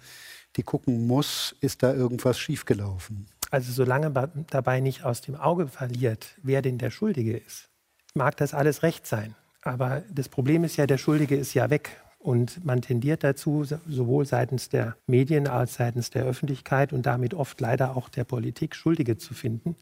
die 0.56 0.64
gucken 0.64 1.06
muss, 1.06 1.56
ist 1.62 1.84
da 1.84 1.94
irgendwas 1.94 2.40
schiefgelaufen. 2.40 3.28
Also 3.52 3.72
solange 3.72 4.10
man 4.10 4.46
dabei 4.50 4.80
nicht 4.80 5.04
aus 5.04 5.22
dem 5.22 5.36
Auge 5.36 5.68
verliert, 5.68 6.36
wer 6.42 6.62
denn 6.62 6.78
der 6.78 6.92
Schuldige 6.92 7.36
ist, 7.36 7.70
mag 8.14 8.38
das 8.38 8.54
alles 8.54 8.84
recht 8.84 9.06
sein. 9.06 9.36
Aber 9.62 10.04
das 10.12 10.30
Problem 10.30 10.64
ist 10.64 10.78
ja, 10.78 10.88
der 10.88 10.98
Schuldige 10.98 11.36
ist 11.36 11.54
ja 11.54 11.70
weg. 11.70 12.02
Und 12.20 12.66
man 12.66 12.82
tendiert 12.82 13.24
dazu, 13.24 13.64
sowohl 13.64 14.26
seitens 14.26 14.68
der 14.68 14.98
Medien 15.08 15.48
als 15.48 15.76
seitens 15.76 16.10
der 16.10 16.26
Öffentlichkeit 16.26 16.92
und 16.92 17.06
damit 17.06 17.34
oft 17.34 17.60
leider 17.62 17.96
auch 17.96 18.10
der 18.10 18.26
Politik 18.26 18.76
Schuldige 18.76 19.18
zu 19.18 19.34
finden, 19.34 19.78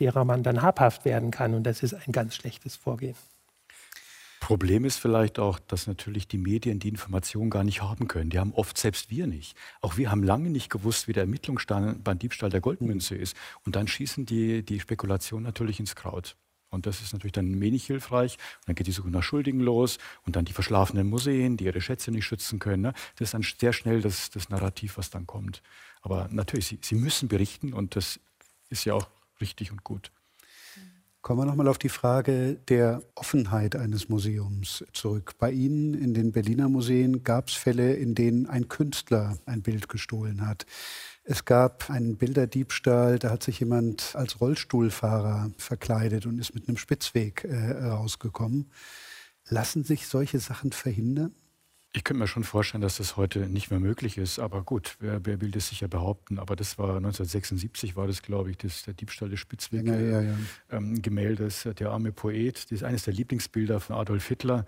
derer 0.00 0.24
man 0.24 0.42
dann 0.42 0.62
habhaft 0.62 1.04
werden 1.04 1.30
kann. 1.30 1.54
Und 1.54 1.64
das 1.64 1.82
ist 1.82 1.92
ein 1.92 2.12
ganz 2.12 2.34
schlechtes 2.34 2.76
Vorgehen. 2.76 3.14
Problem 4.40 4.84
ist 4.84 4.98
vielleicht 4.98 5.38
auch, 5.38 5.58
dass 5.58 5.86
natürlich 5.86 6.28
die 6.28 6.38
Medien 6.38 6.78
die 6.78 6.88
Information 6.88 7.50
gar 7.50 7.64
nicht 7.64 7.82
haben 7.82 8.06
können. 8.06 8.30
Die 8.30 8.38
haben 8.38 8.54
oft 8.54 8.78
selbst 8.78 9.10
wir 9.10 9.26
nicht. 9.26 9.56
Auch 9.80 9.96
wir 9.96 10.10
haben 10.10 10.22
lange 10.22 10.50
nicht 10.50 10.70
gewusst, 10.70 11.08
wie 11.08 11.12
der 11.12 11.24
Ermittlungsstand 11.24 12.04
beim 12.04 12.18
Diebstahl 12.18 12.50
der 12.50 12.60
Goldmünze 12.60 13.16
ist. 13.16 13.36
Und 13.64 13.76
dann 13.76 13.88
schießen 13.88 14.24
die, 14.24 14.62
die 14.62 14.80
Spekulation 14.80 15.42
natürlich 15.42 15.80
ins 15.80 15.96
Kraut. 15.96 16.36
Und 16.70 16.86
das 16.86 17.00
ist 17.00 17.12
natürlich 17.12 17.32
dann 17.32 17.60
wenig 17.60 17.86
hilfreich. 17.86 18.34
Und 18.60 18.68
dann 18.68 18.74
geht 18.74 18.86
die 18.86 18.92
Suche 18.92 19.10
nach 19.10 19.22
Schuldigen 19.22 19.60
los 19.60 19.98
und 20.24 20.36
dann 20.36 20.44
die 20.44 20.52
verschlafenen 20.52 21.08
Museen, 21.08 21.56
die 21.56 21.64
ihre 21.64 21.80
Schätze 21.80 22.10
nicht 22.10 22.24
schützen 22.24 22.58
können. 22.58 22.82
Ne? 22.82 22.92
Das 23.16 23.28
ist 23.28 23.34
dann 23.34 23.42
sehr 23.42 23.72
schnell 23.72 24.00
das, 24.00 24.30
das 24.30 24.48
Narrativ, 24.48 24.98
was 24.98 25.10
dann 25.10 25.26
kommt. 25.26 25.62
Aber 26.02 26.28
natürlich, 26.30 26.66
sie, 26.66 26.78
sie 26.82 26.94
müssen 26.94 27.28
berichten 27.28 27.72
und 27.72 27.96
das 27.96 28.20
ist 28.68 28.84
ja 28.84 28.94
auch 28.94 29.08
richtig 29.40 29.70
und 29.70 29.84
gut. 29.84 30.10
Kommen 31.26 31.40
wir 31.40 31.46
nochmal 31.46 31.66
auf 31.66 31.78
die 31.78 31.88
Frage 31.88 32.54
der 32.68 33.02
Offenheit 33.16 33.74
eines 33.74 34.08
Museums 34.08 34.84
zurück. 34.92 35.34
Bei 35.38 35.50
Ihnen 35.50 35.92
in 35.94 36.14
den 36.14 36.30
Berliner 36.30 36.68
Museen 36.68 37.24
gab 37.24 37.48
es 37.48 37.54
Fälle, 37.54 37.94
in 37.94 38.14
denen 38.14 38.46
ein 38.46 38.68
Künstler 38.68 39.36
ein 39.44 39.60
Bild 39.60 39.88
gestohlen 39.88 40.46
hat. 40.46 40.66
Es 41.28 41.44
gab 41.44 41.90
einen 41.90 42.16
Bilderdiebstahl, 42.16 43.18
da 43.18 43.30
hat 43.30 43.42
sich 43.42 43.58
jemand 43.58 44.14
als 44.14 44.40
Rollstuhlfahrer 44.40 45.50
verkleidet 45.58 46.24
und 46.24 46.38
ist 46.38 46.54
mit 46.54 46.68
einem 46.68 46.76
Spitzweg 46.76 47.42
äh, 47.42 47.72
rausgekommen. 47.88 48.70
Lassen 49.48 49.82
sich 49.82 50.06
solche 50.06 50.38
Sachen 50.38 50.70
verhindern? 50.70 51.34
Ich 51.96 52.04
könnte 52.04 52.18
mir 52.18 52.26
schon 52.26 52.44
vorstellen, 52.44 52.82
dass 52.82 52.98
das 52.98 53.16
heute 53.16 53.48
nicht 53.48 53.70
mehr 53.70 53.80
möglich 53.80 54.18
ist. 54.18 54.38
Aber 54.38 54.62
gut, 54.62 54.96
wer, 55.00 55.24
wer 55.24 55.40
will 55.40 55.50
das 55.50 55.68
sicher 55.68 55.88
behaupten? 55.88 56.38
Aber 56.38 56.54
das 56.54 56.76
war 56.76 56.96
1976, 56.96 57.96
war 57.96 58.06
das, 58.06 58.20
glaube 58.20 58.50
ich, 58.50 58.58
das, 58.58 58.82
der 58.82 58.92
Diebstahl 58.92 59.30
des 59.30 59.40
Spitzweg-Gemäldes. 59.40 60.04
Ja, 60.12 60.20
ja, 60.20 60.28
ja. 60.30 61.70
ähm, 61.70 61.74
der 61.74 61.90
arme 61.90 62.12
Poet. 62.12 62.64
Das 62.64 62.72
ist 62.72 62.84
eines 62.84 63.04
der 63.04 63.14
Lieblingsbilder 63.14 63.80
von 63.80 63.96
Adolf 63.96 64.28
Hitler 64.28 64.66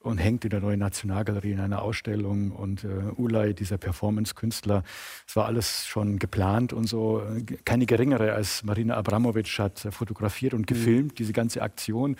und 0.00 0.18
hängt 0.18 0.44
in 0.44 0.50
der 0.50 0.60
neuen 0.60 0.78
Nationalgalerie 0.78 1.52
in 1.52 1.60
einer 1.60 1.80
Ausstellung. 1.80 2.50
Und 2.50 2.84
äh, 2.84 2.88
Ulay, 3.16 3.54
dieser 3.54 3.78
Performance-Künstler, 3.78 4.84
es 5.26 5.34
war 5.34 5.46
alles 5.46 5.86
schon 5.86 6.18
geplant 6.18 6.74
und 6.74 6.84
so. 6.84 7.22
Keine 7.64 7.86
geringere 7.86 8.34
als 8.34 8.64
Marina 8.64 8.98
Abramovic 8.98 9.58
hat 9.58 9.88
fotografiert 9.92 10.52
und 10.52 10.66
gefilmt, 10.66 11.12
mhm. 11.12 11.14
diese 11.14 11.32
ganze 11.32 11.62
Aktion 11.62 12.16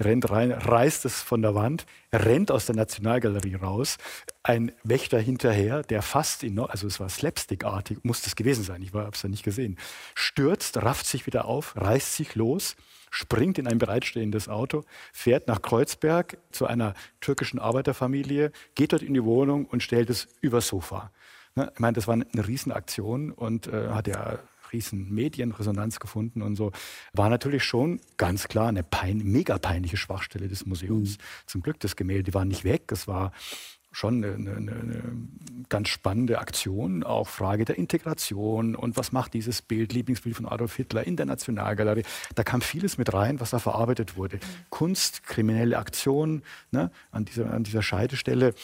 rennt 0.00 0.30
rein, 0.30 0.52
reißt 0.52 1.04
es 1.04 1.20
von 1.22 1.42
der 1.42 1.54
Wand, 1.54 1.86
rennt 2.12 2.50
aus 2.50 2.66
der 2.66 2.74
Nationalgalerie 2.74 3.56
raus, 3.56 3.98
ein 4.42 4.72
Wächter 4.82 5.18
hinterher, 5.18 5.82
der 5.82 6.02
fast 6.02 6.42
ihn 6.42 6.54
noch, 6.54 6.70
also 6.70 6.86
es 6.86 7.00
war 7.00 7.08
slapstickartig, 7.08 7.98
muss 8.02 8.22
das 8.22 8.36
gewesen 8.36 8.64
sein, 8.64 8.82
ich 8.82 8.92
habe 8.92 9.10
es 9.12 9.22
ja 9.22 9.28
nicht 9.28 9.44
gesehen, 9.44 9.78
stürzt, 10.14 10.82
rafft 10.82 11.06
sich 11.06 11.26
wieder 11.26 11.44
auf, 11.46 11.76
reißt 11.76 12.14
sich 12.14 12.34
los, 12.34 12.76
springt 13.10 13.58
in 13.58 13.68
ein 13.68 13.78
bereitstehendes 13.78 14.48
Auto, 14.48 14.84
fährt 15.12 15.46
nach 15.46 15.62
Kreuzberg 15.62 16.38
zu 16.50 16.66
einer 16.66 16.94
türkischen 17.20 17.58
Arbeiterfamilie, 17.58 18.50
geht 18.74 18.92
dort 18.92 19.02
in 19.02 19.14
die 19.14 19.24
Wohnung 19.24 19.66
und 19.66 19.82
stellt 19.82 20.10
es 20.10 20.28
übers 20.40 20.68
Sofa. 20.68 21.12
Ne, 21.54 21.70
ich 21.72 21.80
meine, 21.80 21.94
das 21.94 22.08
war 22.08 22.14
eine 22.14 22.48
Riesenaktion 22.48 23.30
und 23.30 23.68
äh, 23.68 23.90
hat 23.90 24.08
ja 24.08 24.38
riesen 24.74 25.12
Medienresonanz 25.12 26.00
gefunden 26.00 26.42
und 26.42 26.56
so. 26.56 26.72
War 27.12 27.30
natürlich 27.30 27.64
schon 27.64 28.00
ganz 28.16 28.48
klar 28.48 28.68
eine 28.68 28.82
pein, 28.82 29.18
mega 29.18 29.58
peinliche 29.58 29.96
Schwachstelle 29.96 30.48
des 30.48 30.66
Museums. 30.66 31.16
Mhm. 31.18 31.22
Zum 31.46 31.62
Glück, 31.62 31.80
das 31.80 31.96
Gemälde 31.96 32.34
war 32.34 32.44
nicht 32.44 32.64
weg. 32.64 32.90
Es 32.92 33.08
war 33.08 33.32
schon 33.94 34.24
eine, 34.24 34.34
eine, 34.34 34.72
eine, 34.72 35.02
ganz 35.68 35.88
spannende 35.88 36.40
Aktion, 36.40 37.04
auch 37.04 37.28
Frage 37.28 37.64
der 37.64 37.78
Integration 37.78 38.74
und 38.74 38.96
was 38.96 39.12
macht 39.12 39.34
dieses 39.34 39.62
Bild, 39.62 39.92
Lieblingsbild 39.92 40.34
von 40.34 40.46
Adolf 40.46 40.74
Hitler 40.74 41.06
in 41.06 41.16
der 41.16 41.26
Nationalgalerie. 41.26 42.02
Da 42.34 42.42
kam 42.42 42.60
vieles 42.60 42.98
mit 42.98 43.14
rein, 43.14 43.38
was 43.40 43.50
da 43.50 43.60
verarbeitet 43.60 44.16
wurde. 44.16 44.36
Mhm. 44.36 44.40
Kunst, 44.70 45.22
kriminelle 45.22 45.78
Aktion 45.78 46.42
ne, 46.72 46.90
an, 47.12 47.24
dieser, 47.24 47.52
an 47.52 47.62
dieser 47.62 47.82
Scheidestelle. 47.82 48.54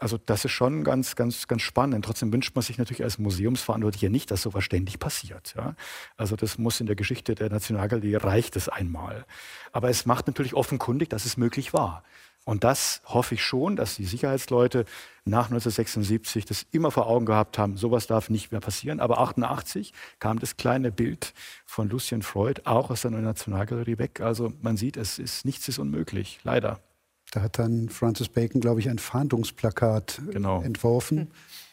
Also 0.00 0.18
das 0.18 0.44
ist 0.46 0.52
schon 0.52 0.82
ganz, 0.82 1.14
ganz, 1.14 1.46
ganz 1.46 1.62
spannend. 1.62 2.04
Trotzdem 2.04 2.32
wünscht 2.32 2.54
man 2.54 2.62
sich 2.62 2.78
natürlich 2.78 3.04
als 3.04 3.18
Museumsverantwortlicher 3.18 4.08
nicht, 4.08 4.30
dass 4.30 4.42
sowas 4.42 4.64
ständig 4.64 4.98
passiert. 4.98 5.54
Ja? 5.56 5.74
Also 6.16 6.36
das 6.36 6.56
muss 6.56 6.80
in 6.80 6.86
der 6.86 6.96
Geschichte 6.96 7.34
der 7.34 7.50
Nationalgalerie 7.50 8.16
reicht 8.16 8.56
es 8.56 8.68
einmal. 8.68 9.26
Aber 9.72 9.90
es 9.90 10.06
macht 10.06 10.26
natürlich 10.26 10.54
offenkundig, 10.54 11.10
dass 11.10 11.26
es 11.26 11.36
möglich 11.36 11.74
war. 11.74 12.02
Und 12.44 12.64
das 12.64 13.02
hoffe 13.04 13.34
ich 13.34 13.44
schon, 13.44 13.76
dass 13.76 13.96
die 13.96 14.06
Sicherheitsleute 14.06 14.86
nach 15.26 15.50
1976 15.50 16.46
das 16.46 16.66
immer 16.72 16.90
vor 16.90 17.06
Augen 17.06 17.26
gehabt 17.26 17.58
haben, 17.58 17.76
sowas 17.76 18.06
darf 18.06 18.30
nicht 18.30 18.50
mehr 18.50 18.60
passieren. 18.60 19.00
Aber 19.00 19.18
88 19.18 19.92
kam 20.18 20.38
das 20.38 20.56
kleine 20.56 20.90
Bild 20.90 21.34
von 21.66 21.90
Lucien 21.90 22.22
Freud 22.22 22.62
auch 22.64 22.90
aus 22.90 23.02
der 23.02 23.10
Nationalgalerie 23.10 23.98
weg. 23.98 24.22
Also 24.22 24.54
man 24.62 24.78
sieht, 24.78 24.96
es 24.96 25.18
ist 25.18 25.44
nichts 25.44 25.68
ist 25.68 25.78
unmöglich, 25.78 26.40
leider. 26.42 26.80
Da 27.30 27.42
hat 27.42 27.58
dann 27.58 27.88
Francis 27.88 28.28
Bacon, 28.28 28.60
glaube 28.60 28.80
ich, 28.80 28.88
ein 28.88 28.98
Fahndungsplakat 28.98 30.20
äh, 30.28 30.32
genau. 30.32 30.62
entworfen. 30.62 31.18
Hm. 31.18 31.28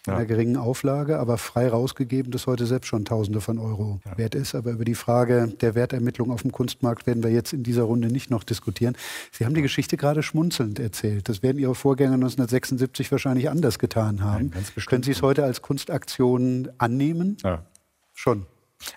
In 0.05 0.13
einer 0.13 0.25
geringen 0.25 0.55
Auflage, 0.55 1.19
aber 1.19 1.37
frei 1.37 1.67
rausgegeben, 1.67 2.31
das 2.31 2.47
heute 2.47 2.65
selbst 2.65 2.87
schon 2.87 3.03
Tausende 3.03 3.41
von 3.41 3.59
Euro 3.59 3.99
ja. 4.05 4.17
wert 4.17 4.35
ist. 4.35 4.55
Aber 4.55 4.71
über 4.71 4.85
die 4.85 4.95
Frage 4.95 5.49
der 5.59 5.75
Wertermittlung 5.75 6.31
auf 6.31 6.43
dem 6.43 6.53
Kunstmarkt 6.53 7.07
werden 7.07 7.23
wir 7.23 7.29
jetzt 7.29 7.51
in 7.51 7.61
dieser 7.61 7.83
Runde 7.83 8.07
nicht 8.07 8.31
noch 8.31 8.45
diskutieren. 8.45 8.95
Sie 9.33 9.43
haben 9.43 9.53
die 9.53 9.61
Geschichte 9.61 9.97
gerade 9.97 10.23
schmunzelnd 10.23 10.79
erzählt. 10.79 11.27
Das 11.27 11.43
werden 11.43 11.57
Ihre 11.57 11.75
Vorgänger 11.75 12.13
1976 12.13 13.11
wahrscheinlich 13.11 13.49
anders 13.49 13.79
getan 13.79 14.23
haben. 14.23 14.51
Nein, 14.53 14.85
Können 14.85 15.03
Sie 15.03 15.11
es 15.11 15.21
heute 15.21 15.43
als 15.43 15.61
Kunstaktion 15.61 16.69
annehmen? 16.77 17.35
Ja. 17.43 17.65
Schon. 18.13 18.45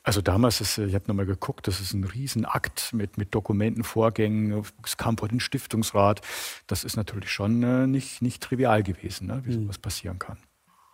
Also 0.02 0.20
damals 0.20 0.60
ist, 0.60 0.78
äh, 0.78 0.86
ich 0.86 0.94
habe 0.94 1.04
nochmal 1.08 1.26
geguckt, 1.26 1.66
das 1.66 1.80
ist 1.80 1.92
ein 1.92 2.04
Riesenakt 2.04 2.92
mit, 2.92 3.18
mit 3.18 3.34
Dokumenten, 3.34 3.84
Vorgängen, 3.84 4.62
es 4.84 4.96
kam 4.96 5.16
vor 5.16 5.28
den 5.28 5.40
Stiftungsrat. 5.40 6.20
Das 6.66 6.84
ist 6.84 6.96
natürlich 6.96 7.30
schon 7.30 7.62
äh, 7.62 7.86
nicht, 7.86 8.22
nicht 8.22 8.42
trivial 8.42 8.82
gewesen, 8.82 9.26
ne, 9.26 9.42
wie 9.44 9.54
hm. 9.54 9.62
sowas 9.62 9.78
passieren 9.78 10.18
kann. 10.18 10.38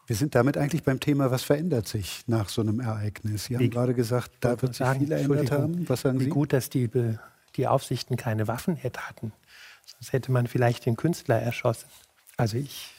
Wir 0.06 0.14
sind 0.14 0.36
damit 0.36 0.56
eigentlich 0.56 0.84
beim 0.84 1.00
Thema, 1.00 1.32
was 1.32 1.42
verändert 1.42 1.88
sich 1.88 2.22
nach 2.28 2.48
so 2.48 2.62
einem 2.62 2.78
Ereignis? 2.78 3.46
Sie 3.46 3.54
haben 3.56 3.62
wie, 3.62 3.70
gerade 3.70 3.92
gesagt, 3.92 4.30
da 4.40 4.60
wird 4.62 4.74
sich 4.74 4.86
viel 4.86 5.08
verändert 5.08 5.50
haben. 5.50 5.88
Was 5.88 6.02
sagen 6.02 6.20
wie 6.20 6.24
Sie? 6.24 6.30
Gut, 6.30 6.52
dass 6.52 6.70
die, 6.70 6.88
die 7.56 7.66
Aufsichten 7.66 8.16
keine 8.16 8.46
Waffen 8.46 8.78
hatten. 8.80 9.32
Sonst 9.84 10.12
hätte 10.12 10.30
man 10.30 10.46
vielleicht 10.46 10.86
den 10.86 10.96
Künstler 10.96 11.40
erschossen. 11.40 11.88
Also 12.36 12.56
ich 12.56 12.92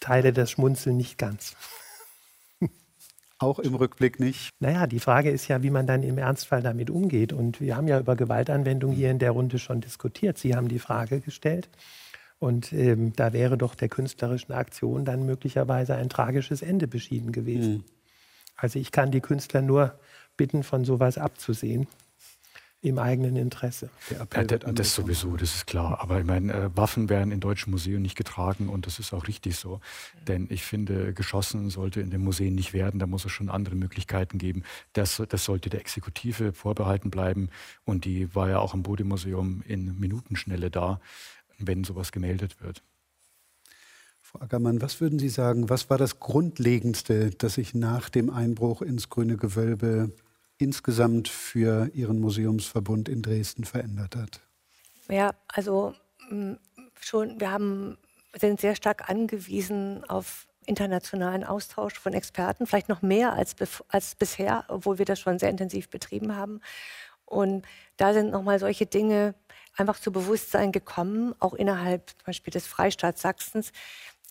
teile 0.00 0.34
das 0.34 0.50
Schmunzeln 0.50 0.98
nicht 0.98 1.16
ganz. 1.16 1.56
Auch 3.44 3.58
im 3.58 3.74
Rückblick 3.74 4.20
nicht? 4.20 4.48
Naja, 4.58 4.86
die 4.86 5.00
Frage 5.00 5.30
ist 5.30 5.48
ja, 5.48 5.62
wie 5.62 5.68
man 5.68 5.86
dann 5.86 6.02
im 6.02 6.16
Ernstfall 6.16 6.62
damit 6.62 6.88
umgeht. 6.88 7.34
Und 7.34 7.60
wir 7.60 7.76
haben 7.76 7.86
ja 7.86 8.00
über 8.00 8.16
Gewaltanwendung 8.16 8.92
hier 8.92 9.10
in 9.10 9.18
der 9.18 9.32
Runde 9.32 9.58
schon 9.58 9.82
diskutiert. 9.82 10.38
Sie 10.38 10.56
haben 10.56 10.68
die 10.68 10.78
Frage 10.78 11.20
gestellt. 11.20 11.68
Und 12.38 12.72
ähm, 12.72 13.12
da 13.14 13.34
wäre 13.34 13.58
doch 13.58 13.74
der 13.74 13.90
künstlerischen 13.90 14.52
Aktion 14.52 15.04
dann 15.04 15.26
möglicherweise 15.26 15.94
ein 15.94 16.08
tragisches 16.08 16.62
Ende 16.62 16.88
beschieden 16.88 17.32
gewesen. 17.32 17.72
Mhm. 17.72 17.84
Also 18.56 18.78
ich 18.78 18.92
kann 18.92 19.10
die 19.10 19.20
Künstler 19.20 19.60
nur 19.60 19.98
bitten, 20.36 20.62
von 20.62 20.84
sowas 20.84 21.18
abzusehen 21.18 21.86
im 22.84 22.98
eigenen 22.98 23.36
Interesse. 23.36 23.88
Ja, 24.10 24.26
das 24.44 24.94
sowieso, 24.94 25.36
das 25.36 25.54
ist 25.54 25.66
klar. 25.66 26.00
Aber 26.00 26.20
ich 26.20 26.26
meine, 26.26 26.52
äh, 26.52 26.76
Waffen 26.76 27.08
werden 27.08 27.32
in 27.32 27.40
deutschen 27.40 27.70
Museen 27.70 28.02
nicht 28.02 28.14
getragen 28.14 28.68
und 28.68 28.86
das 28.86 28.98
ist 28.98 29.14
auch 29.14 29.26
richtig 29.26 29.56
so. 29.56 29.80
Denn 30.28 30.48
ich 30.50 30.64
finde, 30.64 31.14
geschossen 31.14 31.70
sollte 31.70 32.02
in 32.02 32.10
den 32.10 32.22
Museen 32.22 32.54
nicht 32.54 32.74
werden. 32.74 33.00
Da 33.00 33.06
muss 33.06 33.24
es 33.24 33.32
schon 33.32 33.48
andere 33.48 33.74
Möglichkeiten 33.74 34.36
geben. 34.36 34.64
Das, 34.92 35.22
das 35.26 35.44
sollte 35.44 35.70
der 35.70 35.80
Exekutive 35.80 36.52
vorbehalten 36.52 37.10
bleiben. 37.10 37.48
Und 37.86 38.04
die 38.04 38.34
war 38.34 38.50
ja 38.50 38.58
auch 38.58 38.74
im 38.74 38.82
Bodemuseum 38.82 39.62
in 39.66 39.98
Minutenschnelle 39.98 40.70
da, 40.70 41.00
wenn 41.58 41.84
sowas 41.84 42.12
gemeldet 42.12 42.60
wird. 42.60 42.82
Frau 44.20 44.40
Ackermann, 44.40 44.82
was 44.82 45.00
würden 45.00 45.18
Sie 45.18 45.30
sagen, 45.30 45.70
was 45.70 45.88
war 45.88 45.96
das 45.96 46.20
Grundlegendste, 46.20 47.30
das 47.30 47.54
sich 47.54 47.72
nach 47.72 48.10
dem 48.10 48.28
Einbruch 48.28 48.82
ins 48.82 49.08
Grüne 49.08 49.38
Gewölbe 49.38 50.12
insgesamt 50.58 51.28
für 51.28 51.90
Ihren 51.94 52.20
Museumsverbund 52.20 53.08
in 53.08 53.22
Dresden 53.22 53.64
verändert 53.64 54.16
hat? 54.16 54.40
Ja, 55.08 55.34
also 55.48 55.94
mm, 56.30 56.54
schon, 57.00 57.40
wir 57.40 57.50
haben, 57.50 57.98
sind 58.38 58.60
sehr 58.60 58.76
stark 58.76 59.08
angewiesen 59.08 60.04
auf 60.04 60.46
internationalen 60.66 61.44
Austausch 61.44 61.98
von 61.98 62.14
Experten, 62.14 62.66
vielleicht 62.66 62.88
noch 62.88 63.02
mehr 63.02 63.34
als, 63.34 63.54
als 63.88 64.14
bisher, 64.14 64.64
obwohl 64.68 64.98
wir 64.98 65.04
das 65.04 65.20
schon 65.20 65.38
sehr 65.38 65.50
intensiv 65.50 65.90
betrieben 65.90 66.34
haben. 66.36 66.60
Und 67.26 67.66
da 67.96 68.12
sind 68.12 68.30
nochmal 68.30 68.58
solche 68.58 68.86
Dinge 68.86 69.34
einfach 69.76 69.98
zu 69.98 70.12
Bewusstsein 70.12 70.72
gekommen, 70.72 71.34
auch 71.40 71.54
innerhalb 71.54 72.10
zum 72.10 72.26
Beispiel 72.26 72.52
des 72.52 72.66
Freistaats 72.66 73.22
Sachsens, 73.22 73.72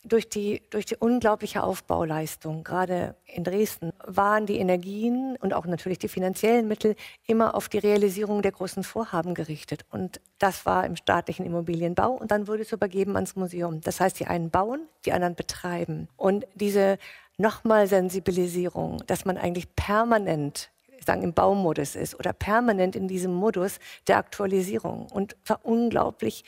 durch 0.04 0.28
die, 0.28 0.62
durch 0.70 0.86
die 0.86 0.98
unglaubliche 0.98 1.64
Aufbauleistung, 1.64 2.64
gerade 2.64 3.16
in 3.26 3.44
Dresden, 3.44 3.92
waren 4.06 4.46
die 4.46 4.58
Energien 4.58 5.38
und 5.40 5.54
auch 5.54 5.66
natürlich 5.66 6.00
die 6.00 6.10
finanziellen 6.10 6.68
Mittel 6.68 6.96
immer 7.26 7.56
auf 7.56 7.70
die 7.70 7.78
Realisierung 7.78 8.42
der 8.42 8.52
großen 8.52 8.84
Vorhaben 8.84 9.34
gerichtet. 9.34 9.86
Und 9.90 10.20
das 10.40 10.66
war 10.66 10.86
im 10.86 10.96
staatlichen 10.96 11.46
Immobilienbau 11.46 12.12
und 12.12 12.32
dann 12.32 12.48
wurde 12.48 12.64
es 12.64 12.72
übergeben 12.72 13.16
ans 13.16 13.36
Museum. 13.36 13.82
Das 13.82 14.00
heißt, 14.00 14.20
die 14.20 14.28
einen 14.28 14.50
bauen, 14.50 14.82
die 15.06 15.14
anderen 15.14 15.36
betreiben. 15.36 16.10
Und 16.18 16.46
diese 16.54 16.98
nochmal 17.38 17.88
Sensibilisierung, 17.88 19.04
dass 19.08 19.26
man 19.26 19.38
eigentlich 19.38 19.74
permanent 19.76 20.70
sagen, 21.06 21.24
im 21.24 21.34
Baumodus 21.34 21.96
ist 21.96 22.16
oder 22.16 22.34
permanent 22.34 22.96
in 22.96 23.08
diesem 23.08 23.34
Modus 23.34 23.80
der 24.08 24.18
Aktualisierung 24.18 25.08
und 25.12 25.36
war 25.46 25.60
unglaublich 25.64 26.44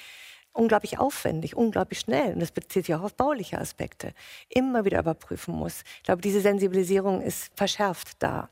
unglaublich 0.55 0.97
aufwendig, 0.97 1.55
unglaublich 1.55 1.99
schnell. 1.99 2.33
Und 2.33 2.39
das 2.39 2.51
bezieht 2.51 2.85
sich 2.85 2.95
auch 2.95 3.03
auf 3.03 3.15
bauliche 3.15 3.59
Aspekte. 3.59 4.13
Immer 4.49 4.85
wieder 4.85 4.99
überprüfen 4.99 5.55
muss. 5.55 5.83
Ich 5.97 6.03
glaube, 6.03 6.21
diese 6.21 6.41
Sensibilisierung 6.41 7.21
ist 7.21 7.51
verschärft 7.55 8.13
da 8.19 8.49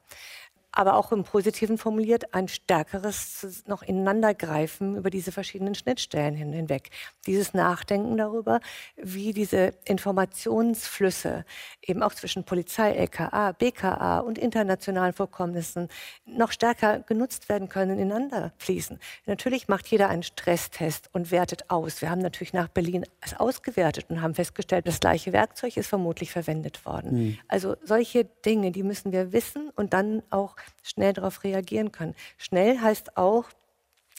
aber 0.76 0.96
auch 0.96 1.12
im 1.12 1.24
Positiven 1.24 1.78
formuliert, 1.78 2.34
ein 2.34 2.48
stärkeres 2.48 3.64
noch 3.68 3.84
Ineinandergreifen 3.84 4.98
über 4.98 5.12
diese 5.12 5.32
verschiedenen 5.32 5.76
Schnittstellen 5.76 6.36
hinweg. 6.36 6.90
Dieses 7.28 7.54
Nachdenken 7.54 8.18
darüber, 8.18 8.60
wie 8.98 9.34
diese 9.34 9.74
Informationsflüsse 9.86 11.46
eben 11.82 12.02
auch 12.02 12.14
zwischen 12.16 12.44
Polizei, 12.44 12.92
LKA, 12.94 13.52
BKA 13.52 14.20
und 14.20 14.40
internationalen 14.40 15.14
Vorkommnissen 15.14 15.90
noch 16.26 16.52
stärker 16.52 17.00
genutzt 17.02 17.50
werden 17.50 17.70
können, 17.70 18.00
ineinander 18.00 18.52
fließen. 18.58 19.00
Natürlich 19.28 19.68
macht 19.68 19.88
jeder 19.88 20.10
einen 20.10 20.24
Stresstest 20.24 21.10
und 21.14 21.30
wertet 21.30 21.70
aus. 21.70 22.02
Wir 22.02 22.10
haben 22.10 22.22
natürlich 22.22 22.54
nach 22.54 22.68
Berlin 22.68 23.06
es 23.22 23.40
ausgewertet 23.40 24.06
und 24.10 24.22
haben 24.22 24.34
festgestellt, 24.34 24.88
das 24.88 25.00
gleiche 25.00 25.34
Werkzeug 25.34 25.78
ist 25.78 25.88
vermutlich 25.88 26.32
verwendet 26.32 26.86
worden. 26.86 27.12
Mhm. 27.12 27.38
Also 27.48 27.76
solche 27.84 28.26
Dinge, 28.26 28.72
die 28.72 28.84
müssen 28.84 29.12
wir 29.12 29.34
wissen 29.34 29.70
und 29.76 29.94
dann 29.94 30.24
auch 30.32 30.56
schnell 30.82 31.14
darauf 31.14 31.44
reagieren 31.44 31.92
können. 31.92 32.16
Schnell 32.38 32.80
heißt 32.80 33.18
auch 33.18 33.46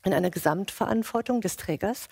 in 0.05 0.13
einer 0.13 0.31
Gesamtverantwortung 0.31 1.41
des 1.41 1.57
Trägers. 1.57 2.09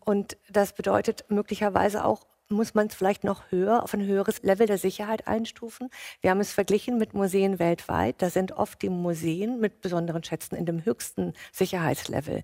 Und 0.00 0.36
das 0.50 0.74
bedeutet 0.74 1.24
möglicherweise 1.28 2.04
auch, 2.04 2.26
muss 2.48 2.74
man 2.74 2.88
es 2.88 2.94
vielleicht 2.94 3.24
noch 3.24 3.50
höher, 3.50 3.82
auf 3.82 3.94
ein 3.94 4.04
höheres 4.04 4.42
Level 4.42 4.66
der 4.66 4.76
Sicherheit 4.76 5.26
einstufen. 5.26 5.88
Wir 6.20 6.30
haben 6.30 6.40
es 6.40 6.52
verglichen 6.52 6.98
mit 6.98 7.14
Museen 7.14 7.58
weltweit. 7.58 8.20
Da 8.20 8.28
sind 8.28 8.52
oft 8.52 8.82
die 8.82 8.90
Museen 8.90 9.58
mit 9.58 9.80
besonderen 9.80 10.22
Schätzen 10.22 10.54
in 10.56 10.66
dem 10.66 10.84
höchsten 10.84 11.32
Sicherheitslevel 11.52 12.42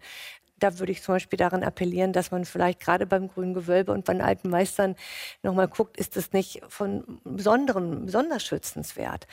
da 0.59 0.79
würde 0.79 0.93
ich 0.93 1.03
zum 1.03 1.15
Beispiel 1.15 1.37
daran 1.37 1.63
appellieren, 1.63 2.13
dass 2.13 2.31
man 2.31 2.45
vielleicht 2.45 2.81
gerade 2.81 3.07
beim 3.07 3.29
Grünen 3.29 3.55
Gewölbe 3.55 3.93
und 3.93 4.05
bei 4.05 4.13
den 4.13 4.23
alten 4.23 4.51
Meistern 4.51 4.97
nochmal 5.43 5.69
guckt, 5.69 5.97
ist 5.97 6.17
das 6.17 6.33
nicht 6.33 6.63
von 6.69 7.21
besonderem, 7.25 8.07
besonders 8.07 8.45
schützenswert. 8.45 9.27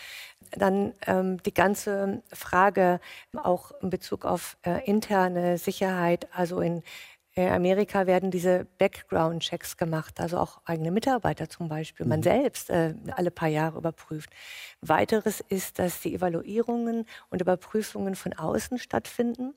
Dann 0.51 0.93
ähm, 1.07 1.41
die 1.43 1.53
ganze 1.53 2.21
Frage 2.31 2.99
auch 3.35 3.71
in 3.81 3.89
Bezug 3.89 4.25
auf 4.25 4.57
äh, 4.65 4.85
interne 4.85 5.57
Sicherheit, 5.57 6.27
also 6.33 6.61
in 6.61 6.83
in 7.37 7.49
Amerika 7.49 8.07
werden 8.07 8.31
diese 8.31 8.65
Background-Checks 8.77 9.75
gemacht, 9.75 10.21
also 10.21 10.37
auch 10.37 10.61
eigene 10.63 10.89
Mitarbeiter 10.89 11.49
zum 11.49 11.67
Beispiel, 11.67 12.05
man 12.05 12.19
mhm. 12.19 12.23
selbst 12.23 12.69
äh, 12.69 12.93
alle 13.11 13.29
paar 13.29 13.49
Jahre 13.49 13.77
überprüft. 13.77 14.29
Weiteres 14.79 15.41
ist, 15.49 15.77
dass 15.77 15.99
die 15.99 16.15
Evaluierungen 16.15 17.05
und 17.29 17.41
Überprüfungen 17.41 18.15
von 18.15 18.31
außen 18.31 18.77
stattfinden. 18.77 19.53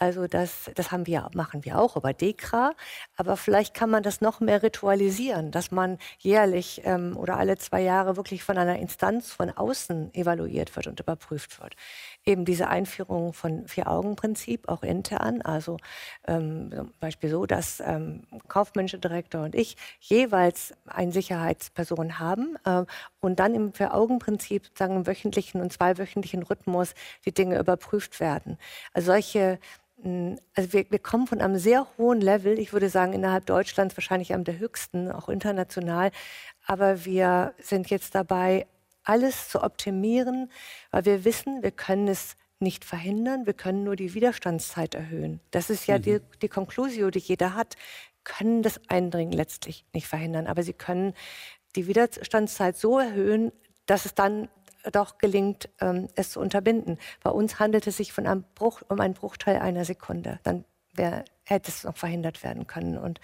Also 0.00 0.28
das, 0.28 0.70
das 0.76 0.92
haben 0.92 1.06
wir, 1.08 1.28
machen 1.34 1.64
wir 1.64 1.78
auch 1.78 1.96
über 1.96 2.12
DEKRA. 2.12 2.72
Aber 3.16 3.36
vielleicht 3.36 3.74
kann 3.74 3.90
man 3.90 4.04
das 4.04 4.20
noch 4.20 4.38
mehr 4.38 4.62
ritualisieren, 4.62 5.50
dass 5.50 5.72
man 5.72 5.98
jährlich 6.20 6.82
ähm, 6.84 7.16
oder 7.16 7.36
alle 7.36 7.58
zwei 7.58 7.82
Jahre 7.82 8.16
wirklich 8.16 8.44
von 8.44 8.56
einer 8.56 8.78
Instanz 8.78 9.32
von 9.32 9.50
außen 9.50 10.14
evaluiert 10.14 10.76
wird 10.76 10.86
und 10.86 11.00
überprüft 11.00 11.60
wird. 11.60 11.74
Eben 12.24 12.44
diese 12.44 12.68
Einführung 12.68 13.32
von 13.32 13.66
Vier-Augen-Prinzip 13.66 14.68
auch 14.68 14.84
intern, 14.84 15.42
also 15.42 15.78
ähm, 16.28 16.70
zum 16.72 16.92
Beispiel 17.00 17.30
so, 17.30 17.46
dass 17.46 17.80
ähm, 17.80 18.22
kaufmännische 18.46 18.98
Direktor 19.00 19.42
und 19.42 19.56
ich 19.56 19.76
jeweils 19.98 20.74
eine 20.86 21.10
Sicherheitsperson 21.10 22.20
haben 22.20 22.56
äh, 22.64 22.84
und 23.18 23.40
dann 23.40 23.54
im 23.54 23.72
Vier-Augen-Prinzip 23.72 24.66
sozusagen 24.66 24.94
im 24.94 25.06
wöchentlichen 25.08 25.60
und 25.60 25.72
zweiwöchentlichen 25.72 26.44
Rhythmus 26.44 26.94
die 27.24 27.34
Dinge 27.34 27.58
überprüft 27.58 28.20
werden. 28.20 28.58
Also 28.92 29.12
solche 29.12 29.58
also 30.04 30.72
wir, 30.72 30.90
wir, 30.90 30.98
kommen 31.00 31.26
von 31.26 31.40
einem 31.40 31.58
sehr 31.58 31.86
hohen 31.98 32.20
Level, 32.20 32.58
ich 32.58 32.72
würde 32.72 32.88
sagen 32.88 33.12
innerhalb 33.12 33.46
Deutschlands 33.46 33.96
wahrscheinlich 33.96 34.32
einem 34.32 34.44
der 34.44 34.58
höchsten, 34.58 35.10
auch 35.10 35.28
international. 35.28 36.12
Aber 36.66 37.04
wir 37.04 37.54
sind 37.58 37.90
jetzt 37.90 38.14
dabei, 38.14 38.66
alles 39.02 39.48
zu 39.48 39.62
optimieren, 39.62 40.50
weil 40.90 41.04
wir 41.04 41.24
wissen, 41.24 41.62
wir 41.62 41.70
können 41.72 42.08
es 42.08 42.36
nicht 42.60 42.84
verhindern, 42.84 43.46
wir 43.46 43.54
können 43.54 43.84
nur 43.84 43.96
die 43.96 44.14
Widerstandszeit 44.14 44.94
erhöhen. 44.94 45.40
Das 45.50 45.70
ist 45.70 45.86
ja 45.86 45.98
mhm. 45.98 46.02
die, 46.02 46.20
die 46.42 46.48
Conclusio, 46.48 47.10
die 47.10 47.20
jeder 47.20 47.54
hat, 47.54 47.76
können 48.24 48.62
das 48.62 48.80
Eindringen 48.88 49.32
letztlich 49.32 49.84
nicht 49.92 50.06
verhindern, 50.06 50.46
aber 50.46 50.62
sie 50.62 50.74
können 50.74 51.14
die 51.76 51.86
Widerstandszeit 51.86 52.76
so 52.76 52.98
erhöhen, 52.98 53.52
dass 53.86 54.04
es 54.04 54.14
dann 54.14 54.48
doch 54.92 55.18
gelingt, 55.18 55.68
ähm, 55.80 56.08
es 56.14 56.30
zu 56.30 56.40
unterbinden. 56.40 56.98
Bei 57.22 57.30
uns 57.30 57.58
handelt 57.58 57.86
es 57.86 57.96
sich 57.96 58.12
von 58.12 58.26
einem 58.26 58.44
Bruch, 58.54 58.82
um 58.88 59.00
einen 59.00 59.14
Bruchteil 59.14 59.58
einer 59.58 59.84
Sekunde. 59.84 60.40
Dann 60.42 60.64
wäre 60.94 61.24
hätte 61.44 61.70
es 61.70 61.84
noch 61.84 61.96
verhindert 61.96 62.42
werden 62.42 62.66
können. 62.66 62.98
Und 62.98 63.20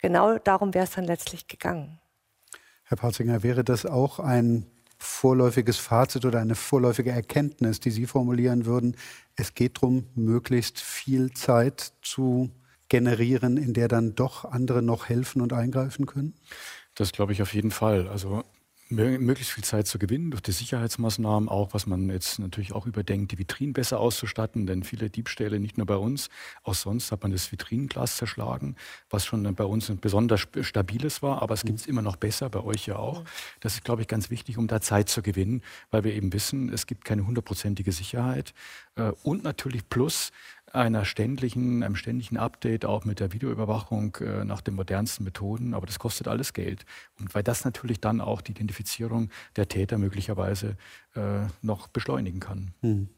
genau 0.00 0.38
darum 0.38 0.74
wäre 0.74 0.84
es 0.84 0.92
dann 0.92 1.04
letztlich 1.04 1.46
gegangen. 1.48 1.98
Herr 2.84 2.96
Patzinger, 2.96 3.42
wäre 3.42 3.64
das 3.64 3.86
auch 3.86 4.18
ein 4.18 4.66
vorläufiges 4.98 5.76
Fazit 5.76 6.24
oder 6.24 6.40
eine 6.40 6.54
vorläufige 6.54 7.10
Erkenntnis, 7.10 7.80
die 7.80 7.90
Sie 7.90 8.06
formulieren 8.06 8.66
würden? 8.66 8.96
Es 9.36 9.54
geht 9.54 9.76
darum, 9.76 10.08
möglichst 10.14 10.80
viel 10.80 11.32
Zeit 11.32 11.92
zu 12.02 12.50
generieren, 12.88 13.56
in 13.58 13.74
der 13.74 13.88
dann 13.88 14.14
doch 14.14 14.44
andere 14.44 14.82
noch 14.82 15.08
helfen 15.08 15.42
und 15.42 15.52
eingreifen 15.52 16.06
können? 16.06 16.34
Das 16.94 17.12
glaube 17.12 17.32
ich 17.32 17.42
auf 17.42 17.54
jeden 17.54 17.70
Fall. 17.70 18.08
Also 18.08 18.42
möglichst 18.90 19.52
viel 19.52 19.64
Zeit 19.64 19.86
zu 19.86 19.98
gewinnen 19.98 20.30
durch 20.30 20.42
die 20.42 20.52
Sicherheitsmaßnahmen, 20.52 21.48
auch 21.48 21.74
was 21.74 21.86
man 21.86 22.08
jetzt 22.10 22.38
natürlich 22.38 22.72
auch 22.72 22.86
überdenkt, 22.86 23.32
die 23.32 23.38
Vitrinen 23.38 23.72
besser 23.72 24.00
auszustatten, 24.00 24.66
denn 24.66 24.82
viele 24.82 25.10
Diebstähle, 25.10 25.60
nicht 25.60 25.76
nur 25.76 25.86
bei 25.86 25.96
uns, 25.96 26.30
auch 26.62 26.74
sonst 26.74 27.12
hat 27.12 27.22
man 27.22 27.32
das 27.32 27.52
Vitrinenglas 27.52 28.16
zerschlagen, 28.16 28.76
was 29.10 29.26
schon 29.26 29.54
bei 29.54 29.64
uns 29.64 29.90
ein 29.90 29.98
besonders 29.98 30.46
stabiles 30.60 31.22
war, 31.22 31.42
aber 31.42 31.54
es 31.54 31.64
gibt 31.64 31.80
es 31.80 31.86
immer 31.86 32.02
noch 32.02 32.16
besser, 32.16 32.48
bei 32.48 32.60
euch 32.60 32.86
ja 32.86 32.96
auch. 32.96 33.24
Das 33.60 33.74
ist, 33.74 33.84
glaube 33.84 34.02
ich, 34.02 34.08
ganz 34.08 34.30
wichtig, 34.30 34.58
um 34.58 34.66
da 34.66 34.80
Zeit 34.80 35.08
zu 35.08 35.22
gewinnen, 35.22 35.62
weil 35.90 36.04
wir 36.04 36.14
eben 36.14 36.32
wissen, 36.32 36.72
es 36.72 36.86
gibt 36.86 37.04
keine 37.04 37.26
hundertprozentige 37.26 37.92
Sicherheit. 37.92 38.54
Äh, 38.96 39.12
und 39.22 39.44
natürlich 39.44 39.88
plus, 39.88 40.32
einer 40.74 41.04
ständigen, 41.04 41.82
einem 41.82 41.96
ständigen 41.96 42.36
Update 42.36 42.84
auch 42.84 43.04
mit 43.04 43.20
der 43.20 43.32
Videoüberwachung 43.32 44.16
äh, 44.16 44.44
nach 44.44 44.60
den 44.60 44.74
modernsten 44.74 45.24
Methoden. 45.24 45.74
Aber 45.74 45.86
das 45.86 45.98
kostet 45.98 46.28
alles 46.28 46.52
Geld. 46.52 46.84
Und 47.18 47.34
weil 47.34 47.42
das 47.42 47.64
natürlich 47.64 48.00
dann 48.00 48.20
auch 48.20 48.40
die 48.40 48.52
Identifizierung 48.52 49.30
der 49.56 49.68
Täter 49.68 49.98
möglicherweise 49.98 50.76
äh, 51.14 51.46
noch 51.62 51.88
beschleunigen 51.88 52.40
kann. 52.40 52.74
Hm. 52.80 53.08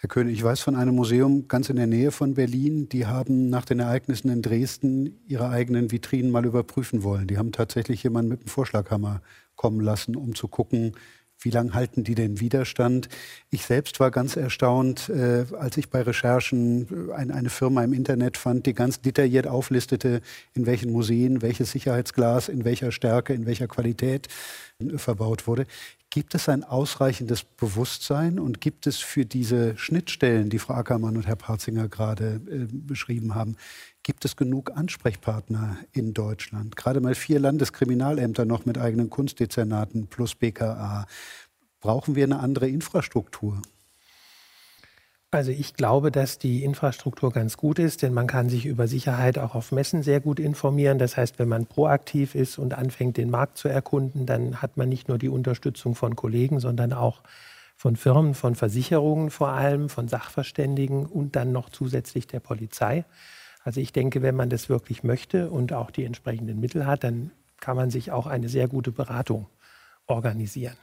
Herr 0.00 0.08
König, 0.08 0.34
ich 0.34 0.44
weiß 0.44 0.60
von 0.60 0.76
einem 0.76 0.94
Museum 0.94 1.48
ganz 1.48 1.70
in 1.70 1.76
der 1.76 1.88
Nähe 1.88 2.12
von 2.12 2.34
Berlin, 2.34 2.88
die 2.88 3.06
haben 3.06 3.50
nach 3.50 3.64
den 3.64 3.80
Ereignissen 3.80 4.30
in 4.30 4.42
Dresden 4.42 5.18
ihre 5.26 5.48
eigenen 5.48 5.90
Vitrinen 5.90 6.30
mal 6.30 6.46
überprüfen 6.46 7.02
wollen. 7.02 7.26
Die 7.26 7.36
haben 7.36 7.50
tatsächlich 7.50 8.04
jemanden 8.04 8.28
mit 8.28 8.40
einem 8.40 8.48
Vorschlaghammer 8.48 9.22
kommen 9.56 9.80
lassen, 9.80 10.14
um 10.14 10.36
zu 10.36 10.46
gucken, 10.46 10.92
wie 11.40 11.50
lange 11.50 11.74
halten 11.74 12.04
die 12.04 12.14
den 12.14 12.40
Widerstand? 12.40 13.08
Ich 13.50 13.64
selbst 13.64 14.00
war 14.00 14.10
ganz 14.10 14.36
erstaunt, 14.36 15.08
äh, 15.08 15.46
als 15.58 15.76
ich 15.76 15.88
bei 15.88 16.02
Recherchen 16.02 17.10
äh, 17.10 17.14
ein, 17.14 17.30
eine 17.30 17.50
Firma 17.50 17.84
im 17.84 17.92
Internet 17.92 18.36
fand, 18.36 18.66
die 18.66 18.74
ganz 18.74 19.00
detailliert 19.00 19.46
auflistete, 19.46 20.20
in 20.54 20.66
welchen 20.66 20.90
Museen 20.90 21.42
welches 21.42 21.70
Sicherheitsglas 21.70 22.48
in 22.48 22.64
welcher 22.64 22.92
Stärke, 22.92 23.34
in 23.34 23.46
welcher 23.46 23.68
Qualität 23.68 24.28
äh, 24.80 24.98
verbaut 24.98 25.46
wurde. 25.46 25.66
Gibt 26.10 26.34
es 26.34 26.48
ein 26.48 26.64
ausreichendes 26.64 27.44
Bewusstsein 27.44 28.38
und 28.38 28.62
gibt 28.62 28.86
es 28.86 28.96
für 28.96 29.26
diese 29.26 29.76
Schnittstellen, 29.76 30.48
die 30.48 30.58
Frau 30.58 30.74
Ackermann 30.74 31.16
und 31.16 31.26
Herr 31.26 31.36
Parzinger 31.36 31.88
gerade 31.88 32.40
äh, 32.50 32.66
beschrieben 32.72 33.34
haben, 33.34 33.56
gibt 34.08 34.24
es 34.24 34.36
genug 34.36 34.74
Ansprechpartner 34.74 35.76
in 35.92 36.14
Deutschland? 36.14 36.76
Gerade 36.76 37.02
mal 37.02 37.14
vier 37.14 37.38
Landeskriminalämter 37.40 38.46
noch 38.46 38.64
mit 38.64 38.78
eigenen 38.78 39.10
Kunstdezernaten 39.10 40.06
plus 40.06 40.34
BKA. 40.34 41.04
Brauchen 41.80 42.14
wir 42.14 42.24
eine 42.24 42.38
andere 42.38 42.70
Infrastruktur? 42.70 43.60
Also 45.30 45.50
ich 45.50 45.74
glaube, 45.74 46.10
dass 46.10 46.38
die 46.38 46.64
Infrastruktur 46.64 47.30
ganz 47.32 47.58
gut 47.58 47.78
ist, 47.78 48.00
denn 48.00 48.14
man 48.14 48.26
kann 48.26 48.48
sich 48.48 48.64
über 48.64 48.88
Sicherheit 48.88 49.36
auch 49.36 49.54
auf 49.54 49.72
Messen 49.72 50.02
sehr 50.02 50.20
gut 50.20 50.40
informieren. 50.40 50.98
Das 50.98 51.18
heißt, 51.18 51.38
wenn 51.38 51.48
man 51.48 51.66
proaktiv 51.66 52.34
ist 52.34 52.58
und 52.58 52.72
anfängt, 52.72 53.18
den 53.18 53.28
Markt 53.28 53.58
zu 53.58 53.68
erkunden, 53.68 54.24
dann 54.24 54.62
hat 54.62 54.78
man 54.78 54.88
nicht 54.88 55.08
nur 55.08 55.18
die 55.18 55.28
Unterstützung 55.28 55.94
von 55.94 56.16
Kollegen, 56.16 56.60
sondern 56.60 56.94
auch 56.94 57.20
von 57.76 57.94
Firmen, 57.94 58.32
von 58.32 58.54
Versicherungen 58.54 59.28
vor 59.28 59.48
allem, 59.48 59.90
von 59.90 60.08
Sachverständigen 60.08 61.04
und 61.04 61.36
dann 61.36 61.52
noch 61.52 61.68
zusätzlich 61.68 62.26
der 62.26 62.40
Polizei. 62.40 63.04
Also 63.68 63.82
ich 63.82 63.92
denke, 63.92 64.22
wenn 64.22 64.34
man 64.34 64.48
das 64.48 64.70
wirklich 64.70 65.04
möchte 65.04 65.50
und 65.50 65.74
auch 65.74 65.90
die 65.90 66.04
entsprechenden 66.04 66.58
Mittel 66.58 66.86
hat, 66.86 67.04
dann 67.04 67.32
kann 67.60 67.76
man 67.76 67.90
sich 67.90 68.10
auch 68.10 68.26
eine 68.26 68.48
sehr 68.48 68.66
gute 68.66 68.92
Beratung 68.92 69.46
organisieren. 70.06 70.78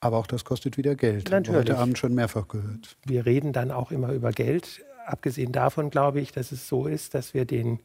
Aber 0.00 0.16
auch 0.16 0.26
das 0.26 0.44
kostet 0.44 0.76
wieder 0.76 0.96
Geld. 0.96 1.30
Natürlich. 1.30 1.50
Haben 1.50 1.56
heute 1.56 1.78
Abend 1.78 1.98
schon 1.98 2.12
mehrfach 2.12 2.48
gehört. 2.48 2.96
Wir 3.06 3.26
reden 3.26 3.52
dann 3.52 3.70
auch 3.70 3.92
immer 3.92 4.12
über 4.12 4.32
Geld. 4.32 4.84
Abgesehen 5.06 5.52
davon 5.52 5.90
glaube 5.90 6.20
ich, 6.20 6.32
dass 6.32 6.50
es 6.50 6.66
so 6.66 6.88
ist, 6.88 7.14
dass 7.14 7.32
wir 7.32 7.44
den 7.44 7.78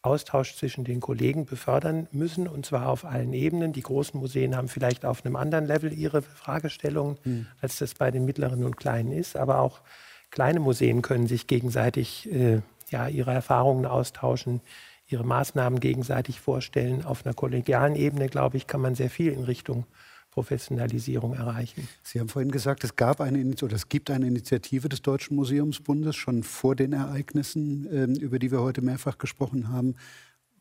Austausch 0.00 0.56
zwischen 0.56 0.84
den 0.84 1.00
Kollegen 1.00 1.44
befördern 1.44 2.08
müssen, 2.12 2.48
und 2.48 2.64
zwar 2.64 2.88
auf 2.88 3.04
allen 3.04 3.34
Ebenen. 3.34 3.74
Die 3.74 3.82
großen 3.82 4.18
Museen 4.18 4.56
haben 4.56 4.68
vielleicht 4.68 5.04
auf 5.04 5.22
einem 5.22 5.36
anderen 5.36 5.66
Level 5.66 5.92
ihre 5.92 6.22
Fragestellungen, 6.22 7.18
hm. 7.24 7.46
als 7.60 7.76
das 7.76 7.92
bei 7.92 8.10
den 8.10 8.24
mittleren 8.24 8.64
und 8.64 8.78
kleinen 8.78 9.12
ist. 9.12 9.36
Aber 9.36 9.58
auch 9.58 9.82
kleine 10.30 10.60
Museen 10.60 11.02
können 11.02 11.26
sich 11.26 11.46
gegenseitig 11.46 12.32
äh, 12.32 12.62
ja, 12.94 13.08
ihre 13.08 13.32
Erfahrungen 13.32 13.86
austauschen, 13.86 14.60
ihre 15.08 15.24
Maßnahmen 15.24 15.80
gegenseitig 15.80 16.40
vorstellen. 16.40 17.04
Auf 17.04 17.26
einer 17.26 17.34
kollegialen 17.34 17.96
Ebene, 17.96 18.28
glaube 18.28 18.56
ich, 18.56 18.68
kann 18.68 18.80
man 18.80 18.94
sehr 18.94 19.10
viel 19.10 19.32
in 19.32 19.42
Richtung 19.42 19.84
Professionalisierung 20.30 21.34
erreichen. 21.34 21.88
Sie 22.04 22.20
haben 22.20 22.28
vorhin 22.28 22.52
gesagt, 22.52 22.84
es 22.84 22.94
gab 22.94 23.20
eine 23.20 23.44
oder 23.62 23.74
es 23.74 23.88
gibt 23.88 24.10
eine 24.10 24.26
Initiative 24.26 24.88
des 24.88 25.02
Deutschen 25.02 25.36
Museumsbundes 25.36 26.14
schon 26.14 26.44
vor 26.44 26.76
den 26.76 26.92
Ereignissen, 26.92 27.88
ähm, 27.92 28.14
über 28.14 28.38
die 28.38 28.52
wir 28.52 28.60
heute 28.60 28.80
mehrfach 28.80 29.18
gesprochen 29.18 29.68
haben. 29.70 29.96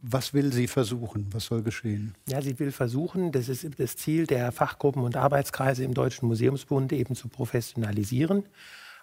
Was 0.01 0.33
will 0.33 0.51
sie 0.51 0.67
versuchen? 0.67 1.27
Was 1.31 1.45
soll 1.45 1.61
geschehen? 1.61 2.15
Ja, 2.27 2.41
sie 2.41 2.59
will 2.59 2.71
versuchen, 2.71 3.31
das 3.31 3.47
ist 3.47 3.67
das 3.77 3.95
Ziel 3.95 4.25
der 4.25 4.51
Fachgruppen 4.51 5.03
und 5.03 5.15
Arbeitskreise 5.15 5.83
im 5.83 5.93
Deutschen 5.93 6.27
Museumsbund 6.27 6.91
eben 6.93 7.15
zu 7.15 7.29
professionalisieren 7.29 8.43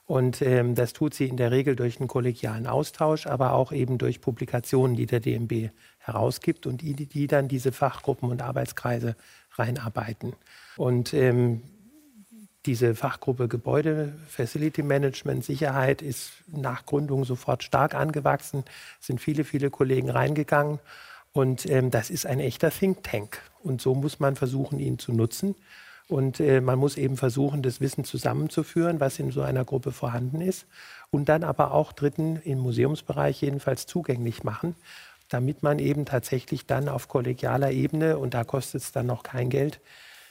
und 0.06 0.42
ähm, 0.42 0.74
das 0.74 0.92
tut 0.92 1.14
sie 1.14 1.26
in 1.26 1.36
der 1.36 1.50
Regel 1.50 1.76
durch 1.76 2.00
einen 2.00 2.08
kollegialen 2.08 2.66
Austausch, 2.66 3.26
aber 3.26 3.52
auch 3.52 3.72
eben 3.72 3.98
durch 3.98 4.20
Publikationen, 4.20 4.96
die 4.96 5.06
der 5.06 5.20
DMB 5.20 5.70
herausgibt 5.98 6.66
und 6.66 6.82
die, 6.82 6.94
die 6.94 7.26
dann 7.26 7.48
diese 7.48 7.72
Fachgruppen 7.72 8.28
und 8.28 8.42
Arbeitskreise 8.42 9.14
reinarbeiten. 9.52 10.34
Und 10.76 11.14
ähm, 11.14 11.62
diese 12.66 12.94
Fachgruppe 12.94 13.48
Gebäude, 13.48 14.12
Facility 14.26 14.82
Management, 14.82 15.44
Sicherheit 15.44 16.02
ist 16.02 16.32
nach 16.46 16.84
Gründung 16.84 17.24
sofort 17.24 17.62
stark 17.62 17.94
angewachsen, 17.94 18.64
sind 18.98 19.20
viele, 19.20 19.44
viele 19.44 19.70
Kollegen 19.70 20.10
reingegangen. 20.10 20.78
Und 21.32 21.64
ähm, 21.70 21.90
das 21.90 22.10
ist 22.10 22.26
ein 22.26 22.40
echter 22.40 22.70
Think 22.70 23.02
Tank. 23.02 23.40
Und 23.62 23.80
so 23.80 23.94
muss 23.94 24.20
man 24.20 24.36
versuchen, 24.36 24.78
ihn 24.78 24.98
zu 24.98 25.12
nutzen. 25.12 25.54
Und 26.10 26.40
äh, 26.40 26.60
man 26.60 26.76
muss 26.76 26.96
eben 26.96 27.16
versuchen, 27.16 27.62
das 27.62 27.80
Wissen 27.80 28.02
zusammenzuführen, 28.02 28.98
was 28.98 29.20
in 29.20 29.30
so 29.30 29.42
einer 29.42 29.64
Gruppe 29.64 29.92
vorhanden 29.92 30.40
ist. 30.40 30.66
Und 31.12 31.28
dann 31.28 31.44
aber 31.44 31.72
auch 31.72 31.92
Dritten 31.92 32.36
im 32.42 32.58
Museumsbereich 32.58 33.40
jedenfalls 33.40 33.86
zugänglich 33.86 34.42
machen, 34.42 34.74
damit 35.28 35.62
man 35.62 35.78
eben 35.78 36.06
tatsächlich 36.06 36.66
dann 36.66 36.88
auf 36.88 37.06
kollegialer 37.06 37.70
Ebene, 37.70 38.18
und 38.18 38.34
da 38.34 38.42
kostet 38.42 38.82
es 38.82 38.90
dann 38.90 39.06
noch 39.06 39.22
kein 39.22 39.50
Geld, 39.50 39.80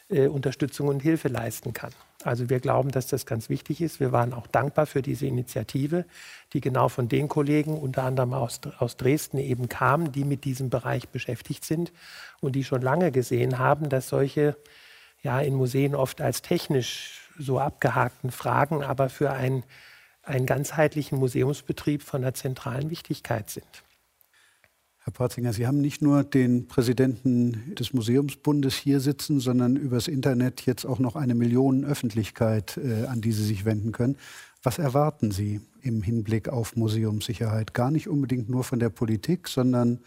äh, 0.10 0.28
Unterstützung 0.28 0.90
und 0.90 1.02
Hilfe 1.02 1.30
leisten 1.30 1.72
kann. 1.72 1.92
Also 2.26 2.50
wir 2.50 2.60
glauben, 2.60 2.92
dass 2.92 3.08
das 3.08 3.26
ganz 3.26 3.48
wichtig 3.48 3.80
ist. 3.80 4.02
Wir 4.02 4.12
waren 4.12 4.34
auch 4.34 4.48
dankbar 4.48 4.86
für 4.86 5.02
diese 5.02 5.28
Initiative, 5.28 6.04
die 6.52 6.60
genau 6.60 6.90
von 6.90 7.08
den 7.08 7.30
Kollegen, 7.30 7.78
unter 7.78 8.04
anderem 8.04 8.34
aus, 8.34 8.60
aus 8.80 8.98
Dresden 8.98 9.38
eben 9.38 9.70
kam, 9.70 10.12
die 10.12 10.26
mit 10.26 10.44
diesem 10.44 10.70
Bereich 10.70 11.08
beschäftigt 11.08 11.64
sind 11.64 11.94
und 12.42 12.58
die 12.58 12.66
schon 12.66 12.82
lange 12.82 13.14
gesehen 13.14 13.60
haben, 13.60 13.88
dass 13.88 14.10
solche 14.10 14.58
ja 15.24 15.40
in 15.40 15.56
Museen 15.56 15.96
oft 15.96 16.22
als 16.22 16.42
technisch 16.42 17.30
so 17.38 17.60
abgehakten 17.60 18.32
Fragen, 18.32 18.84
aber 18.84 19.10
für 19.10 19.32
ein, 19.32 19.64
einen 20.24 20.46
ganzheitlichen 20.46 21.18
Museumsbetrieb 21.20 22.04
von 22.04 22.22
der 22.22 22.34
zentralen 22.34 22.90
Wichtigkeit 22.90 23.50
sind. 23.50 23.84
Herr 25.04 25.14
Patzinger, 25.14 25.54
Sie 25.54 25.66
haben 25.66 25.80
nicht 25.80 26.02
nur 26.02 26.24
den 26.24 26.68
Präsidenten 26.68 27.74
des 27.76 27.94
Museumsbundes 27.94 28.76
hier 28.76 29.00
sitzen, 29.00 29.40
sondern 29.40 29.78
übers 29.78 30.08
Internet 30.08 30.66
jetzt 30.66 30.86
auch 30.86 31.00
noch 31.00 31.16
eine 31.16 31.36
Million 31.36 31.86
Öffentlichkeit, 31.86 32.78
äh, 32.78 33.06
an 33.06 33.22
die 33.22 33.32
Sie 33.32 33.46
sich 33.46 33.64
wenden 33.64 33.94
können. 33.94 34.18
Was 34.62 34.78
erwarten 34.78 35.32
Sie 35.32 35.62
im 35.82 36.04
Hinblick 36.04 36.50
auf 36.50 36.76
Museumssicherheit? 36.76 37.74
Gar 37.74 37.92
nicht 37.92 38.10
unbedingt 38.10 38.50
nur 38.50 38.66
von 38.66 38.80
der 38.80 38.90
Politik, 38.90 39.48
sondern 39.48 40.00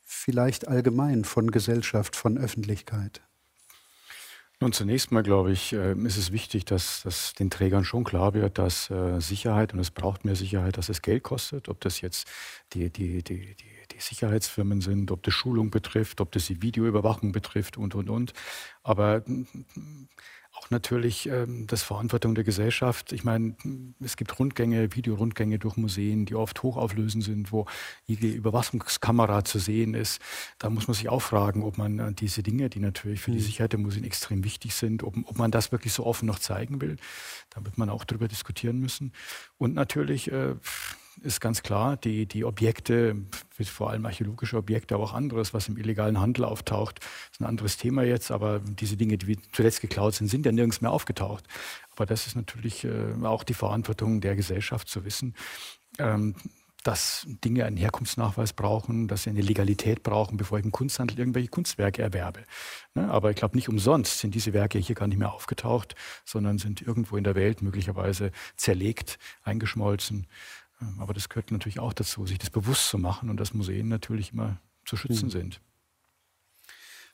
vielleicht 0.00 0.66
allgemein 0.66 1.24
von 1.24 1.50
Gesellschaft, 1.50 2.16
von 2.16 2.38
Öffentlichkeit. 2.38 3.20
Nun, 4.62 4.70
zunächst 4.70 5.10
mal, 5.10 5.24
glaube 5.24 5.50
ich, 5.50 5.72
äh, 5.72 5.92
ist 6.04 6.16
es 6.16 6.30
wichtig, 6.30 6.64
dass, 6.64 7.02
dass 7.02 7.34
den 7.34 7.50
Trägern 7.50 7.84
schon 7.84 8.04
klar 8.04 8.32
wird, 8.32 8.58
dass 8.58 8.90
äh, 8.90 9.18
Sicherheit, 9.20 9.74
und 9.74 9.80
es 9.80 9.90
braucht 9.90 10.24
mehr 10.24 10.36
Sicherheit, 10.36 10.76
dass 10.78 10.88
es 10.88 11.02
Geld 11.02 11.24
kostet, 11.24 11.68
ob 11.68 11.80
das 11.80 12.00
jetzt 12.00 12.30
die, 12.72 12.88
die, 12.88 13.24
die, 13.24 13.56
die, 13.56 13.66
die 13.90 13.98
Sicherheitsfirmen 13.98 14.80
sind, 14.80 15.10
ob 15.10 15.24
das 15.24 15.34
Schulung 15.34 15.72
betrifft, 15.72 16.20
ob 16.20 16.30
das 16.30 16.46
die 16.46 16.62
Videoüberwachung 16.62 17.32
betrifft 17.32 17.76
und, 17.76 17.96
und, 17.96 18.08
und. 18.08 18.34
Aber 18.84 19.24
auch 20.62 20.70
natürlich 20.70 21.28
ähm, 21.28 21.66
das 21.66 21.82
Verantwortung 21.82 22.34
der 22.34 22.44
Gesellschaft. 22.44 23.12
Ich 23.12 23.24
meine, 23.24 23.56
es 24.00 24.16
gibt 24.16 24.38
Rundgänge, 24.38 24.94
Videorundgänge 24.94 25.58
durch 25.58 25.76
Museen, 25.76 26.24
die 26.24 26.34
oft 26.34 26.62
hochauflösend 26.62 27.24
sind, 27.24 27.52
wo 27.52 27.66
jede 28.06 28.28
Überwachungskamera 28.28 29.44
zu 29.44 29.58
sehen 29.58 29.94
ist. 29.94 30.20
Da 30.58 30.70
muss 30.70 30.86
man 30.86 30.94
sich 30.94 31.08
auch 31.08 31.22
fragen, 31.22 31.62
ob 31.62 31.78
man 31.78 31.98
äh, 31.98 32.12
diese 32.12 32.42
Dinge, 32.42 32.70
die 32.70 32.80
natürlich 32.80 33.20
für 33.20 33.32
die 33.32 33.38
mhm. 33.38 33.42
Sicherheit 33.42 33.72
der 33.72 33.80
Museen 33.80 34.04
extrem 34.04 34.44
wichtig 34.44 34.74
sind, 34.74 35.02
ob, 35.02 35.16
ob 35.24 35.38
man 35.38 35.50
das 35.50 35.72
wirklich 35.72 35.92
so 35.92 36.06
offen 36.06 36.26
noch 36.26 36.38
zeigen 36.38 36.80
will. 36.80 36.96
Da 37.50 37.64
wird 37.64 37.78
man 37.78 37.90
auch 37.90 38.04
darüber 38.04 38.28
diskutieren 38.28 38.78
müssen. 38.78 39.12
Und 39.58 39.74
natürlich 39.74 40.30
äh, 40.30 40.54
ist 41.22 41.40
ganz 41.40 41.62
klar, 41.62 41.96
die, 41.96 42.26
die 42.26 42.44
Objekte, 42.44 43.16
vor 43.64 43.90
allem 43.90 44.06
archäologische 44.06 44.56
Objekte, 44.56 44.94
aber 44.94 45.04
auch 45.04 45.12
anderes, 45.12 45.54
was 45.54 45.68
im 45.68 45.76
illegalen 45.76 46.20
Handel 46.20 46.44
auftaucht, 46.44 47.00
ist 47.30 47.40
ein 47.40 47.46
anderes 47.46 47.76
Thema 47.76 48.02
jetzt, 48.02 48.30
aber 48.30 48.60
diese 48.60 48.96
Dinge, 48.96 49.18
die 49.18 49.38
zuletzt 49.52 49.80
geklaut 49.80 50.14
sind, 50.14 50.28
sind 50.28 50.46
ja 50.46 50.52
nirgends 50.52 50.80
mehr 50.80 50.90
aufgetaucht. 50.90 51.44
Aber 51.94 52.06
das 52.06 52.26
ist 52.26 52.36
natürlich 52.36 52.84
äh, 52.84 53.14
auch 53.22 53.44
die 53.44 53.54
Verantwortung 53.54 54.20
der 54.20 54.36
Gesellschaft 54.36 54.88
zu 54.88 55.04
wissen, 55.04 55.34
ähm, 55.98 56.34
dass 56.82 57.26
Dinge 57.44 57.64
einen 57.64 57.76
Herkunftsnachweis 57.76 58.52
brauchen, 58.52 59.06
dass 59.06 59.24
sie 59.24 59.30
eine 59.30 59.40
Legalität 59.40 60.02
brauchen, 60.02 60.36
bevor 60.36 60.58
ich 60.58 60.64
im 60.64 60.72
Kunsthandel 60.72 61.18
irgendwelche 61.18 61.48
Kunstwerke 61.48 62.02
erwerbe. 62.02 62.40
Ne? 62.94 63.08
Aber 63.08 63.30
ich 63.30 63.36
glaube, 63.36 63.56
nicht 63.56 63.68
umsonst 63.68 64.18
sind 64.18 64.34
diese 64.34 64.52
Werke 64.52 64.78
hier 64.78 64.96
gar 64.96 65.06
nicht 65.06 65.18
mehr 65.18 65.32
aufgetaucht, 65.32 65.94
sondern 66.24 66.58
sind 66.58 66.82
irgendwo 66.82 67.16
in 67.16 67.24
der 67.24 67.34
Welt 67.34 67.62
möglicherweise 67.62 68.32
zerlegt, 68.56 69.18
eingeschmolzen. 69.44 70.26
Ähm, 70.82 70.96
aber 70.98 71.14
das 71.14 71.28
gehört 71.28 71.50
natürlich 71.50 71.80
auch 71.80 71.92
dazu, 71.92 72.26
sich 72.26 72.38
das 72.38 72.50
bewusst 72.50 72.88
zu 72.88 72.98
machen 72.98 73.30
und 73.30 73.38
dass 73.38 73.54
Museen 73.54 73.88
natürlich 73.88 74.32
immer 74.32 74.58
zu 74.84 74.96
schützen 74.96 75.26
mhm. 75.26 75.30
sind. 75.30 75.60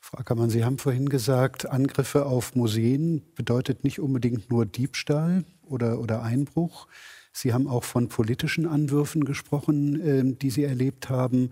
Frau 0.01 0.19
Ackermann, 0.19 0.49
Sie 0.49 0.65
haben 0.65 0.79
vorhin 0.79 1.09
gesagt, 1.09 1.67
Angriffe 1.67 2.27
auf 2.27 2.55
Museen 2.55 3.23
bedeutet 3.35 3.85
nicht 3.85 4.01
unbedingt 4.01 4.51
nur 4.51 4.65
Diebstahl 4.65 5.45
oder, 5.63 6.01
oder 6.01 6.23
Einbruch. 6.23 6.87
Sie 7.33 7.53
haben 7.53 7.69
auch 7.69 7.85
von 7.85 8.09
politischen 8.09 8.67
Anwürfen 8.67 9.25
gesprochen, 9.25 10.01
äh, 10.01 10.37
die 10.37 10.51
Sie 10.51 10.65
erlebt 10.65 11.11
haben. 11.11 11.51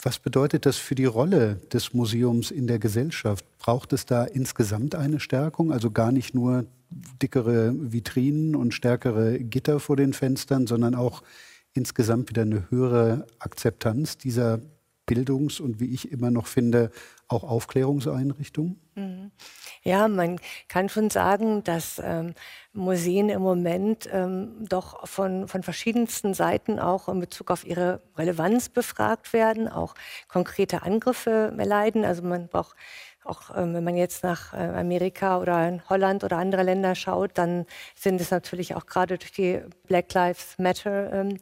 Was 0.00 0.18
bedeutet 0.18 0.64
das 0.66 0.76
für 0.76 0.94
die 0.94 1.04
Rolle 1.04 1.56
des 1.72 1.92
Museums 1.92 2.50
in 2.50 2.66
der 2.66 2.78
Gesellschaft? 2.78 3.44
Braucht 3.58 3.92
es 3.92 4.06
da 4.06 4.24
insgesamt 4.24 4.94
eine 4.94 5.20
Stärkung, 5.20 5.72
also 5.72 5.90
gar 5.90 6.12
nicht 6.12 6.34
nur 6.34 6.66
dickere 6.90 7.74
Vitrinen 7.76 8.56
und 8.56 8.74
stärkere 8.74 9.38
Gitter 9.38 9.80
vor 9.80 9.96
den 9.96 10.12
Fenstern, 10.12 10.66
sondern 10.66 10.94
auch 10.94 11.22
insgesamt 11.74 12.30
wieder 12.30 12.42
eine 12.42 12.70
höhere 12.70 13.26
Akzeptanz 13.38 14.18
dieser 14.18 14.60
Bildungs- 15.08 15.58
und 15.58 15.80
wie 15.80 15.92
ich 15.92 16.12
immer 16.12 16.30
noch 16.30 16.46
finde, 16.46 16.90
auch 17.28 17.42
Aufklärungseinrichtungen? 17.42 18.78
Mhm. 18.94 19.30
Ja, 19.82 20.08
man 20.08 20.38
kann 20.68 20.88
schon 20.88 21.08
sagen, 21.10 21.64
dass 21.64 22.00
ähm, 22.02 22.34
Museen 22.72 23.28
im 23.28 23.42
Moment 23.42 24.08
ähm, 24.12 24.66
doch 24.68 25.06
von, 25.06 25.48
von 25.48 25.62
verschiedensten 25.62 26.34
Seiten 26.34 26.78
auch 26.78 27.08
in 27.08 27.20
Bezug 27.20 27.50
auf 27.50 27.66
ihre 27.66 28.02
Relevanz 28.16 28.68
befragt 28.68 29.32
werden, 29.32 29.68
auch 29.68 29.94
konkrete 30.26 30.82
Angriffe 30.82 31.52
leiden. 31.56 32.04
Also 32.04 32.22
man 32.22 32.48
braucht 32.48 32.76
auch 33.28 33.56
ähm, 33.56 33.74
wenn 33.74 33.84
man 33.84 33.96
jetzt 33.96 34.22
nach 34.22 34.54
äh, 34.54 34.56
Amerika 34.56 35.38
oder 35.38 35.68
in 35.68 35.88
Holland 35.88 36.24
oder 36.24 36.38
andere 36.38 36.62
Länder 36.62 36.94
schaut, 36.94 37.32
dann 37.34 37.66
sind 37.94 38.20
es 38.20 38.30
natürlich 38.30 38.74
auch 38.74 38.86
gerade 38.86 39.18
durch 39.18 39.32
die 39.32 39.60
Black 39.86 40.12
Lives 40.14 40.58
Matter 40.58 41.12
ähm, 41.12 41.38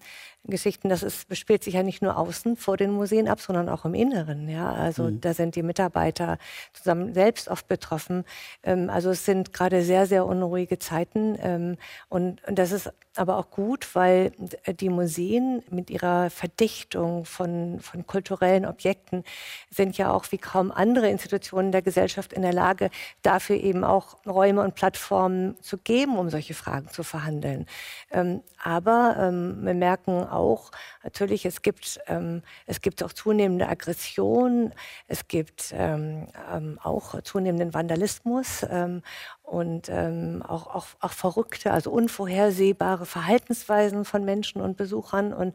Geschichten, 0.46 0.88
das 0.88 1.02
ist, 1.02 1.36
spielt 1.36 1.64
sich 1.64 1.74
ja 1.74 1.82
nicht 1.82 2.02
nur 2.02 2.16
außen 2.16 2.56
vor 2.56 2.76
den 2.76 2.90
Museen 2.90 3.28
ab, 3.28 3.40
sondern 3.40 3.68
auch 3.68 3.84
im 3.84 3.94
Inneren. 3.94 4.48
Ja? 4.48 4.72
Also 4.72 5.04
mhm. 5.04 5.20
da 5.20 5.34
sind 5.34 5.56
die 5.56 5.62
Mitarbeiter 5.62 6.38
zusammen 6.72 7.14
selbst 7.14 7.48
oft 7.48 7.68
betroffen. 7.68 8.24
Ähm, 8.62 8.90
also 8.90 9.10
es 9.10 9.24
sind 9.24 9.52
gerade 9.52 9.82
sehr, 9.82 10.06
sehr 10.06 10.26
unruhige 10.26 10.78
Zeiten. 10.78 11.36
Ähm, 11.40 11.76
und, 12.08 12.46
und 12.46 12.58
das 12.58 12.72
ist 12.72 12.92
aber 13.16 13.38
auch 13.38 13.50
gut, 13.50 13.94
weil 13.94 14.32
die 14.80 14.88
Museen 14.88 15.62
mit 15.70 15.90
ihrer 15.90 16.30
Verdichtung 16.30 17.24
von, 17.24 17.80
von 17.80 18.06
kulturellen 18.06 18.66
Objekten 18.66 19.24
sind 19.70 19.96
ja 19.98 20.12
auch 20.12 20.30
wie 20.30 20.38
kaum 20.38 20.70
andere 20.70 21.08
Institutionen 21.08 21.72
der 21.72 21.82
Gesellschaft 21.82 22.32
in 22.32 22.42
der 22.42 22.52
Lage, 22.52 22.90
dafür 23.22 23.56
eben 23.56 23.84
auch 23.84 24.18
Räume 24.26 24.62
und 24.62 24.74
Plattformen 24.74 25.56
zu 25.60 25.78
geben, 25.78 26.18
um 26.18 26.30
solche 26.30 26.54
Fragen 26.54 26.88
zu 26.88 27.02
verhandeln. 27.02 27.66
Ähm, 28.10 28.42
aber 28.62 29.16
ähm, 29.18 29.64
wir 29.64 29.74
merken 29.74 30.24
auch. 30.36 30.70
Natürlich, 31.02 31.44
es 31.46 31.62
gibt, 31.62 32.00
ähm, 32.06 32.42
es 32.66 32.80
gibt 32.80 33.02
auch 33.02 33.12
zunehmende 33.12 33.68
Aggression, 33.68 34.72
es 35.08 35.26
gibt 35.28 35.72
ähm, 35.72 36.28
ähm, 36.52 36.78
auch 36.82 37.20
zunehmenden 37.22 37.74
Vandalismus 37.74 38.64
ähm, 38.70 39.02
und 39.46 39.88
ähm, 39.88 40.42
auch, 40.46 40.66
auch, 40.66 40.86
auch 41.00 41.12
verrückte, 41.12 41.70
also 41.70 41.92
unvorhersehbare 41.92 43.06
Verhaltensweisen 43.06 44.04
von 44.04 44.24
Menschen 44.24 44.60
und 44.60 44.76
Besuchern. 44.76 45.32
Und 45.32 45.54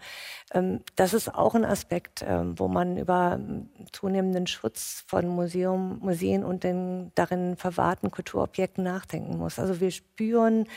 ähm, 0.53 0.79
das 0.95 1.13
ist 1.13 1.35
auch 1.35 1.55
ein 1.55 1.65
Aspekt, 1.65 2.23
ähm, 2.25 2.57
wo 2.57 2.69
man 2.69 2.95
über 2.95 3.37
ähm, 3.37 3.69
zunehmenden 3.91 4.47
Schutz 4.47 5.03
von 5.07 5.27
Museum, 5.27 5.99
Museen 5.99 6.45
und 6.45 6.63
den 6.63 7.11
darin 7.15 7.57
verwahrten 7.57 8.11
Kulturobjekten 8.11 8.81
nachdenken 8.81 9.37
muss. 9.37 9.59
Also 9.59 9.81
wir 9.81 9.91
spüren, 9.91 10.67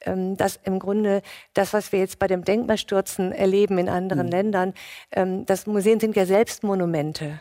ähm, 0.00 0.38
dass 0.38 0.58
im 0.64 0.78
Grunde 0.78 1.20
das, 1.52 1.74
was 1.74 1.92
wir 1.92 1.98
jetzt 1.98 2.18
bei 2.18 2.28
dem 2.28 2.44
Denkmalstürzen 2.44 3.32
erleben 3.32 3.76
in 3.76 3.90
anderen 3.90 4.26
mhm. 4.26 4.32
Ländern, 4.32 4.74
ähm, 5.12 5.44
das 5.44 5.66
Museen 5.66 6.00
sind 6.00 6.16
ja 6.16 6.24
selbst 6.24 6.62
Monumente 6.62 7.40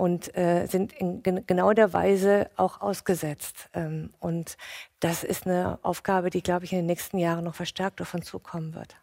und 0.00 0.34
äh, 0.34 0.66
sind 0.66 0.94
in 0.94 1.22
genau 1.22 1.74
der 1.74 1.92
Weise 1.92 2.48
auch 2.56 2.80
ausgesetzt. 2.80 3.68
Ähm, 3.74 4.10
und 4.18 4.56
das 4.98 5.24
ist 5.24 5.46
eine 5.46 5.78
Aufgabe, 5.82 6.30
die, 6.30 6.42
glaube 6.42 6.64
ich, 6.64 6.72
in 6.72 6.78
den 6.78 6.86
nächsten 6.86 7.18
Jahren 7.18 7.44
noch 7.44 7.54
verstärkt 7.54 8.00
auf 8.00 8.14
uns 8.14 8.24
zukommen 8.24 8.74
wird. 8.74 8.96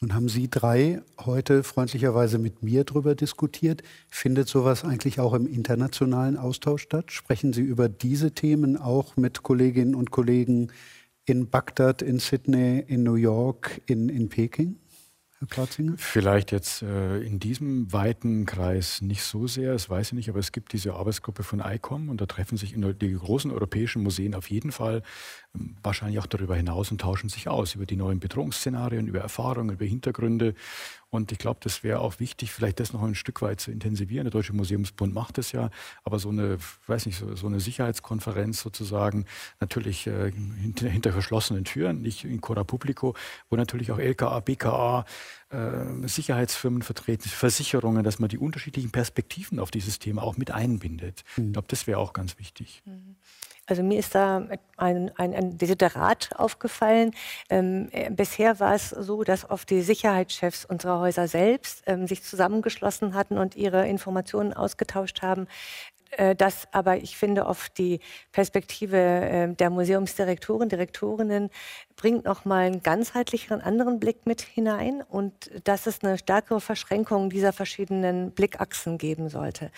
Nun 0.00 0.12
haben 0.12 0.28
Sie 0.28 0.50
drei 0.50 1.00
heute 1.24 1.62
freundlicherweise 1.62 2.38
mit 2.38 2.64
mir 2.64 2.82
darüber 2.82 3.14
diskutiert. 3.14 3.84
Findet 4.10 4.48
sowas 4.48 4.84
eigentlich 4.84 5.20
auch 5.20 5.32
im 5.32 5.46
internationalen 5.46 6.36
Austausch 6.36 6.82
statt? 6.82 7.12
Sprechen 7.12 7.52
Sie 7.52 7.62
über 7.62 7.88
diese 7.88 8.32
Themen 8.32 8.76
auch 8.76 9.16
mit 9.16 9.44
Kolleginnen 9.44 9.94
und 9.94 10.10
Kollegen 10.10 10.72
in 11.24 11.48
Bagdad, 11.48 12.02
in 12.02 12.18
Sydney, 12.18 12.84
in 12.86 13.04
New 13.04 13.14
York, 13.14 13.80
in, 13.86 14.08
in 14.08 14.28
Peking? 14.28 14.76
Platzinger? 15.46 15.94
Vielleicht 15.96 16.52
jetzt 16.52 16.82
äh, 16.82 17.18
in 17.20 17.38
diesem 17.38 17.92
weiten 17.92 18.46
Kreis 18.46 19.00
nicht 19.02 19.22
so 19.22 19.46
sehr, 19.46 19.72
das 19.72 19.88
weiß 19.90 20.08
ich 20.08 20.12
nicht, 20.14 20.28
aber 20.28 20.38
es 20.38 20.52
gibt 20.52 20.72
diese 20.72 20.94
Arbeitsgruppe 20.94 21.42
von 21.42 21.60
ICOM 21.60 22.08
und 22.08 22.20
da 22.20 22.26
treffen 22.26 22.56
sich 22.56 22.74
die 22.74 23.14
großen 23.14 23.50
europäischen 23.50 24.02
Museen 24.02 24.34
auf 24.34 24.50
jeden 24.50 24.72
Fall 24.72 25.02
ähm, 25.54 25.76
wahrscheinlich 25.82 26.18
auch 26.18 26.26
darüber 26.26 26.56
hinaus 26.56 26.90
und 26.90 27.00
tauschen 27.00 27.28
sich 27.28 27.48
aus 27.48 27.74
über 27.74 27.86
die 27.86 27.96
neuen 27.96 28.20
Bedrohungsszenarien, 28.20 29.06
über 29.06 29.20
Erfahrungen, 29.20 29.74
über 29.74 29.84
Hintergründe. 29.84 30.54
Und 31.14 31.30
ich 31.30 31.38
glaube, 31.38 31.60
das 31.62 31.84
wäre 31.84 32.00
auch 32.00 32.18
wichtig, 32.18 32.50
vielleicht 32.50 32.80
das 32.80 32.92
noch 32.92 33.00
ein 33.04 33.14
Stück 33.14 33.40
weit 33.40 33.60
zu 33.60 33.70
intensivieren. 33.70 34.24
Der 34.24 34.32
Deutsche 34.32 34.52
Museumsbund 34.52 35.14
macht 35.14 35.38
das 35.38 35.52
ja, 35.52 35.70
aber 36.02 36.18
so 36.18 36.28
eine, 36.28 36.58
weiß 36.88 37.06
nicht, 37.06 37.16
so, 37.16 37.36
so 37.36 37.46
eine 37.46 37.60
Sicherheitskonferenz 37.60 38.60
sozusagen, 38.60 39.24
natürlich 39.60 40.08
äh, 40.08 40.32
hinter, 40.32 40.88
hinter, 40.88 41.12
verschlossenen 41.12 41.62
Türen, 41.62 42.02
nicht 42.02 42.24
in 42.24 42.40
Cora 42.40 42.64
Publico, 42.64 43.14
wo 43.48 43.54
natürlich 43.54 43.92
auch 43.92 43.98
LKA, 44.00 44.40
BKA, 44.40 45.04
äh, 45.50 46.08
Sicherheitsfirmen 46.08 46.82
vertreten, 46.82 47.28
Versicherungen, 47.28 48.02
dass 48.02 48.18
man 48.18 48.28
die 48.28 48.38
unterschiedlichen 48.38 48.90
Perspektiven 48.90 49.60
auf 49.60 49.70
dieses 49.70 50.00
Thema 50.00 50.24
auch 50.24 50.36
mit 50.36 50.50
einbindet. 50.50 51.22
Mhm. 51.36 51.46
Ich 51.46 51.52
glaube, 51.52 51.68
das 51.68 51.86
wäre 51.86 52.00
auch 52.00 52.12
ganz 52.12 52.40
wichtig. 52.40 52.82
Mhm. 52.86 53.14
Also 53.66 53.82
mir 53.82 53.98
ist 53.98 54.14
da 54.14 54.46
ein, 54.76 55.10
ein, 55.16 55.34
ein 55.34 55.58
Desiderat 55.58 56.30
aufgefallen. 56.36 57.12
Ähm, 57.48 57.88
äh, 57.92 58.10
bisher 58.10 58.60
war 58.60 58.74
es 58.74 58.90
so, 58.90 59.24
dass 59.24 59.48
oft 59.48 59.70
die 59.70 59.80
Sicherheitschefs 59.80 60.64
unserer 60.64 61.00
Häuser 61.00 61.28
selbst 61.28 61.82
ähm, 61.86 62.06
sich 62.06 62.22
zusammengeschlossen 62.22 63.14
hatten 63.14 63.38
und 63.38 63.56
ihre 63.56 63.88
Informationen 63.88 64.52
ausgetauscht 64.52 65.22
haben. 65.22 65.46
Äh, 66.16 66.34
dass 66.36 66.68
aber 66.72 66.98
ich 66.98 67.16
finde 67.16 67.46
oft 67.46 67.76
die 67.78 68.00
Perspektive 68.32 68.96
äh, 68.96 69.54
der 69.54 69.70
Museumsdirektoren, 69.70 70.68
Direktorinnen 70.68 71.50
bringt 71.96 72.24
noch 72.24 72.44
mal 72.44 72.66
einen 72.66 72.82
ganzheitlicheren 72.82 73.60
anderen 73.60 74.00
Blick 74.00 74.26
mit 74.26 74.42
hinein 74.42 75.02
und 75.02 75.50
dass 75.64 75.86
es 75.86 76.02
eine 76.02 76.18
stärkere 76.18 76.60
Verschränkung 76.60 77.30
dieser 77.30 77.52
verschiedenen 77.52 78.32
Blickachsen 78.32 78.98
geben 78.98 79.28
sollte. 79.28 79.70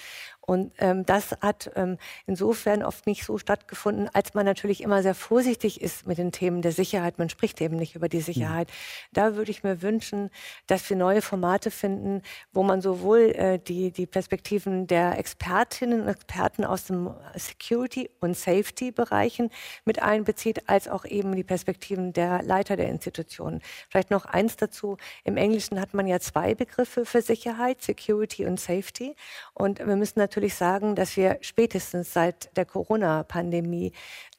Und 0.47 0.72
ähm, 0.78 1.05
das 1.05 1.32
hat 1.40 1.72
ähm, 1.74 1.99
insofern 2.26 2.84
oft 2.84 3.07
nicht 3.07 3.24
so 3.24 3.36
stattgefunden, 3.36 4.09
als 4.12 4.34
man 4.34 4.47
natürlich 4.47 4.80
immer 4.80 5.03
sehr 5.03 5.16
vorsichtig 5.16 5.82
ist 5.82 6.07
mit 6.07 6.18
den 6.18 6.30
Themen 6.30 6.62
der 6.62 6.70
Sicherheit. 6.70 7.18
Man 7.18 7.28
spricht 7.28 7.61
eben 7.61 7.76
nicht 7.76 7.97
über 7.97 8.09
die 8.09 8.20
Sicherheit. 8.20 8.68
Mhm. 8.68 8.72
Da 9.12 9.34
würde 9.34 9.51
ich 9.51 9.64
mir 9.64 9.82
wünschen, 9.82 10.30
dass 10.68 10.88
wir 10.88 10.97
neue 10.97 11.20
Formate 11.20 11.72
finden, 11.72 12.22
wo 12.53 12.62
man 12.62 12.80
sowohl 12.80 13.32
äh, 13.34 13.59
die, 13.59 13.90
die 13.90 14.07
Perspektiven 14.07 14.86
der 14.86 15.18
Expertinnen 15.18 16.03
und 16.03 16.09
Experten 16.09 16.64
aus 16.64 16.84
dem 16.84 17.12
Security- 17.34 18.09
und 18.20 18.36
Safety-Bereichen 18.36 19.51
mit 19.84 20.01
einbezieht, 20.01 20.68
als 20.68 20.86
auch 20.86 21.05
eben 21.05 21.34
die 21.34 21.44
Perspektiven 21.44 22.12
der 22.12 22.44
Leiter 22.44 22.76
der 22.76 22.88
Institutionen. 22.88 23.61
Vielleicht 23.90 24.12
noch 24.12 24.26
eins 24.26 24.57
dazu. 24.57 24.97
Im 25.24 25.36
Englischen 25.36 25.80
hat 25.80 25.92
man 25.92 26.07
ja 26.07 26.20
zwei 26.20 26.55
Begriffe 26.55 27.05
für 27.05 27.20
Sicherheit, 27.20 27.82
Security 27.82 28.47
und 28.47 28.61
Safety. 28.61 29.16
Und 29.53 29.80
wir 29.80 29.97
müssen 29.97 30.20
natürlich 30.20 30.36
natürlich 30.37 30.55
sagen, 30.55 30.95
dass 30.95 31.16
wir 31.16 31.39
spätestens 31.41 32.12
seit 32.12 32.55
der 32.59 32.66
Corona-Pandemie 32.66 33.93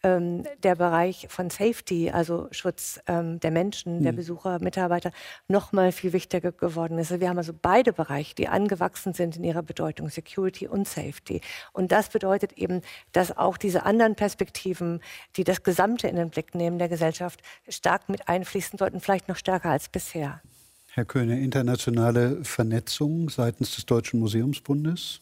ähm, 0.03 0.43
der 0.61 0.75
Bereich 0.75 1.25
von 1.27 1.49
Safety, 1.49 2.11
also 2.11 2.47
Schutz 2.51 2.99
ähm, 3.07 3.39
der 3.39 3.49
Menschen, 3.49 4.03
der 4.03 4.11
mhm. 4.11 4.17
Besucher, 4.17 4.59
Mitarbeiter, 4.59 5.09
noch 5.47 5.71
mal 5.71 5.91
viel 5.91 6.13
wichtiger 6.13 6.51
geworden 6.51 6.99
ist. 6.99 7.19
Wir 7.19 7.29
haben 7.29 7.39
also 7.39 7.51
beide 7.59 7.93
Bereiche, 7.93 8.35
die 8.35 8.47
angewachsen 8.47 9.13
sind 9.13 9.37
in 9.37 9.43
ihrer 9.43 9.63
Bedeutung, 9.63 10.09
Security 10.09 10.67
und 10.67 10.87
Safety. 10.87 11.41
Und 11.73 11.91
das 11.91 12.09
bedeutet 12.09 12.53
eben, 12.53 12.81
dass 13.11 13.35
auch 13.35 13.57
diese 13.57 13.83
anderen 13.83 14.13
Perspektiven, 14.13 15.01
die 15.35 15.45
das 15.45 15.63
Gesamte 15.63 16.07
in 16.07 16.15
den 16.15 16.29
Blick 16.29 16.53
nehmen 16.53 16.77
der 16.77 16.89
Gesellschaft, 16.89 17.41
stark 17.67 18.07
mit 18.07 18.29
einfließen 18.29 18.77
sollten, 18.77 18.99
vielleicht 18.99 19.29
noch 19.29 19.37
stärker 19.37 19.71
als 19.71 19.89
bisher. 19.89 20.43
Herr 20.91 21.05
Köhne, 21.05 21.39
internationale 21.39 22.43
Vernetzung 22.43 23.29
seitens 23.29 23.73
des 23.73 23.87
Deutschen 23.87 24.19
Museumsbundes? 24.19 25.21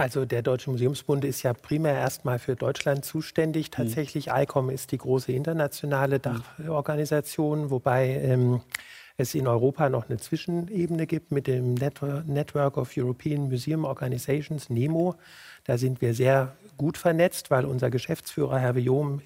Also 0.00 0.24
der 0.24 0.40
Deutsche 0.40 0.70
Museumsbund 0.70 1.26
ist 1.26 1.42
ja 1.42 1.52
primär 1.52 1.92
erstmal 1.92 2.38
für 2.38 2.56
Deutschland 2.56 3.04
zuständig. 3.04 3.66
Mhm. 3.66 3.72
Tatsächlich 3.72 4.28
mhm. 4.28 4.32
ICOM 4.36 4.70
ist 4.70 4.92
die 4.92 4.96
große 4.96 5.30
internationale 5.30 6.18
Dachorganisation, 6.18 7.68
wobei 7.68 8.14
ähm, 8.14 8.62
es 9.18 9.34
in 9.34 9.46
Europa 9.46 9.90
noch 9.90 10.08
eine 10.08 10.16
Zwischenebene 10.16 11.06
gibt 11.06 11.32
mit 11.32 11.46
dem 11.46 11.74
Network 11.74 12.78
of 12.78 12.92
European 12.96 13.50
Museum 13.50 13.84
Organizations, 13.84 14.70
NEMO. 14.70 15.16
Da 15.64 15.76
sind 15.76 16.00
wir 16.00 16.14
sehr 16.14 16.56
gut 16.78 16.96
vernetzt, 16.96 17.50
weil 17.50 17.66
unser 17.66 17.90
Geschäftsführer 17.90 18.58
Herr 18.58 18.76
Viom 18.76 19.20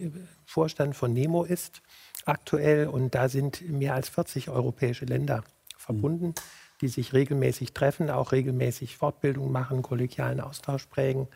Vorstand 0.44 0.96
von 0.96 1.12
NEMO 1.12 1.44
ist 1.44 1.82
aktuell 2.24 2.88
und 2.88 3.14
da 3.14 3.28
sind 3.28 3.62
mehr 3.70 3.94
als 3.94 4.08
40 4.08 4.50
europäische 4.50 5.04
Länder 5.04 5.44
verbunden, 5.76 6.34
die 6.80 6.88
sich 6.88 7.12
regelmäßig 7.12 7.72
treffen, 7.72 8.10
auch 8.10 8.32
regelmäßig 8.32 8.96
Fortbildung 8.96 9.52
machen, 9.52 9.82
kollegialen 9.82 10.40
Austausch 10.40 10.86
prägen. 10.86 11.28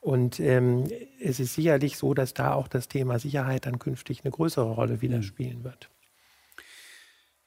Und 0.00 0.38
ähm, 0.38 0.84
es 1.20 1.40
ist 1.40 1.54
sicherlich 1.54 1.96
so, 1.96 2.12
dass 2.12 2.34
da 2.34 2.52
auch 2.52 2.68
das 2.68 2.88
Thema 2.88 3.18
Sicherheit 3.18 3.64
dann 3.64 3.78
künftig 3.78 4.22
eine 4.22 4.32
größere 4.32 4.70
Rolle 4.70 5.00
wieder 5.00 5.22
spielen 5.22 5.64
wird. 5.64 5.90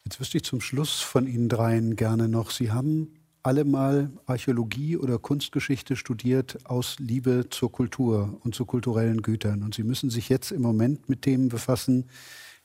Jetzt 0.06 0.20
wüsste 0.20 0.38
ich 0.38 0.44
zum 0.44 0.62
Schluss 0.62 1.02
von 1.02 1.28
Ihnen 1.28 1.50
dreien 1.50 1.96
gerne 1.96 2.28
noch, 2.28 2.50
Sie 2.50 2.72
haben 2.72 3.14
alle 3.44 3.64
mal 3.64 4.12
Archäologie 4.26 4.98
oder 4.98 5.20
Kunstgeschichte 5.20 5.96
studiert 5.96 6.66
aus 6.66 6.98
Liebe 7.00 7.46
zur 7.50 7.72
Kultur 7.72 8.40
und 8.44 8.56
zu 8.56 8.66
kulturellen 8.66 9.22
Gütern. 9.22 9.64
Und 9.64 9.74
Sie 9.74 9.84
müssen 9.84 10.10
sich 10.10 10.28
jetzt 10.28 10.52
im 10.52 10.62
Moment 10.62 11.08
mit 11.08 11.22
Themen 11.22 11.48
befassen, 11.48 12.10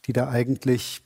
die 0.07 0.13
da 0.13 0.29
eigentlich 0.29 1.03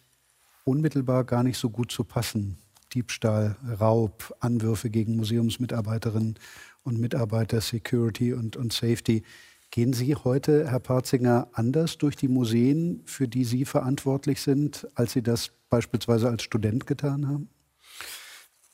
unmittelbar 0.64 1.25
gar 1.25 1.43
nicht 1.43 1.59
so 1.59 1.69
gut 1.69 1.93
zu 1.93 2.05
passen. 2.05 2.59
Diebstahl, 2.97 3.57
Raub, 3.78 4.34
Anwürfe 4.40 4.88
gegen 4.88 5.16
Museumsmitarbeiterinnen 5.16 6.38
und 6.82 6.99
Mitarbeiter, 6.99 7.61
Security 7.61 8.32
und, 8.32 8.57
und 8.57 8.72
Safety. 8.72 9.22
Gehen 9.70 9.92
Sie 9.92 10.14
heute, 10.14 10.70
Herr 10.70 10.80
Parzinger, 10.80 11.49
anders 11.53 11.99
durch 11.99 12.16
die 12.16 12.28
Museen, 12.28 13.03
für 13.05 13.28
die 13.28 13.44
Sie 13.44 13.66
verantwortlich 13.66 14.40
sind, 14.40 14.88
als 14.94 15.12
Sie 15.12 15.22
das 15.22 15.51
beispielsweise 15.68 16.28
als 16.28 16.42
Student 16.42 16.86
getan 16.86 17.28
haben? 17.28 17.51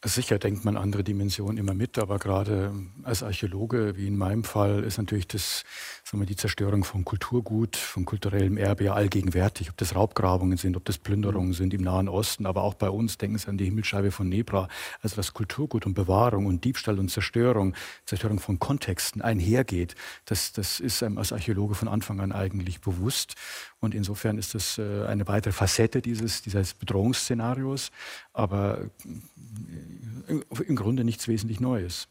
Sicher 0.05 0.40
denkt 0.40 0.64
man 0.64 0.76
andere 0.76 1.05
Dimensionen 1.05 1.59
immer 1.59 1.74
mit, 1.74 1.96
aber 1.96 2.18
gerade 2.18 2.74
als 3.05 3.22
Archäologe, 3.22 3.96
wie 3.96 4.09
in 4.09 4.16
meinem 4.16 4.42
Fall, 4.42 4.82
ist 4.82 4.98
natürlich 4.98 5.28
das, 5.28 5.62
sagen 6.03 6.20
wir, 6.20 6.26
die 6.26 6.34
Zerstörung 6.34 6.82
von 6.82 7.05
Kulturgut, 7.05 7.76
von 7.76 8.05
kulturellem 8.05 8.57
Erbe 8.57 8.82
ja 8.82 8.94
allgegenwärtig. 8.94 9.70
Ob 9.70 9.76
das 9.76 9.94
Raubgrabungen 9.94 10.59
sind, 10.59 10.76
ob 10.76 10.84
das 10.86 10.98
Plünderungen 10.98 11.53
sind 11.53 11.72
im 11.72 11.82
Nahen 11.82 12.09
Osten, 12.09 12.46
aber 12.46 12.64
auch 12.64 12.74
bei 12.74 12.90
uns, 12.90 13.16
denken 13.16 13.38
Sie 13.38 13.46
an 13.46 13.59
die 13.59 13.64
Himmelsscheibe 13.66 14.11
von 14.11 14.28
Nebra. 14.28 14.66
Also 15.03 15.18
was 15.18 15.34
Kulturgut 15.34 15.86
und 15.86 15.94
Bewahrung 15.94 16.46
und 16.46 16.64
Diebstahl 16.64 16.98
und 16.98 17.09
Zerstörung, 17.09 17.76
Zerstörung 18.05 18.40
von 18.40 18.59
Kontexten 18.59 19.22
einhergeht, 19.22 19.94
das, 20.24 20.53
das 20.53 20.80
ist 20.80 21.05
einem 21.05 21.16
als 21.16 21.32
Archäologe 21.32 21.76
von 21.76 21.86
Anfang 21.86 22.18
an 22.18 22.32
eigentlich 22.32 22.80
bewusst. 22.80 23.36
Und 23.78 23.94
insofern 23.94 24.36
ist 24.36 24.55
das 24.55 24.78
äh, 24.78 25.07
eine 25.07 25.28
weitere 25.28 25.53
Facette 25.53 26.03
dieses, 26.03 26.42
dieses 26.42 26.74
Bedrohungsszenarios. 26.74 27.90
Aber 28.32 28.90
im 30.28 30.76
Grunde 30.76 31.05
nichts 31.05 31.28
wesentlich 31.28 31.61
Neues. 31.61 32.09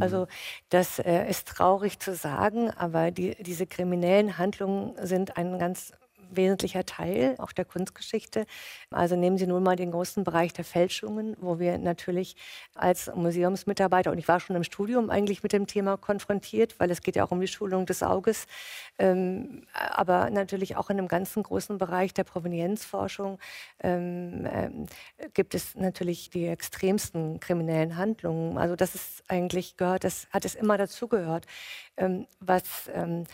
Also 0.00 0.28
das 0.68 0.98
äh, 1.00 1.28
ist 1.28 1.48
traurig 1.48 1.98
zu 1.98 2.14
sagen, 2.14 2.70
aber 2.70 3.10
die, 3.10 3.34
diese 3.42 3.66
kriminellen 3.66 4.38
Handlungen 4.38 4.94
sind 5.04 5.36
ein 5.36 5.58
ganz 5.58 5.92
wesentlicher 6.30 6.84
Teil 6.84 7.34
auch 7.38 7.52
der 7.52 7.64
Kunstgeschichte. 7.64 8.46
Also 8.90 9.16
nehmen 9.16 9.38
Sie 9.38 9.46
nun 9.46 9.62
mal 9.62 9.76
den 9.76 9.90
großen 9.90 10.24
Bereich 10.24 10.52
der 10.52 10.64
Fälschungen, 10.64 11.36
wo 11.40 11.58
wir 11.58 11.78
natürlich 11.78 12.36
als 12.74 13.10
Museumsmitarbeiter, 13.14 14.10
und 14.10 14.18
ich 14.18 14.28
war 14.28 14.40
schon 14.40 14.56
im 14.56 14.64
Studium 14.64 15.10
eigentlich 15.10 15.42
mit 15.42 15.52
dem 15.52 15.66
Thema 15.66 15.96
konfrontiert, 15.96 16.78
weil 16.78 16.90
es 16.90 17.00
geht 17.00 17.16
ja 17.16 17.24
auch 17.24 17.30
um 17.30 17.40
die 17.40 17.48
Schulung 17.48 17.86
des 17.86 18.02
Auges, 18.02 18.46
ähm, 18.98 19.66
aber 19.72 20.30
natürlich 20.30 20.76
auch 20.76 20.90
in 20.90 20.98
einem 20.98 21.08
ganzen 21.08 21.42
großen 21.42 21.78
Bereich 21.78 22.14
der 22.14 22.24
Provenienzforschung 22.24 23.38
ähm, 23.82 24.46
ähm, 24.50 24.86
gibt 25.34 25.54
es 25.54 25.74
natürlich 25.74 26.30
die 26.30 26.46
extremsten 26.46 27.40
kriminellen 27.40 27.96
Handlungen. 27.96 28.58
Also 28.58 28.76
das 28.76 28.94
ist 28.94 29.24
eigentlich 29.28 29.76
gehört, 29.76 30.04
das 30.04 30.26
hat 30.30 30.44
es 30.44 30.54
immer 30.54 30.78
dazugehört. 30.78 31.46
Ähm, 31.96 32.26
was 32.40 32.90
ähm, 32.94 33.24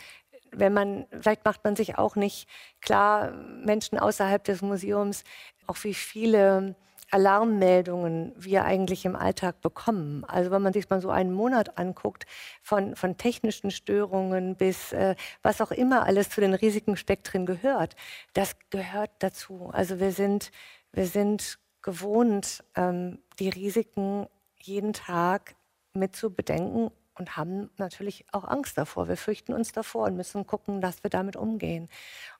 wenn 0.55 0.73
man, 0.73 1.05
vielleicht 1.19 1.45
macht 1.45 1.63
man 1.63 1.75
sich 1.75 1.97
auch 1.97 2.15
nicht 2.15 2.47
klar, 2.81 3.31
Menschen 3.31 3.97
außerhalb 3.97 4.43
des 4.43 4.61
Museums, 4.61 5.23
auch 5.67 5.77
wie 5.83 5.93
viele 5.93 6.75
Alarmmeldungen 7.13 8.33
wir 8.35 8.65
eigentlich 8.65 9.05
im 9.05 9.15
Alltag 9.15 9.61
bekommen. 9.61 10.25
Also 10.25 10.49
wenn 10.49 10.63
man 10.63 10.73
sich 10.73 10.89
mal 10.89 10.99
so 10.99 11.11
einen 11.11 11.31
Monat 11.31 11.77
anguckt, 11.77 12.25
von, 12.63 12.95
von 12.95 13.17
technischen 13.17 13.69
Störungen 13.69 14.55
bis 14.55 14.93
äh, 14.93 15.15
was 15.43 15.61
auch 15.61 15.71
immer 15.71 16.05
alles 16.05 16.31
zu 16.31 16.41
den 16.41 16.55
Risikenspektren 16.55 17.45
gehört, 17.45 17.95
das 18.33 18.55
gehört 18.71 19.11
dazu. 19.19 19.69
Also 19.71 19.99
wir 19.99 20.11
sind, 20.11 20.51
wir 20.91 21.05
sind 21.05 21.59
gewohnt, 21.83 22.63
ähm, 22.75 23.19
die 23.37 23.49
Risiken 23.49 24.25
jeden 24.59 24.93
Tag 24.93 25.55
mit 25.93 26.15
zu 26.15 26.33
bedenken 26.33 26.89
und 27.15 27.37
haben 27.37 27.69
natürlich 27.77 28.25
auch 28.31 28.43
Angst 28.45 28.77
davor. 28.77 29.07
Wir 29.07 29.17
fürchten 29.17 29.53
uns 29.53 29.71
davor 29.71 30.05
und 30.07 30.15
müssen 30.15 30.47
gucken, 30.47 30.81
dass 30.81 31.03
wir 31.03 31.09
damit 31.09 31.35
umgehen. 31.35 31.89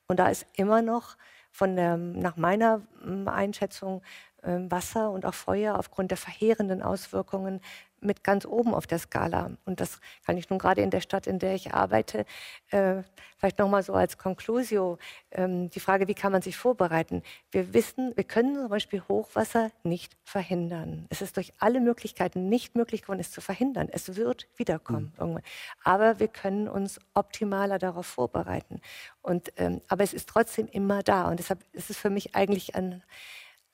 Und 0.08 0.18
da 0.20 0.30
ist 0.30 0.46
immer 0.54 0.82
noch 0.82 1.18
von 1.52 1.76
der, 1.76 1.98
nach 1.98 2.36
meiner 2.36 2.82
hm, 3.02 3.28
Einschätzung 3.28 4.02
ähm, 4.44 4.70
Wasser 4.72 5.12
und 5.12 5.26
auch 5.26 5.34
Feuer 5.34 5.78
aufgrund 5.78 6.12
der 6.12 6.18
verheerenden 6.18 6.82
Auswirkungen 6.82 7.62
mit 8.04 8.24
ganz 8.24 8.46
oben 8.46 8.74
auf 8.74 8.88
der 8.88 9.00
Skala. 9.00 9.52
Und 9.66 9.80
das 9.80 10.00
kann 10.26 10.38
ich 10.38 10.50
nun 10.50 10.60
gerade 10.60 10.82
in 10.82 10.90
der 10.90 11.02
Stadt, 11.02 11.28
in 11.28 11.40
der 11.40 11.56
ich 11.56 11.74
arbeite, 11.74 12.26
äh, 12.72 13.04
vielleicht 13.38 13.60
nochmal 13.60 13.84
so 13.84 13.94
als 13.94 14.18
Conclusio, 14.18 14.98
ähm, 15.32 15.70
die 15.70 15.80
Frage, 15.80 16.08
wie 16.08 16.14
kann 16.14 16.32
man 16.32 16.42
sich 16.42 16.56
vorbereiten? 16.56 17.24
Wir 17.52 17.74
wissen, 17.74 18.16
wir 18.16 18.24
können 18.24 18.56
zum 18.56 18.70
Beispiel 18.70 19.04
Hochwasser 19.10 19.72
nicht 19.84 20.16
verhindern. 20.24 21.08
Es 21.10 21.22
ist 21.22 21.36
durch 21.38 21.54
alle 21.60 21.82
Möglichkeiten 21.82 22.48
nicht 22.48 22.76
möglich 22.76 23.02
geworden, 23.02 23.20
es 23.20 23.32
zu 23.32 23.42
verhindern. 23.42 23.90
Es 23.92 24.16
wird 24.16 24.48
wiederkommen 24.56 25.12
mhm. 25.16 25.20
irgendwann. 25.20 25.44
Aber 25.84 26.20
wir 26.20 26.30
können 26.30 26.68
uns 26.68 27.00
optimaler 27.14 27.80
darauf 27.80 28.06
vorbereiten. 28.06 28.82
Und, 29.22 29.52
ähm, 29.58 29.82
aber 29.88 30.04
es 30.04 30.14
ist 30.14 30.30
trotzdem 30.30 30.68
immer 30.68 31.04
da. 31.04 31.28
Und 31.28 31.40
deshalb 31.40 31.64
ist 31.74 31.90
es 31.90 31.98
für 31.98 32.10
mich 32.10 32.36
eigentlich 32.36 32.76
ein, 32.76 33.04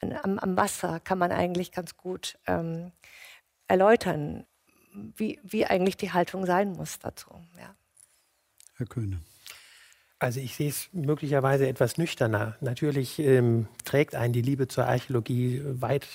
ein 0.01 0.17
am, 0.23 0.39
am, 0.39 0.57
Wasser 0.57 0.99
kann 0.99 1.17
man 1.17 1.32
eigentlich 1.32 1.71
ganz 1.71 1.95
gut 1.95 2.38
ähm, 2.47 2.91
erläutern, 3.70 4.45
wie, 4.93 5.39
wie 5.43 5.65
eigentlich 5.65 5.95
die 5.95 6.11
Haltung 6.11 6.45
sein 6.45 6.74
muss 6.74 6.99
dazu. 6.99 7.30
Ja. 7.57 7.74
Herr 8.76 8.88
Köhne. 8.88 9.22
Also 10.22 10.41
ich 10.41 10.55
sehe 10.55 10.67
es 10.67 10.89
möglicherweise 10.91 11.65
etwas 11.70 11.97
nüchterner. 11.97 12.57
Natürlich 12.59 13.20
ähm, 13.20 13.70
trägt 13.86 14.15
einen 14.15 14.34
die 14.34 14.41
Liebe 14.41 14.67
zur 14.67 14.86
Archäologie 14.86 15.61
weit 15.63 16.07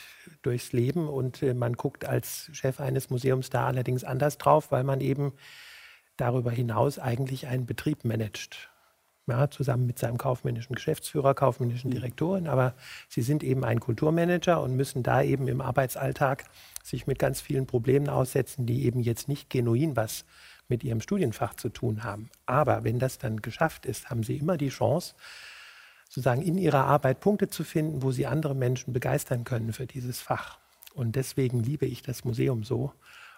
durchs 0.43 0.73
Leben 0.73 1.09
und 1.09 1.43
äh, 1.43 1.55
man 1.55 1.73
guckt 1.73 2.05
als 2.05 2.51
Chef 2.53 2.81
eines 2.81 3.09
Museums 3.09 3.49
da 3.49 3.67
allerdings 3.67 4.05
anders 4.05 4.37
drauf, 4.37 4.71
weil 4.71 4.85
man 4.85 5.01
eben 5.01 5.33
darüber 6.19 6.51
hinaus 6.51 6.99
eigentlich 6.99 7.47
einen 7.47 7.65
Betrieb 7.65 8.05
managt 8.05 8.71
ja, 9.27 9.51
zusammen 9.51 9.87
mit 9.87 9.99
seinem 9.99 10.19
kaufmännischen 10.19 10.75
Geschäftsführer, 10.75 11.35
kaufmännischen 11.35 11.91
mhm. 11.91 11.95
Direktoren. 11.95 12.47
Aber 12.47 12.75
sie 13.09 13.23
sind 13.23 13.43
eben 13.43 13.65
ein 13.65 13.81
Kulturmanager 13.81 14.61
und 14.61 14.77
müssen 14.77 15.03
da 15.03 15.23
eben 15.23 15.49
im 15.49 15.61
Arbeitsalltag 15.61 16.45
sich 16.83 17.07
mit 17.07 17.19
ganz 17.19 17.41
vielen 17.41 17.67
Problemen 17.67 18.09
aussetzen, 18.09 18.67
die 18.67 18.85
eben 18.85 19.01
jetzt 19.01 19.29
nicht 19.29 19.51
genuin 19.51 19.97
was 19.97 20.25
mit 20.69 20.85
ihrem 20.85 21.01
Studienfach 21.01 21.55
zu 21.55 21.69
tun 21.69 22.05
haben. 22.05 22.31
Aber 22.47 22.85
wenn 22.85 22.99
das 22.99 23.19
dann 23.19 23.43
geschafft 23.43 23.87
ist, 23.87 24.11
haben 24.11 24.23
sie 24.23 24.37
immer 24.37 24.57
die 24.57 24.71
Chance, 24.71 25.15
sozusagen 26.09 26.43
in 26.43 26.59
ihrer 26.59 26.85
Arbeit 26.85 27.21
Punkte 27.21 27.49
zu 27.49 27.65
finden, 27.65 28.03
wo 28.03 28.13
sie 28.13 28.27
andere 28.27 28.55
Menschen 28.55 28.93
begeistern 28.93 29.45
können 29.45 29.73
für 29.73 29.87
dieses 29.87 30.21
Fach. 30.21 30.59
Und 30.95 31.17
deswegen 31.17 31.61
liebe 31.61 31.87
ich 31.87 32.03
das 32.03 32.25
Museum 32.25 32.63
so 32.63 32.93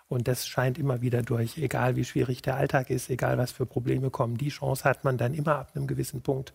und 0.09 0.29
das 0.29 0.47
scheint 0.47 0.79
immer 0.79 1.03
wieder 1.03 1.23
durch, 1.23 1.59
egal 1.59 1.97
wie 1.97 2.05
schwierig 2.05 2.43
der 2.43 2.57
Alltag 2.57 2.91
ist, 2.91 3.11
egal 3.11 3.39
was 3.39 3.53
für 3.53 3.67
Probleme 3.67 4.11
kommen. 4.11 4.37
Die 4.37 4.51
Chance 4.51 4.85
hat 4.85 5.05
man 5.05 5.19
dann 5.19 5.35
immer 5.35 5.57
ab 5.57 5.73
einem 5.75 5.87
gewissen 5.87 6.23
Punkt. 6.23 6.55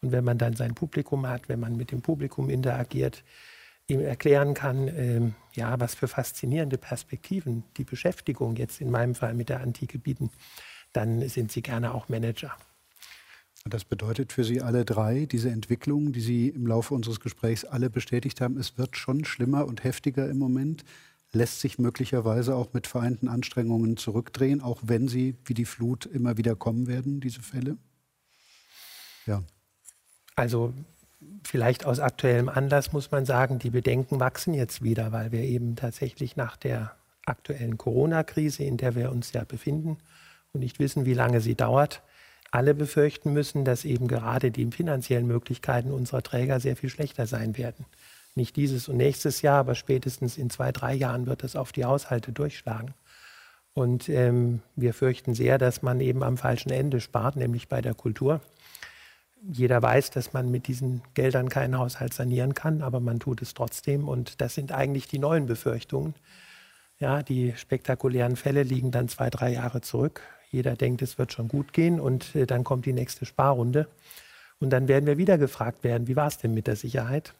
Und 0.00 0.12
wenn 0.12 0.24
man 0.24 0.38
dann 0.38 0.54
sein 0.54 0.74
Publikum 0.74 1.26
hat, 1.26 1.48
wenn 1.48 1.60
man 1.60 1.76
mit 1.76 1.90
dem 1.90 2.02
Publikum 2.02 2.48
interagiert, 2.48 3.24
ihm 3.88 4.00
erklären 4.00 4.54
kann, 4.54 4.88
ähm, 4.88 5.34
ja, 5.54 5.78
was 5.80 5.94
für 5.94 6.06
faszinierende 6.06 6.78
Perspektiven 6.78 7.64
die 7.76 7.84
Beschäftigung 7.84 8.56
jetzt 8.56 8.80
in 8.80 8.90
meinem 8.90 9.14
Fall 9.14 9.34
mit 9.34 9.48
der 9.48 9.60
Antike 9.60 9.98
bieten, 9.98 10.30
dann 10.92 11.28
sind 11.28 11.50
Sie 11.50 11.62
gerne 11.62 11.94
auch 11.94 12.08
Manager. 12.08 12.54
Das 13.64 13.84
bedeutet 13.84 14.32
für 14.32 14.44
Sie 14.44 14.60
alle 14.60 14.84
drei, 14.84 15.26
diese 15.26 15.50
Entwicklung, 15.50 16.12
die 16.12 16.20
Sie 16.20 16.48
im 16.48 16.66
Laufe 16.66 16.94
unseres 16.94 17.20
Gesprächs 17.20 17.64
alle 17.64 17.90
bestätigt 17.90 18.40
haben, 18.40 18.56
es 18.56 18.76
wird 18.76 18.96
schon 18.96 19.24
schlimmer 19.24 19.66
und 19.66 19.84
heftiger 19.84 20.28
im 20.28 20.38
Moment 20.38 20.84
lässt 21.32 21.60
sich 21.60 21.78
möglicherweise 21.78 22.54
auch 22.54 22.72
mit 22.72 22.86
vereinten 22.86 23.28
Anstrengungen 23.28 23.96
zurückdrehen, 23.96 24.60
auch 24.60 24.80
wenn 24.82 25.08
sie 25.08 25.36
wie 25.44 25.54
die 25.54 25.64
Flut 25.64 26.06
immer 26.06 26.36
wieder 26.36 26.54
kommen 26.56 26.86
werden, 26.86 27.20
diese 27.20 27.40
Fälle? 27.40 27.76
Ja. 29.26 29.42
Also 30.36 30.72
vielleicht 31.44 31.86
aus 31.86 32.00
aktuellem 32.00 32.48
Anlass 32.48 32.92
muss 32.92 33.10
man 33.10 33.24
sagen, 33.24 33.58
die 33.58 33.70
Bedenken 33.70 34.20
wachsen 34.20 34.54
jetzt 34.54 34.82
wieder, 34.82 35.12
weil 35.12 35.32
wir 35.32 35.42
eben 35.42 35.76
tatsächlich 35.76 36.36
nach 36.36 36.56
der 36.56 36.96
aktuellen 37.24 37.78
Corona-Krise, 37.78 38.64
in 38.64 38.76
der 38.76 38.94
wir 38.94 39.12
uns 39.12 39.32
ja 39.32 39.44
befinden 39.44 39.98
und 40.52 40.60
nicht 40.60 40.78
wissen, 40.78 41.06
wie 41.06 41.14
lange 41.14 41.40
sie 41.40 41.54
dauert, 41.54 42.02
alle 42.50 42.74
befürchten 42.74 43.32
müssen, 43.32 43.64
dass 43.64 43.84
eben 43.84 44.08
gerade 44.08 44.50
die 44.50 44.70
finanziellen 44.70 45.26
Möglichkeiten 45.26 45.90
unserer 45.90 46.22
Träger 46.22 46.60
sehr 46.60 46.76
viel 46.76 46.90
schlechter 46.90 47.26
sein 47.26 47.56
werden. 47.56 47.86
Nicht 48.34 48.56
dieses 48.56 48.88
und 48.88 48.96
nächstes 48.96 49.42
Jahr, 49.42 49.58
aber 49.58 49.74
spätestens 49.74 50.38
in 50.38 50.48
zwei, 50.48 50.72
drei 50.72 50.94
Jahren 50.94 51.26
wird 51.26 51.44
es 51.44 51.54
auf 51.56 51.72
die 51.72 51.84
Haushalte 51.84 52.32
durchschlagen. 52.32 52.94
Und 53.74 54.08
ähm, 54.08 54.60
wir 54.76 54.94
fürchten 54.94 55.34
sehr, 55.34 55.58
dass 55.58 55.82
man 55.82 56.00
eben 56.00 56.22
am 56.22 56.36
falschen 56.36 56.70
Ende 56.70 57.00
spart, 57.00 57.36
nämlich 57.36 57.68
bei 57.68 57.80
der 57.80 57.94
Kultur. 57.94 58.40
Jeder 59.50 59.82
weiß, 59.82 60.10
dass 60.10 60.32
man 60.32 60.50
mit 60.50 60.68
diesen 60.68 61.02
Geldern 61.14 61.48
keinen 61.48 61.78
Haushalt 61.78 62.14
sanieren 62.14 62.54
kann, 62.54 62.80
aber 62.82 63.00
man 63.00 63.18
tut 63.18 63.42
es 63.42 63.54
trotzdem. 63.54 64.08
Und 64.08 64.40
das 64.40 64.54
sind 64.54 64.72
eigentlich 64.72 65.08
die 65.08 65.18
neuen 65.18 65.46
Befürchtungen. 65.46 66.14
Ja, 66.98 67.22
die 67.22 67.54
spektakulären 67.56 68.36
Fälle 68.36 68.62
liegen 68.62 68.92
dann 68.92 69.08
zwei, 69.08 69.30
drei 69.30 69.52
Jahre 69.52 69.80
zurück. 69.80 70.20
Jeder 70.50 70.76
denkt, 70.76 71.02
es 71.02 71.18
wird 71.18 71.32
schon 71.32 71.48
gut 71.48 71.72
gehen 71.72 71.98
und 71.98 72.36
äh, 72.36 72.46
dann 72.46 72.62
kommt 72.62 72.86
die 72.86 72.92
nächste 72.92 73.26
Sparrunde. 73.26 73.88
Und 74.60 74.70
dann 74.70 74.86
werden 74.86 75.06
wir 75.06 75.18
wieder 75.18 75.38
gefragt 75.38 75.82
werden, 75.82 76.06
wie 76.06 76.14
war 76.14 76.28
es 76.28 76.38
denn 76.38 76.54
mit 76.54 76.68
der 76.68 76.76
Sicherheit? 76.76 77.34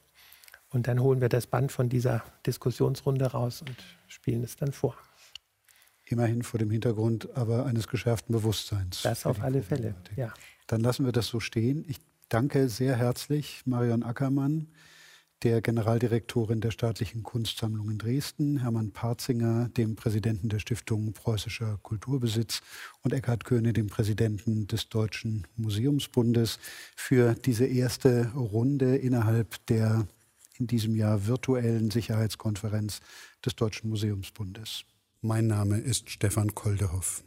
Und 0.72 0.88
dann 0.88 1.00
holen 1.00 1.20
wir 1.20 1.28
das 1.28 1.46
Band 1.46 1.70
von 1.70 1.88
dieser 1.88 2.24
Diskussionsrunde 2.46 3.26
raus 3.26 3.62
und 3.62 3.76
spielen 4.08 4.42
es 4.42 4.56
dann 4.56 4.72
vor. 4.72 4.96
Immerhin 6.06 6.42
vor 6.42 6.58
dem 6.58 6.70
Hintergrund 6.70 7.28
aber 7.34 7.66
eines 7.66 7.88
geschärften 7.88 8.34
Bewusstseins. 8.34 9.02
Das 9.02 9.26
auf 9.26 9.42
alle 9.42 9.62
Fälle, 9.62 9.94
ja. 10.16 10.32
Dann 10.66 10.80
lassen 10.80 11.04
wir 11.04 11.12
das 11.12 11.26
so 11.26 11.40
stehen. 11.40 11.84
Ich 11.88 12.00
danke 12.28 12.68
sehr 12.68 12.96
herzlich 12.96 13.62
Marion 13.66 14.02
Ackermann, 14.02 14.68
der 15.42 15.60
Generaldirektorin 15.60 16.60
der 16.60 16.70
Staatlichen 16.70 17.22
Kunstsammlung 17.22 17.90
in 17.90 17.98
Dresden, 17.98 18.58
Hermann 18.58 18.92
Parzinger, 18.92 19.68
dem 19.70 19.96
Präsidenten 19.96 20.48
der 20.48 20.58
Stiftung 20.58 21.12
Preußischer 21.12 21.78
Kulturbesitz 21.82 22.62
und 23.02 23.12
Eckhard 23.12 23.44
Köhne, 23.44 23.72
dem 23.72 23.88
Präsidenten 23.88 24.66
des 24.68 24.88
Deutschen 24.88 25.46
Museumsbundes, 25.56 26.58
für 26.96 27.34
diese 27.34 27.66
erste 27.66 28.32
Runde 28.34 28.96
innerhalb 28.96 29.66
der 29.66 30.06
in 30.58 30.66
diesem 30.66 30.94
Jahr 30.94 31.26
virtuellen 31.26 31.90
Sicherheitskonferenz 31.90 33.00
des 33.44 33.56
Deutschen 33.56 33.90
Museumsbundes. 33.90 34.84
Mein 35.20 35.46
Name 35.46 35.78
ist 35.78 36.10
Stefan 36.10 36.54
Koldehoff. 36.54 37.22